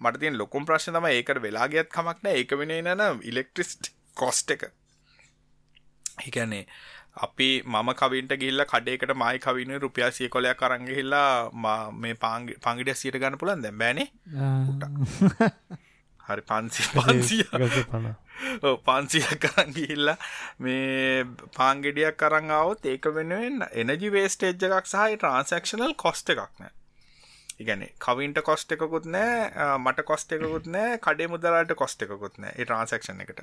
මට 0.01 0.21
තියෙන් 0.21 0.37
ලොකුම් 0.37 0.67
ප්‍රශ්න 0.67 0.97
තම 0.97 1.09
ඒකට 1.09 1.41
වෙලාගේත් 1.43 1.93
කමක්න 1.93 2.33
ඒක 2.33 2.59
වෙන 2.59 2.75
නන 2.81 3.23
ඉලෙක්ට්‍රිස්ට් 3.25 3.93
කොස්ට 4.17 4.51
එක. 4.51 4.69
හිකැනේ 6.19 6.67
අපි 7.19 7.49
මම 7.65 7.91
කවින්ට 7.95 8.33
ගිල්ල 8.37 8.65
කඩේකට 8.67 9.13
මයි 9.15 9.39
කවින 9.39 9.73
රුපියල් 9.81 10.13
සිය 10.13 10.29
කොලයක් 10.29 10.59
කරංගහිල්ලා 10.59 11.51
මේ 11.95 12.15
පංගිට 12.17 12.93
සියට 12.95 13.17
ගන්න 13.17 13.39
පුලන් 13.39 13.63
දැ 13.63 13.73
බෑනේ 13.75 14.09
හරි 16.29 16.43
පන්සි 16.51 16.87
පන්සිය. 16.95 17.45
පන 17.91 18.09
පන්සියක් 18.87 19.37
කරන් 19.45 19.71
ගිහිල්ලා 19.77 20.17
මේ 20.61 21.25
පාංගෙඩියක් 21.57 22.19
කරංගාවත් 22.23 22.89
ඒක 22.93 23.13
වෙනුවෙන් 23.19 23.63
එනජි 23.75 24.11
වේස්ටේජ් 24.13 24.57
එකක් 24.71 24.91
සහ 24.93 25.05
ට්‍රන්සක්ෂනල් 25.15 25.95
කොස්ට 25.97 26.35
එකක් 26.35 26.43
නෑ. 26.63 26.73
ඉගැන 27.59 27.87
කවින්ට 27.99 28.43
කොස්ට 28.45 28.75
එකකුත් 28.77 29.07
නෑ 29.09 29.79
මට 29.79 30.05
කොස්ට 30.11 30.37
එකකුත් 30.37 30.67
නෑ 30.75 30.99
කඩේ 31.07 31.31
මුදලාට 31.33 31.73
කොස්ට 31.83 32.05
එකකුත් 32.07 32.37
නෑ 32.39 32.53
ට්‍රන්සක්ෂන් 32.59 33.25
එකට. 33.25 33.41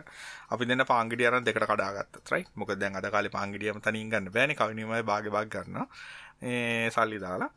අපි 0.52 0.70
දෙන්න 0.70 0.86
පාංගිඩියන 0.92 1.50
දෙකට 1.50 1.68
කඩාගත්ත 1.72 2.22
ත්‍රයි 2.28 2.46
මොක 2.56 2.76
දැන් 2.76 3.02
අද 3.02 3.10
කාලේ 3.16 3.34
පාංගිඩියම 3.38 3.82
තනින් 3.82 4.14
ගන්න 4.14 4.32
බෑනි 4.38 4.60
කවිනීමයි 4.62 5.04
භාග 5.12 5.34
භාග 5.36 5.52
ගන්න 5.56 5.90
සල්ලි 6.92 7.20
දාලා 7.26 7.52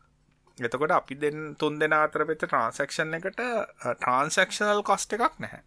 එතකොට 0.59 0.91
අපි 0.93 1.15
දෙන්න 1.17 1.55
තුන් 1.57 1.79
දෙෙන 1.79 1.93
අතර 1.93 2.25
පෙත 2.25 2.43
ට්‍රන්සක්ෂන් 2.43 3.15
එකට 3.15 3.41
ට්‍රන්සක්ෂනල් 3.95 4.83
කොස්ට 4.83 5.13
එකක් 5.13 5.37
නැහැ. 5.39 5.63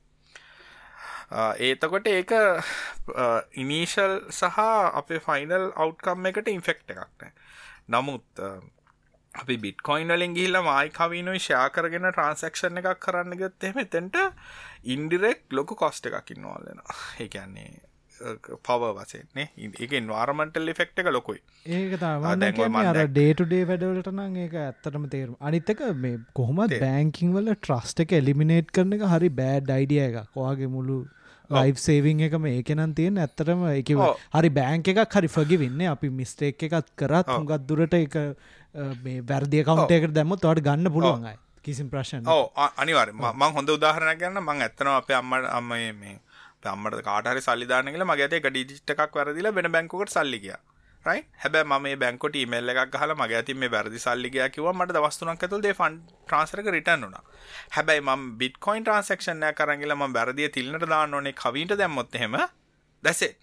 ඒතකොට 1.59 2.07
ඒක 2.07 2.33
ඉනීශල් 3.55 4.15
සහ 4.31 4.57
අපේ 4.95 5.21
ෆයිනල් 5.21 5.69
අවට්කම් 5.77 6.25
එකට 6.25 6.49
ඉන්ෆෙක්් 6.49 6.83
එකක් 6.87 7.05
නෑ 7.19 7.31
නමුත් 7.89 8.41
අපි 9.33 9.57
බිට්කොයින් 9.57 10.07
වලින් 10.09 10.33
ගිහිල්ලා 10.33 10.63
මයි 10.63 10.89
කවිනුයි 10.91 11.39
ෂයා 11.39 11.69
කරගෙන 11.69 12.09
ට්‍රන්සක්ෂන් 12.09 12.81
එකක් 12.81 12.97
කරන්න 12.99 13.37
ගත් 13.37 13.63
එහෙම 13.63 13.79
එතෙන්ට 13.79 14.17
ඉන්ඩිරෙක් 14.87 15.45
ලොකු 15.51 15.75
කොස්ට 15.75 16.09
එකක් 16.11 16.31
ඉන්නවල්ලෙන 16.31 16.81
ඒ 17.19 17.29
කියන්නේ 17.29 17.88
පව 18.61 18.89
වසෙන්නේ 18.95 19.47
ඒක 19.79 19.91
ඉන්වාර්මන්ටල් 19.93 20.69
ෙක්් 20.69 20.81
එක 20.97 21.09
ලොකුයි. 21.09 21.39
දැක්- 22.95 23.11
ඩේටුඩේ 23.11 23.61
වැඩවලට 23.65 24.11
නම් 24.13 24.35
ඒක 24.37 24.53
ඇත්තටම 24.55 25.07
තේරුම් 25.09 25.37
අනිත්තක 25.41 25.85
මේ 25.97 26.17
කොහොමත් 26.33 26.75
බෑංකිං 26.79 27.33
වල 27.33 27.53
ට්‍රස්ට 27.55 27.99
එක 27.99 28.11
එලිමිනේට් 28.13 28.71
කරන 28.71 28.93
එක 28.93 29.05
හරි 29.07 29.29
බෑඩ් 29.31 29.71
අයිඩිය 29.71 30.01
එක 30.01 30.19
කොවාගේ 30.33 30.69
මුළු 30.69 30.99
ලයි් 31.49 31.73
සේවිං 31.77 32.19
එකම 32.21 32.45
ඒකනම් 32.47 32.93
තියෙන 32.93 33.17
ඇත්තරම 33.17 33.63
එක. 33.71 33.91
හරි 34.33 34.49
බෑංක 34.51 34.87
එකක් 34.89 35.13
හරි 35.13 35.27
ෆගි 35.29 35.57
වෙන්න 35.57 35.85
අපි 35.89 36.09
මිස්ටේක් 36.11 36.63
එකත් 36.63 36.89
කරත්. 36.95 37.27
හුඟත් 37.29 37.67
දුරට 37.67 37.93
එක 37.95 38.15
මේ 39.03 39.21
වැරදිය 39.23 39.63
කවුන්ට 39.63 39.91
එකට 39.93 40.13
දැම්ම 40.13 40.35
තොට 40.37 40.61
ගන්න 40.61 40.91
පුළුවන්යි 40.91 41.35
කිසිම් 41.65 41.89
ප්‍රශ්න 41.89 42.27
ඕ 42.27 42.43
අනිවර 42.77 43.11
මං 43.13 43.53
හොඳ 43.53 43.69
උදාහරණ 43.69 44.17
ගන්න 44.17 44.41
මං 44.41 44.61
ඇත්තනවා 44.61 44.97
අපේ 44.97 45.15
අම්මට 45.15 45.49
අම්ම 45.51 45.67
මේ 45.69 46.19
අම්මට 46.65 47.01
කාටහරි 47.03 47.41
සල්ලිධාන 47.41 47.93
කියල 47.93 48.05
මගේ 48.05 48.29
එක 48.39 48.49
ඩිජිට් 48.49 48.93
එකක් 48.95 49.15
වැරදිලා 49.15 49.55
වෙන 49.57 49.71
බැංකුවට 49.71 50.13
සල්ලිගිය 50.15 50.55
රයි 51.05 51.21
හැබැ 51.41 51.63
ම 51.63 51.85
බැංකොට 51.99 52.35
මල් 52.45 52.69
එකක් 52.73 52.95
හල 53.01 53.13
මගේ 53.15 53.37
ඇති 53.39 53.53
මේ 53.53 53.71
බැරදි 53.75 53.99
සල්ලිගය 54.05 54.39
කිව 54.55 54.67
මට 54.73 54.95
දවස්තුනක් 54.97 55.43
ඇතුල් 55.43 55.61
දේ 55.65 55.73
ෆන් 55.73 55.95
ට්‍රන්සරක 56.27 56.67
රිටන් 56.75 57.05
වුණා. 57.05 57.23
හැබැයි 57.75 58.03
ම 58.07 58.25
බිට්කොයින් 58.41 58.83
ට්‍රන්සක්ෂණය 58.83 59.53
කරගල 59.59 59.95
ම 59.95 60.13
බැරදිය 60.17 60.49
තිල්න්නට 60.57 60.89
දාන්න 60.93 61.13
ඕනේ 61.13 61.35
කවිට 61.43 61.77
දැම්මොත් 61.81 62.19
හෙම 62.23 62.35
දැසේ 63.03 63.33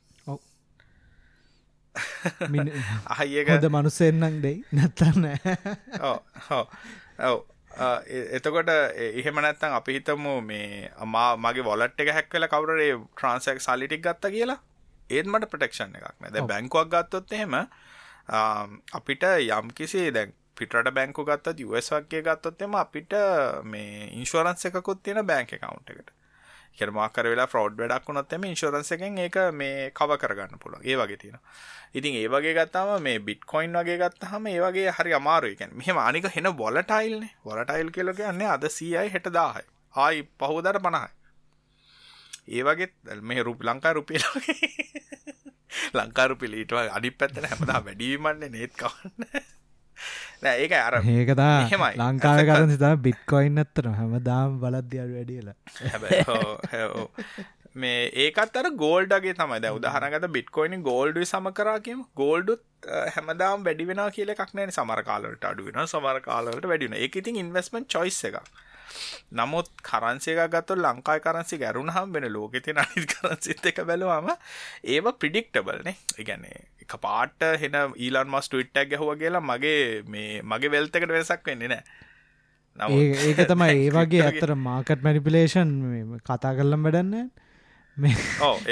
අහයකද 3.17 3.69
මනුස්සෙන්න්නක් 3.73 4.37
දෙයි. 4.45 4.57
නැත්තන්න 4.73 5.25
ඔව 7.29 7.37
එතකොට 7.77 8.69
එහෙම 8.69 9.41
නැත්තන් 9.41 9.77
අපි 9.79 9.99
හිතමු 9.99 10.41
මේ 10.43 10.89
අමා 10.99 11.37
මගේ 11.39 11.65
වොලට් 11.65 12.01
එක 12.01 12.13
හැක්වල 12.13 12.49
කවරේ 12.49 12.89
ට්‍රන්සක් 12.95 13.61
සලිටික් 13.61 14.03
ගත්ත 14.03 14.33
කියලා? 14.33 14.59
ඒත් 15.11 15.27
මට 15.27 15.51
ප්‍රටෙක්ෂන් 15.51 15.95
එකක් 15.95 16.21
නැද 16.21 16.41
බැංකුවක් 16.49 16.89
ගත්තොත් 16.89 17.33
එහෙම 17.33 17.55
අපිට 18.93 19.23
යම් 19.23 19.71
කිසි 19.73 20.11
දැන් 20.11 20.33
පිටට 20.57 20.91
බැංකු 20.91 21.25
ගත්තත් 21.25 21.65
US 21.67 21.91
වගේ 21.93 22.23
ගත්තොත් 22.23 22.63
එම 22.63 22.75
අපිට 22.75 23.13
මේ 23.65 24.09
ඉන්ශෝරන්ස 24.13 24.67
එකකුත් 24.67 25.03
තියෙන 25.03 25.27
බැංක 25.27 25.53
කවුන්් 25.55 25.85
එකට 25.87 26.11
කියන 26.79 26.93
මාකර 26.95 27.29
වෙලා 27.33 27.47
ෆ්‍රෝඩ් 27.47 27.79
වැඩක් 27.81 28.09
වුණොත් 28.09 28.33
එමේ 28.33 28.53
ඉන්ෂුරන්ස් 28.53 28.93
එකෙන් 28.97 29.19
ඒක 29.19 29.37
මේ 29.53 29.91
කව 29.91 30.19
කරගන්න 30.23 30.63
පුළුවන්. 30.63 30.85
ඒ 30.85 30.97
වගේ 30.97 31.17
තියෙනවා. 31.17 31.43
ඉතින් 31.95 32.19
ඒ 32.21 32.29
වගේ 32.29 32.55
ගත්තාම 32.59 33.03
මේ 33.03 33.19
බිට්කොයින් 33.21 33.79
වගේ 33.81 33.99
ගත්තාම 34.03 34.47
ඒ 34.47 34.61
වගේ 34.61 34.95
හරි 34.99 35.15
අමාරුයි. 35.15 35.57
කියන්නේ 35.57 35.79
මෙහෙම 35.79 35.99
අනික 35.99 36.29
හෙන 36.37 36.51
වොලටයිල්නේ. 36.59 37.33
වොලටයිල් 37.45 37.91
කියලා 37.91 38.15
කියන්නේ 38.15 38.49
අද 38.49 38.69
100යි 38.71 39.13
හෙට 39.13 39.31
1000යි. 39.31 39.67
ආයි 39.95 40.29
පහවදාට 40.39 40.83
50යි. 40.83 41.13
ඒ 42.49 42.63
වගේ 42.63 43.21
මේ 43.23 43.43
රුප 43.43 43.63
ලංකා 43.63 43.93
රුපියල 43.93 44.25
ලංකා 45.99 46.27
රුපියල 46.29 46.55
ඊට 46.55 46.73
අනිත් 46.73 47.19
පැත්තට 47.19 47.51
හැමදාම 47.51 47.85
වැඩි 47.85 48.11
වීමන්නේ 48.13 48.51
නේත් 48.51 48.77
කවන්න. 48.77 49.55
නෑ 50.43 50.63
ඒක 50.63 50.77
අර 50.79 50.99
ඒකතා 51.01 51.51
ලංකාව 51.97 52.43
කරන 52.47 52.73
සිතා 52.73 52.95
බිට්කොයින් 53.01 53.63
ඇත්තන 53.63 53.93
හැමදාම් 53.95 54.59
බලද්‍යල් 54.61 55.13
වැඩියලා 55.13 55.57
මේ 57.77 58.05
ඒකත් 58.17 58.57
අර 58.57 58.69
ගෝල්ඩගේ 58.75 59.35
තමයි. 59.35 59.59
දැ 59.61 59.73
උදාහරගත 59.73 60.29
බිට්කොයිනි 60.31 60.79
ගෝල්ඩ 60.83 61.19
සම 61.25 61.49
කරාකම 61.53 62.05
ගෝල්ඩුත් 62.17 62.63
හැමදාම් 63.17 63.67
වැඩි 63.67 63.89
වෙන 63.89 64.05
කියල 64.11 64.33
එකක්නෑ 64.35 64.71
සමර 64.71 65.03
කාලට 65.05 65.45
අඩු 65.45 65.67
වෙන 65.67 65.83
සමර 65.85 66.23
කාලට 66.23 66.71
වැඩින 66.73 66.97
එක 67.01 67.21
ඉතින් 67.23 67.43
ඉන්වස්මෙන්ට් 67.43 67.91
චොයිස් 67.91 68.23
එක 68.31 68.41
නමුත් 69.33 69.69
කරන්සික 69.83 70.41
ගත්තු 70.47 70.79
ලංකායි 70.79 71.21
කරන්සි 71.21 71.59
ගැරුණහම් 71.59 72.15
වෙන 72.15 72.29
ලෝකෙති 72.31 72.77
අනිත් 72.77 73.13
කරන්සිත් 73.13 73.71
එක 73.73 73.83
බැලවාම 73.85 74.33
ඒව 74.87 75.13
ප්‍රිඩික්ටබල්නේ 75.21 75.97
ඉගැන්නේ 76.19 76.57
පාට 76.97 77.47
හෙන 77.61 77.79
ඊලන් 77.97 78.29
මස් 78.29 78.49
ටවිට්ටක් 78.49 78.91
ගැහුව 78.91 79.15
කියලා 79.19 79.43
මගේ 79.43 80.03
මේ 80.07 80.43
මගේ 80.45 80.71
වෙල්තකට 80.71 81.09
වෙනසක් 81.09 81.47
වෙන්නේ 81.47 81.69
නෑ. 81.69 81.83
ඒක 82.79 83.43
තමයි 83.49 83.71
ඒ 83.77 83.91
වගේ 83.97 84.23
ඇත්තර 84.23 84.55
මාකට් 84.61 85.03
මැනිපිලේෂන් 85.03 85.73
කතා 86.23 86.55
කරලම් 86.55 86.89
වැඩන්න 86.89 87.31
මේ 87.97 88.17
ඕ 88.43 88.57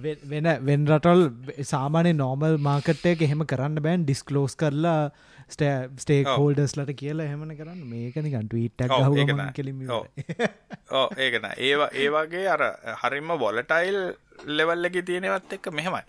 වෙන 0.00 0.46
වෙන් 0.66 0.86
රටල් 0.86 1.24
සාමානය 1.64 2.12
නෝමල් 2.14 2.58
මාකට්ටයක 2.60 3.22
එහෙම 3.22 3.42
කරන්න 3.44 3.82
බෑන්. 3.82 4.04
ඩිස්කලෝස් 4.04 4.54
කරලා 4.56 5.10
ස්ටේක් 5.48 6.28
හෝල්ඩස්ලට 6.28 6.92
කියලා 6.94 7.26
එහෙමන 7.26 7.56
කරන්න. 7.56 7.82
මේකනිකන් 7.86 8.48
ටීට්ට 8.48 9.52
කෙලිම 9.56 9.82
ඕ 9.90 11.06
ඒකන 11.18 11.50
ඒවා 11.58 11.90
ඒවාගේ 11.96 12.46
අර 12.48 12.64
හරිම 13.02 13.34
බොලටයිල් 13.38 14.00
ලෙවල්ලක 14.46 15.02
තියෙනවත් 15.04 15.52
එක්ක 15.52 15.70
මෙහෙමයි 15.72 16.02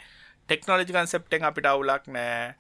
ටෙක්නෝලජි 0.50 0.90
කන්සෙප්ටෙන් 0.92 1.46
අපිට 1.46 1.68
අවුලක් 1.68 2.10
නෑ. 2.10 2.56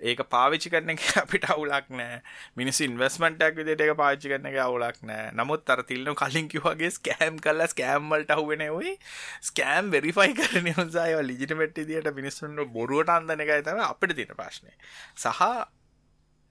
ඒක 0.00 0.20
පාවිච්චි 0.26 0.70
කරන 0.72 0.92
එක 0.94 1.02
අපිට 1.22 1.44
අවුලක් 1.46 1.90
නෑ. 1.92 2.20
මිනිස් 2.56 2.80
ඉන්වස්මටක් 2.82 3.58
විදිට 3.58 3.84
එක 3.84 3.92
පාච්චි 3.96 4.32
කරන 4.32 4.48
එක 4.50 4.58
අවුලක් 4.64 4.98
නෑ. 5.02 5.30
නමුත් 5.32 5.70
අර 5.70 5.82
තිල්න 5.86 6.10
කලින් 6.16 6.48
කිවගේ 6.48 6.90
ස්කෑම් 6.90 7.38
කල්ල 7.38 7.62
ස්කෑම්මල්ට 7.66 8.34
අහුවෙන 8.36 8.64
ඔයි 8.68 8.96
ස්කෑම් 9.42 9.92
වෙරිෆයි 9.94 10.34
කරන 10.34 10.70
උසාය 10.76 11.18
ලිජිටමට් 11.24 11.82
දිට 11.84 12.10
මිනිස්සුන්ට 12.12 12.66
බොරුවට 12.72 13.14
අන්දන 13.16 13.46
එකයි 13.46 13.62
තම 13.62 13.84
අපිට 13.84 14.16
තියෙන 14.16 14.34
ප්‍රශ්නය 14.34 14.74
සහ 15.16 15.46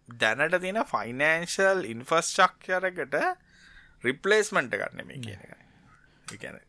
දැනට 0.09 0.59
තියෙන 0.59 0.81
ෆයිනෑන්ශල් 0.85 1.85
ඉන්ෆස්චක්චරකට 1.87 3.21
රිපලේස්මන්ට 4.03 4.75
කරන්න 4.75 5.07
මේ 5.07 5.21
කියන 5.21 5.47
එක 5.47 6.39
ගැන 6.39 6.68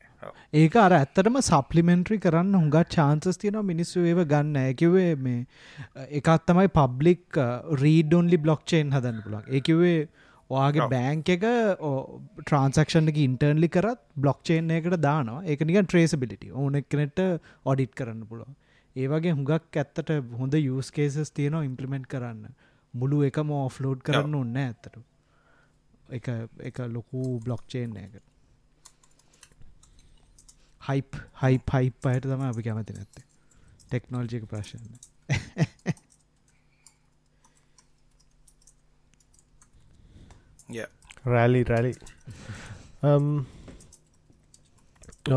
ඒක 0.52 0.76
අර 0.84 0.92
ඇත්තටම 0.94 1.36
සප්ලිමෙන්ට්‍රි 1.48 2.18
කරන්න 2.24 2.56
හුඟත් 2.58 2.94
චාන්සස් 2.96 3.40
තියෙනවා 3.42 3.68
මිනිස්සු 3.72 4.06
ඒව 4.10 4.22
ගන්න. 4.32 4.56
ඇකිවේ 4.62 5.12
මේ 5.26 5.46
එකත් 6.18 6.46
තමයි 6.48 6.72
පබ්ලික් 6.78 7.40
රීඩොන්ලි 7.84 8.40
බ්ලොක්්චේන් 8.46 8.96
හදන්න 8.96 9.22
පුළන් 9.26 9.54
ඒකිවේ 9.58 9.98
ඔයාගේ 10.50 10.88
බෑංක 10.94 11.28
එක 11.36 11.44
ට්‍රන්සක්ෂන් 11.46 13.12
එක 13.12 13.20
ඉන්ටර්න්ලි 13.26 13.68
කරත් 13.76 14.00
බ්ලොක්්චේන් 14.24 14.72
එකට 14.78 14.98
දානවා. 15.00 15.44
ඒක 15.44 15.66
නික 15.68 15.78
ට්‍රේසබිලිටි 15.84 16.50
ඕන 16.54 16.80
එකනෙට 16.82 17.22
ඔඩිට් 17.64 17.94
කරන්න 17.94 18.26
පුළුවන්. 18.30 18.56
ඒවගේ 18.96 19.36
හුඟක් 19.36 19.78
ඇත්තට 19.82 20.10
හොඳ 20.40 20.58
යස් 20.58 20.90
කේසස් 20.96 21.36
තියෙනවා 21.38 21.68
ඉම්පලිමෙන්ට් 21.68 22.10
කරන්න. 22.14 22.50
මුළු 22.94 23.22
එකම 23.28 23.54
ඔෆ්ලෝඩ් 23.60 24.02
කරන්න 24.02 24.34
ඔන්න 24.42 24.58
ඇත්තට 24.64 24.98
එක 26.10 26.26
එක 26.70 26.82
ලොකු 26.88 27.38
බ්ලොක්්චේන් 27.44 27.96
එකට 27.96 28.29
හයිප් 30.90 31.20
හයිප් 31.42 31.76
හයිප් 31.76 32.12
අයට 32.12 32.30
තම 32.30 32.46
අපි 32.50 32.62
කැමති 32.62 32.98
නැත්තේ. 32.98 33.24
ටෙක්නෝල්ජික 33.84 34.44
ප්‍රශ්න 34.46 34.82
රැලි 41.26 41.62
රැලි 41.64 41.92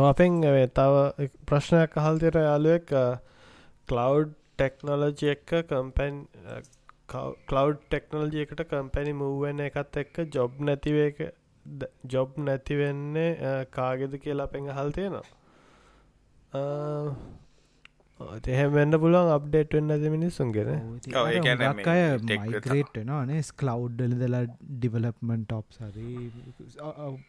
අපෙන් 0.03 0.39
තව 0.71 1.29
ප්‍රශ්නයක් 1.47 1.97
අහල්තර 1.97 2.39
යාලුවෙක් 2.39 2.93
කලව් 3.89 4.25
ටෙක්නෝලජි 4.57 5.31
එක්ක 5.35 5.53
කම්පැන් 5.69 6.19
කලව් 7.49 7.77
ටෙක්නෝලජි 7.81 8.43
එකට 8.45 8.65
කම්පැනි 8.69 9.13
මුවෙන 9.21 9.63
එකත් 9.69 10.01
එක්ක 10.03 10.25
ජොබ් 10.35 10.59
නැතිවේක 10.61 11.23
ජොබ් 12.09 12.37
නැතිවෙන්නේ 12.47 13.31
කාගෙද 13.71 14.19
කියලා 14.19 14.51
පෙන් 14.53 14.69
හල් 14.71 14.91
තියෙනවා 14.91 15.42
එහෙම 18.51 18.69
වෙන්න 18.75 18.95
පුළුවන් 19.03 19.31
අප්ඩේට් 19.35 19.73
වෙන්න 19.77 19.93
ඇති 19.95 20.11
මිනිස්සුන්ගෙන 20.13 20.69
මයිග්‍රේට් 22.29 22.93
වෙනවානේ 22.99 23.41
ස්කලව් 23.49 23.81
දලා 24.21 24.43
ඩිවලප්මන්ට 24.75 25.51
ඔප් 25.57 25.67
සරි 25.77 26.13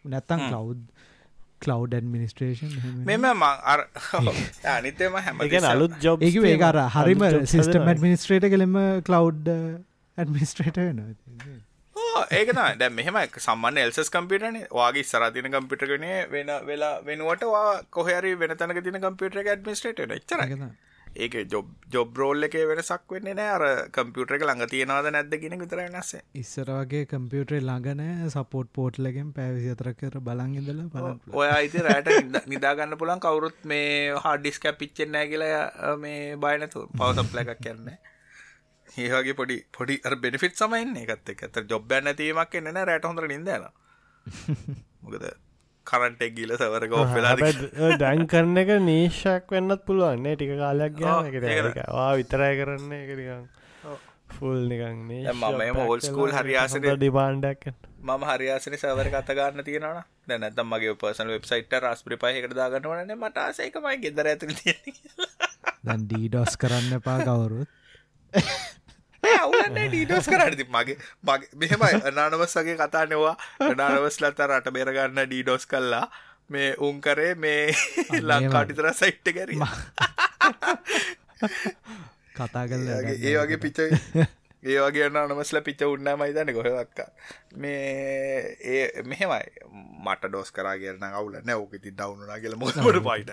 නැත්තං 0.07 0.45
කලව් 0.47 0.69
කලව් 1.65 1.83
ඇඩමිනිස්ට්‍රේෂන් 1.89 2.73
මෙම 3.05 3.25
අනිතම 4.69 5.15
හැම. 5.19 5.37
අලුත් 5.73 5.95
ජොබ් 6.03 6.19
ඒක 6.23 6.37
ඒකර 6.45 6.79
හරිම 6.97 7.23
සිිස්ටම් 7.47 7.89
ඇඩමිනිස්ට්‍රේට 7.93 8.47
කළෙම 8.55 8.77
කලව් 9.09 9.25
ඇඩමිනිස්ට්‍රේට 10.19 10.77
වෙනවා 10.79 11.15
ඒකන 12.33 12.63
දැ 12.79 12.91
මෙහම 12.93 13.21
සම්මන්න 13.39 13.81
එල්සස් 13.81 14.11
කම්පිටන 14.11 14.59
වගේ 14.73 15.05
සරතින 15.05 15.51
කම්පිටරගෙන 15.51 16.09
වෙන 16.31 16.55
වෙලා 16.65 16.95
වෙනුවට 17.03 17.47
වා 17.49 17.69
කොහරි 17.91 18.35
වෙන 18.37 18.57
තැනක 18.57 18.83
තින 18.83 19.01
කම්පියුටර 19.01 19.45
ඇඩමිස්ටේට 19.45 20.05
එච්චර 20.11 20.45
ඒක 21.17 21.35
ජොබ් 21.49 21.67
ජොබ් 21.89 22.17
රෝල් 22.17 22.47
එක 22.47 22.55
වෙනසක් 22.71 23.13
වෙන්නේ 23.15 23.35
නෑ 23.35 23.51
අර 23.57 23.65
කම්පියුටර 23.97 24.37
එක 24.37 24.45
ළඟ 24.45 24.71
තියෙනවාද 24.71 25.11
නැද්ද 25.11 25.37
කියන 25.43 25.57
විතර 25.61 25.83
වෙනස්ස 25.83 26.15
ඉස්සර 26.37 26.71
වගේ 26.71 27.05
කම්පියුටරේ 27.07 27.63
ළඟනෑ 27.63 28.31
සපෝට් 28.31 28.73
පෝට්ලගෙන් 28.73 29.31
පැවිසි 29.37 29.75
අතර 29.75 29.93
කර 29.95 30.19
බලන් 30.23 30.57
ඉදල 30.61 30.81
බල 30.89 31.13
ඔය 31.35 31.49
අයිති 31.51 31.85
රෑට 31.87 32.49
නිදාගන්න 32.49 32.99
පුළන් 32.99 33.23
කවුරුත් 33.23 33.61
මේ 33.65 33.93
හාඩිස් 34.27 34.59
කැපිච්චෙන්නෑ 34.61 35.31
කියලා 35.31 35.95
මේ 35.99 36.35
බයනතු 36.39 36.89
පවසප්ල 36.93 37.45
එකක් 37.45 37.55
කියන්නේ 37.61 38.14
ඒවගේ 38.97 39.35
පොඩි 39.35 39.57
පොඩි 39.73 40.01
බෙනිෆිට 40.19 40.57
සමයින්න 40.57 40.99
එකත් 40.99 41.33
එක 41.33 41.43
ඇත 41.45 41.65
ජොබ්බ 41.69 41.97
නැතිීමක් 42.01 42.55
එන්න 42.55 42.71
රෑට 42.83 43.09
හොඳර 43.09 43.27
නිදන 43.29 43.49
මොකද 45.03 45.27
කරන්ටෙක් 45.87 46.33
ගිල 46.35 46.55
සවර 46.57 46.87
ගෝ 46.89 47.03
වෙලා 47.09 47.99
දැන් 47.99 48.25
කරන 48.27 48.57
එක 48.59 48.73
නීශක් 48.83 49.51
වෙන්නත් 49.51 49.85
පුළුවන්නේ 49.85 50.37
ටික 50.37 50.55
කාලයක් 50.59 50.97
ගවා 50.97 52.11
විතරයි 52.15 52.55
කරන්න. 52.57 52.93
එකරිකන් 52.95 53.45
ෆුල් 54.31 54.61
නිකන් 54.69 55.03
මම 55.09 55.81
හෝල් 55.81 56.01
ස්කූල් 56.03 56.33
හරියාසන 56.33 56.87
ඩිබාන්්ඩක් 56.87 57.67
මම 58.05 58.25
හරියාසන 58.31 58.77
සවර 58.77 59.11
කත 59.11 59.37
ගන්න 59.39 59.65
තියෙනවා 59.65 60.05
දැනත්තම් 60.29 60.71
මගේ 60.71 60.95
පර්සන 60.97 61.33
වෙබ්සයිට 61.35 61.77
රස්පි 61.81 62.19
පහකට 62.19 62.57
දාගන්නවන 62.57 63.15
මට 63.17 63.45
ආසයකමයි 63.45 63.99
ගෙදර 64.05 64.31
ඇතුර 64.33 64.55
තිය 64.55 64.79
දැන් 65.85 66.07
ඩීඩොස් 66.07 66.57
කරන්න 66.57 67.03
පා 67.03 67.19
කවුරුත් 67.23 67.71
අවුලන්නේ 69.41 69.87
ඩීඩෝස් 69.89 70.29
කරටති 70.33 70.67
මගේ 70.77 70.97
මගේ 71.29 71.49
මෙහෙමයි. 71.63 72.01
අනානවස්සගේ 72.11 72.77
කතා 72.83 73.05
නවා 73.07 73.35
අනානවස්ලත 73.71 74.39
රට 74.49 74.75
බේරගන්න 74.77 75.21
ඩීඩෝස් 75.27 75.67
කල්ලා 75.73 76.07
මේ 76.55 76.71
උන් 76.89 77.01
කරේ 77.01 77.35
මේ 77.35 77.61
ලංකාටිතර 78.31 78.89
සයිට්ට 79.01 79.35
කැරීම 79.37 79.67
කතා 82.39 82.65
කල 82.71 82.89
ඒ 82.91 83.37
වගේ 83.41 83.61
පිච 83.67 83.79
ඒ 84.65 84.79
වගේ 84.85 85.09
අනමස්ල 85.23 85.61
පිච 85.65 85.81
උන්න 85.87 86.09
මයිතන 86.21 86.53
ගොහවක්ක 86.59 86.99
මේ 87.63 87.79
ඒ 88.75 89.03
මෙහෙමයි. 89.11 89.49
මට 90.05 90.29
ඩෝස් 90.29 90.51
කරා 90.57 90.77
කියන්න 90.81 91.05
අවුල 91.09 91.35
නැවක 91.49 91.75
ති 91.83 91.91
දවුණනා 91.99 92.39
කියල 92.43 92.57
මොට 92.61 92.77
පයිට 93.09 93.31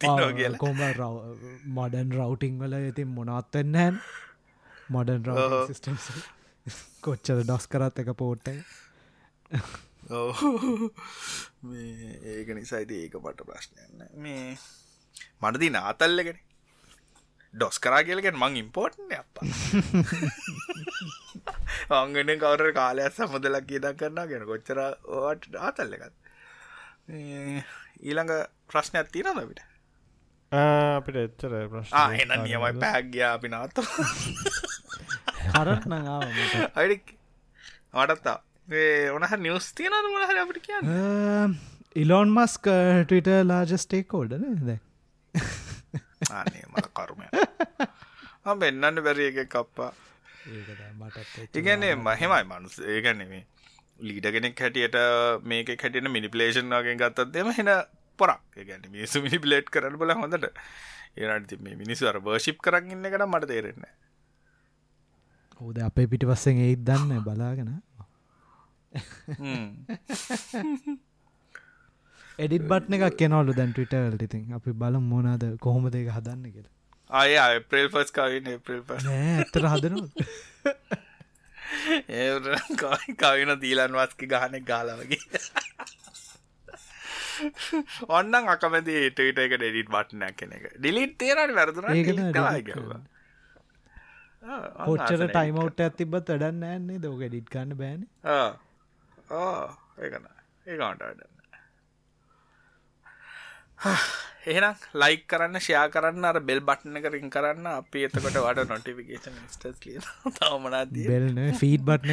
කියලා. 0.00 0.58
කොම 0.58 0.78
මොඩන් 1.78 2.12
රවටිං 2.18 2.58
වල 2.62 2.74
ඉතින් 2.90 3.08
මොනත්වෙන්නෑන් 3.16 3.94
මොඩන් 4.90 5.24
රව 5.26 5.38
සිිටම් 5.68 5.96
කොච්චර 7.04 7.38
ඩොස් 7.42 7.66
කරත් 7.72 8.02
එක 8.02 8.10
පෝට්ට 8.16 8.48
මේ 11.62 12.12
ඒක 12.34 12.48
නිසායිද 12.56 12.92
ඒක 12.98 13.14
පට 13.18 13.48
ප්‍රශ්නයන්න 13.48 14.06
මේ 14.18 14.46
මටදී 15.42 15.72
නාතල්ලගෙන 15.76 16.38
ඩොස් 17.54 17.76
කරා 17.84 18.02
කියලගෙන 18.06 18.38
මං 18.38 18.58
ඉම්පෝර්ට්න 18.62 19.14
අප 19.16 19.42
අංගෙන 21.98 22.32
කවර 22.36 22.72
කාලයක් 22.72 23.12
සමදලක් 23.12 23.66
කියදක් 23.66 23.98
කරන්න 24.00 24.30
ගෙන 24.30 24.46
කොච්චර 24.46 24.80
ට 25.40 25.52
ආතල්ල 25.60 25.96
එකත් 25.98 26.16
ඊළඟ 27.10 28.32
ප්‍රශ්නයක් 28.70 29.08
තිීනද 29.10 29.34
අපිට? 29.34 29.62
අපිට 30.52 31.16
එච්චර 31.18 31.54
ප්‍රශ්න. 31.68 31.94
එන 32.16 32.34
නියමයි 32.44 32.72
පැක්ගයා 32.78 33.32
අපි 33.34 33.48
නාත 33.48 33.74
හරත් 35.52 35.84
නඟාව 35.86 36.22
අඩි 36.74 36.96
වටත්තා 37.96 38.38
ඕනහ 39.14 39.34
නිවස් 39.38 39.68
තියනද 39.74 40.08
මොනහර 40.08 40.42
අපිට 40.42 40.62
කියන්න? 40.66 41.56
ඉලෝන් 41.96 42.34
මස්ක 42.36 42.76
ටවිට 43.04 43.30
ලාජස්ටේක් 43.44 44.14
ෝඩන 44.14 44.60
දැ 44.62 44.78
අනේ 46.36 46.64
මට 46.68 46.92
කරුමය 46.94 47.26
වෙන්නන්න 48.60 49.02
බැරි 49.06 49.30
එක 49.30 49.48
කප්පා 49.48 49.92
ඉගැන්නේ 51.54 51.94
මහෙමයි 51.98 52.44
මනුස් 52.44 52.76
ඒගැනෙමේ 52.86 53.42
ලීඩගෙනෙක් 54.00 54.60
හැටියට 54.60 54.96
මේක 55.44 55.74
හැටියට 55.74 56.10
මිනිපලේෂන් 56.10 56.70
වගේ 56.72 56.96
ගත්තත් 56.96 57.32
දෙම 57.32 57.50
හෙන 57.52 57.70
පොරක්. 58.18 58.40
ගැන 58.60 58.86
මිනිසු 58.88 59.22
මිනිපලේට් 59.22 59.68
කරන්න 59.70 59.98
බල 59.98 60.14
හොඳට. 60.14 60.46
ඒනට 61.16 61.52
මේ 61.60 61.76
මිනිස්සු 61.76 62.08
අර 62.08 62.20
වර්ශිප් 62.20 62.62
කරන්න 62.62 62.94
ඉන්න 62.94 63.10
කට 63.12 63.26
මට 63.26 63.50
තේරෙන්න 63.50 63.84
ඕද 65.60 65.78
අපේ 65.82 66.06
පිටි 66.06 66.26
පස්සෙන් 66.26 66.60
ඒත් 66.60 66.82
දන්න 66.84 67.22
බලාගෙන. 67.22 67.70
එඩිත් 72.38 72.64
බට්න 72.64 72.98
එකක් 72.98 73.16
කෙනවලු 73.16 73.52
දැන් 73.52 73.72
ටවිටවලට 73.72 74.22
ඉතින්. 74.22 74.44
අපි 74.54 74.70
බල 74.74 75.00
මොනාද 75.06 75.42
කොහොම 75.58 75.90
දෙක 75.90 76.08
හදන්න 76.10 76.44
කියලා. 76.48 76.74
අය 77.10 77.36
අප්‍රේල් 77.38 77.88
පස් 77.90 78.12
කවින 78.12 78.50
ඒප්‍රල් 78.52 78.82
ප 78.82 78.98
ඇත්තර 79.12 79.64
හදනවා 79.66 80.08
ඒ 82.10 82.30
කවින 83.22 83.52
දීලන් 83.60 83.96
වස්කි 83.98 84.26
ගහනෙක් 84.26 84.64
ගාලවගේ 84.64 85.22
ඔන්නන් 88.10 88.50
අකමති 88.54 88.96
ඒටට 89.02 89.22
එක. 89.44 89.54
ඩෙඩිට 89.54 89.90
බට්නයක් 89.90 90.36
කෙන 90.36 90.52
එක 90.52 90.68
ඩිලිට් 90.76 91.16
තේරට 91.18 91.54
වැරදුන 91.54 91.88
පොච්චර 94.42 95.26
ටයිමවට් 95.26 95.80
ඇතිබත් 95.86 96.14
වැඩන්න 96.30 96.64
න්නේ 96.78 96.98
දෝක 97.00 97.20
ඩිට් 97.24 97.52
කන්න 97.52 97.76
බෑන. 97.82 98.08
ඒකන 99.98 100.24
ඒකාන්ට 100.66 101.02
අඩන්න 101.02 101.38
එහෙනම් 104.46 104.84
ලයික් 104.94 105.22
කරන්න 105.30 105.60
ෂයා 105.60 105.82
කරන්න 105.94 106.26
අර 106.28 106.38
බෙල් 106.40 106.60
බට්න 106.68 106.96
කරින් 107.04 107.30
කරන්න. 107.34 107.66
අපි 107.72 108.04
එතකොට 108.06 108.38
වඩ 108.38 108.64
නොටිෆිකේෂන් 108.70 109.36
ස්ටස් 109.54 109.78
ලිය 109.84 109.98
තවමනාදී 110.38 111.06
බෙල්න 111.10 111.40
ෆීඩ් 111.60 111.84
බට්න 111.88 112.10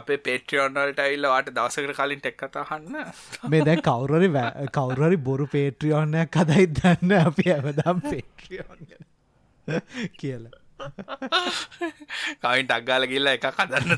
අපේ 0.00 0.18
පේට්‍රියෝන්වල්ට 0.28 1.04
ඇල්ල 1.06 1.28
වාට 1.34 1.52
දවසකට 1.52 1.94
කලින් 2.00 2.24
ටෙක්කතහන්න 2.24 2.98
මේ 3.52 3.62
දැ 3.68 3.76
කවුරරි 3.82 4.32
කවුරරි 4.72 5.20
බොරු 5.28 5.50
පේට්‍රියෝන්නයක් 5.56 6.34
කදයි 6.38 6.66
දන්න 6.72 7.16
අපි 7.20 7.48
ඇවදම් 7.56 8.04
පේට්‍රියෝන් 8.08 9.08
කියලා. 10.20 10.58
කවින් 12.42 12.66
ටක්ගාල 12.68 13.04
ගිල්ල 13.10 13.30
එක 13.32 13.46
කදන්න 13.50 13.90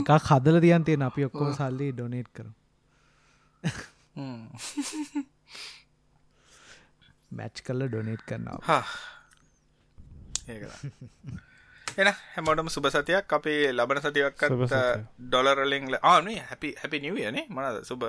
එකක් 0.00 0.26
හදල 0.30 0.58
තියන් 0.64 0.84
තියෙන 0.84 1.06
අපි 1.08 1.26
ඔක්කෝ 1.28 1.52
සල්ලි 1.58 1.92
ඩොනේට් 1.92 2.30
කර 2.36 2.48
මැච් 7.30 7.62
කල්ල 7.66 7.88
ඩොනේට් 7.88 8.22
කරනවා. 8.28 8.58
එන 11.98 12.08
හැමෝටම 12.34 12.68
සුබ 12.68 12.86
සතියක්. 12.88 13.32
අපේ 13.32 13.72
ලබන 13.72 14.00
සතියක්. 14.00 14.44
ඩොලරලිංල 15.20 15.96
ආනේ 16.04 16.38
හැපි 16.50 16.74
හැපි 16.82 17.00
නිවියනේ 17.00 17.46
මනද 17.48 17.84
සුබ 17.84 18.04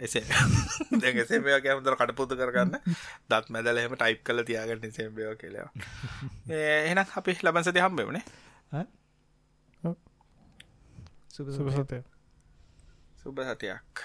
එසේ 0.00 0.24
දැ 1.02 1.24
සේමය 1.24 1.58
කැමතර 1.60 1.96
කටපුතු 1.96 2.36
කරගන්න. 2.36 2.78
දත් 3.30 3.46
මැදල 3.48 3.78
එම 3.78 3.94
ටයිප් 3.94 4.24
කල 4.24 4.44
තියාගන්න 4.44 4.92
සේම්බයෝ 4.92 5.34
කෙලවා 5.36 5.70
එහන 6.84 7.02
අපි 7.02 7.38
ලබන්සති 7.40 7.80
හම්බෙවනේ? 7.80 8.24
සුබ 11.28 11.48
සතය 11.48 12.02
සුබ 13.16 13.38
සතියක් 13.42 14.04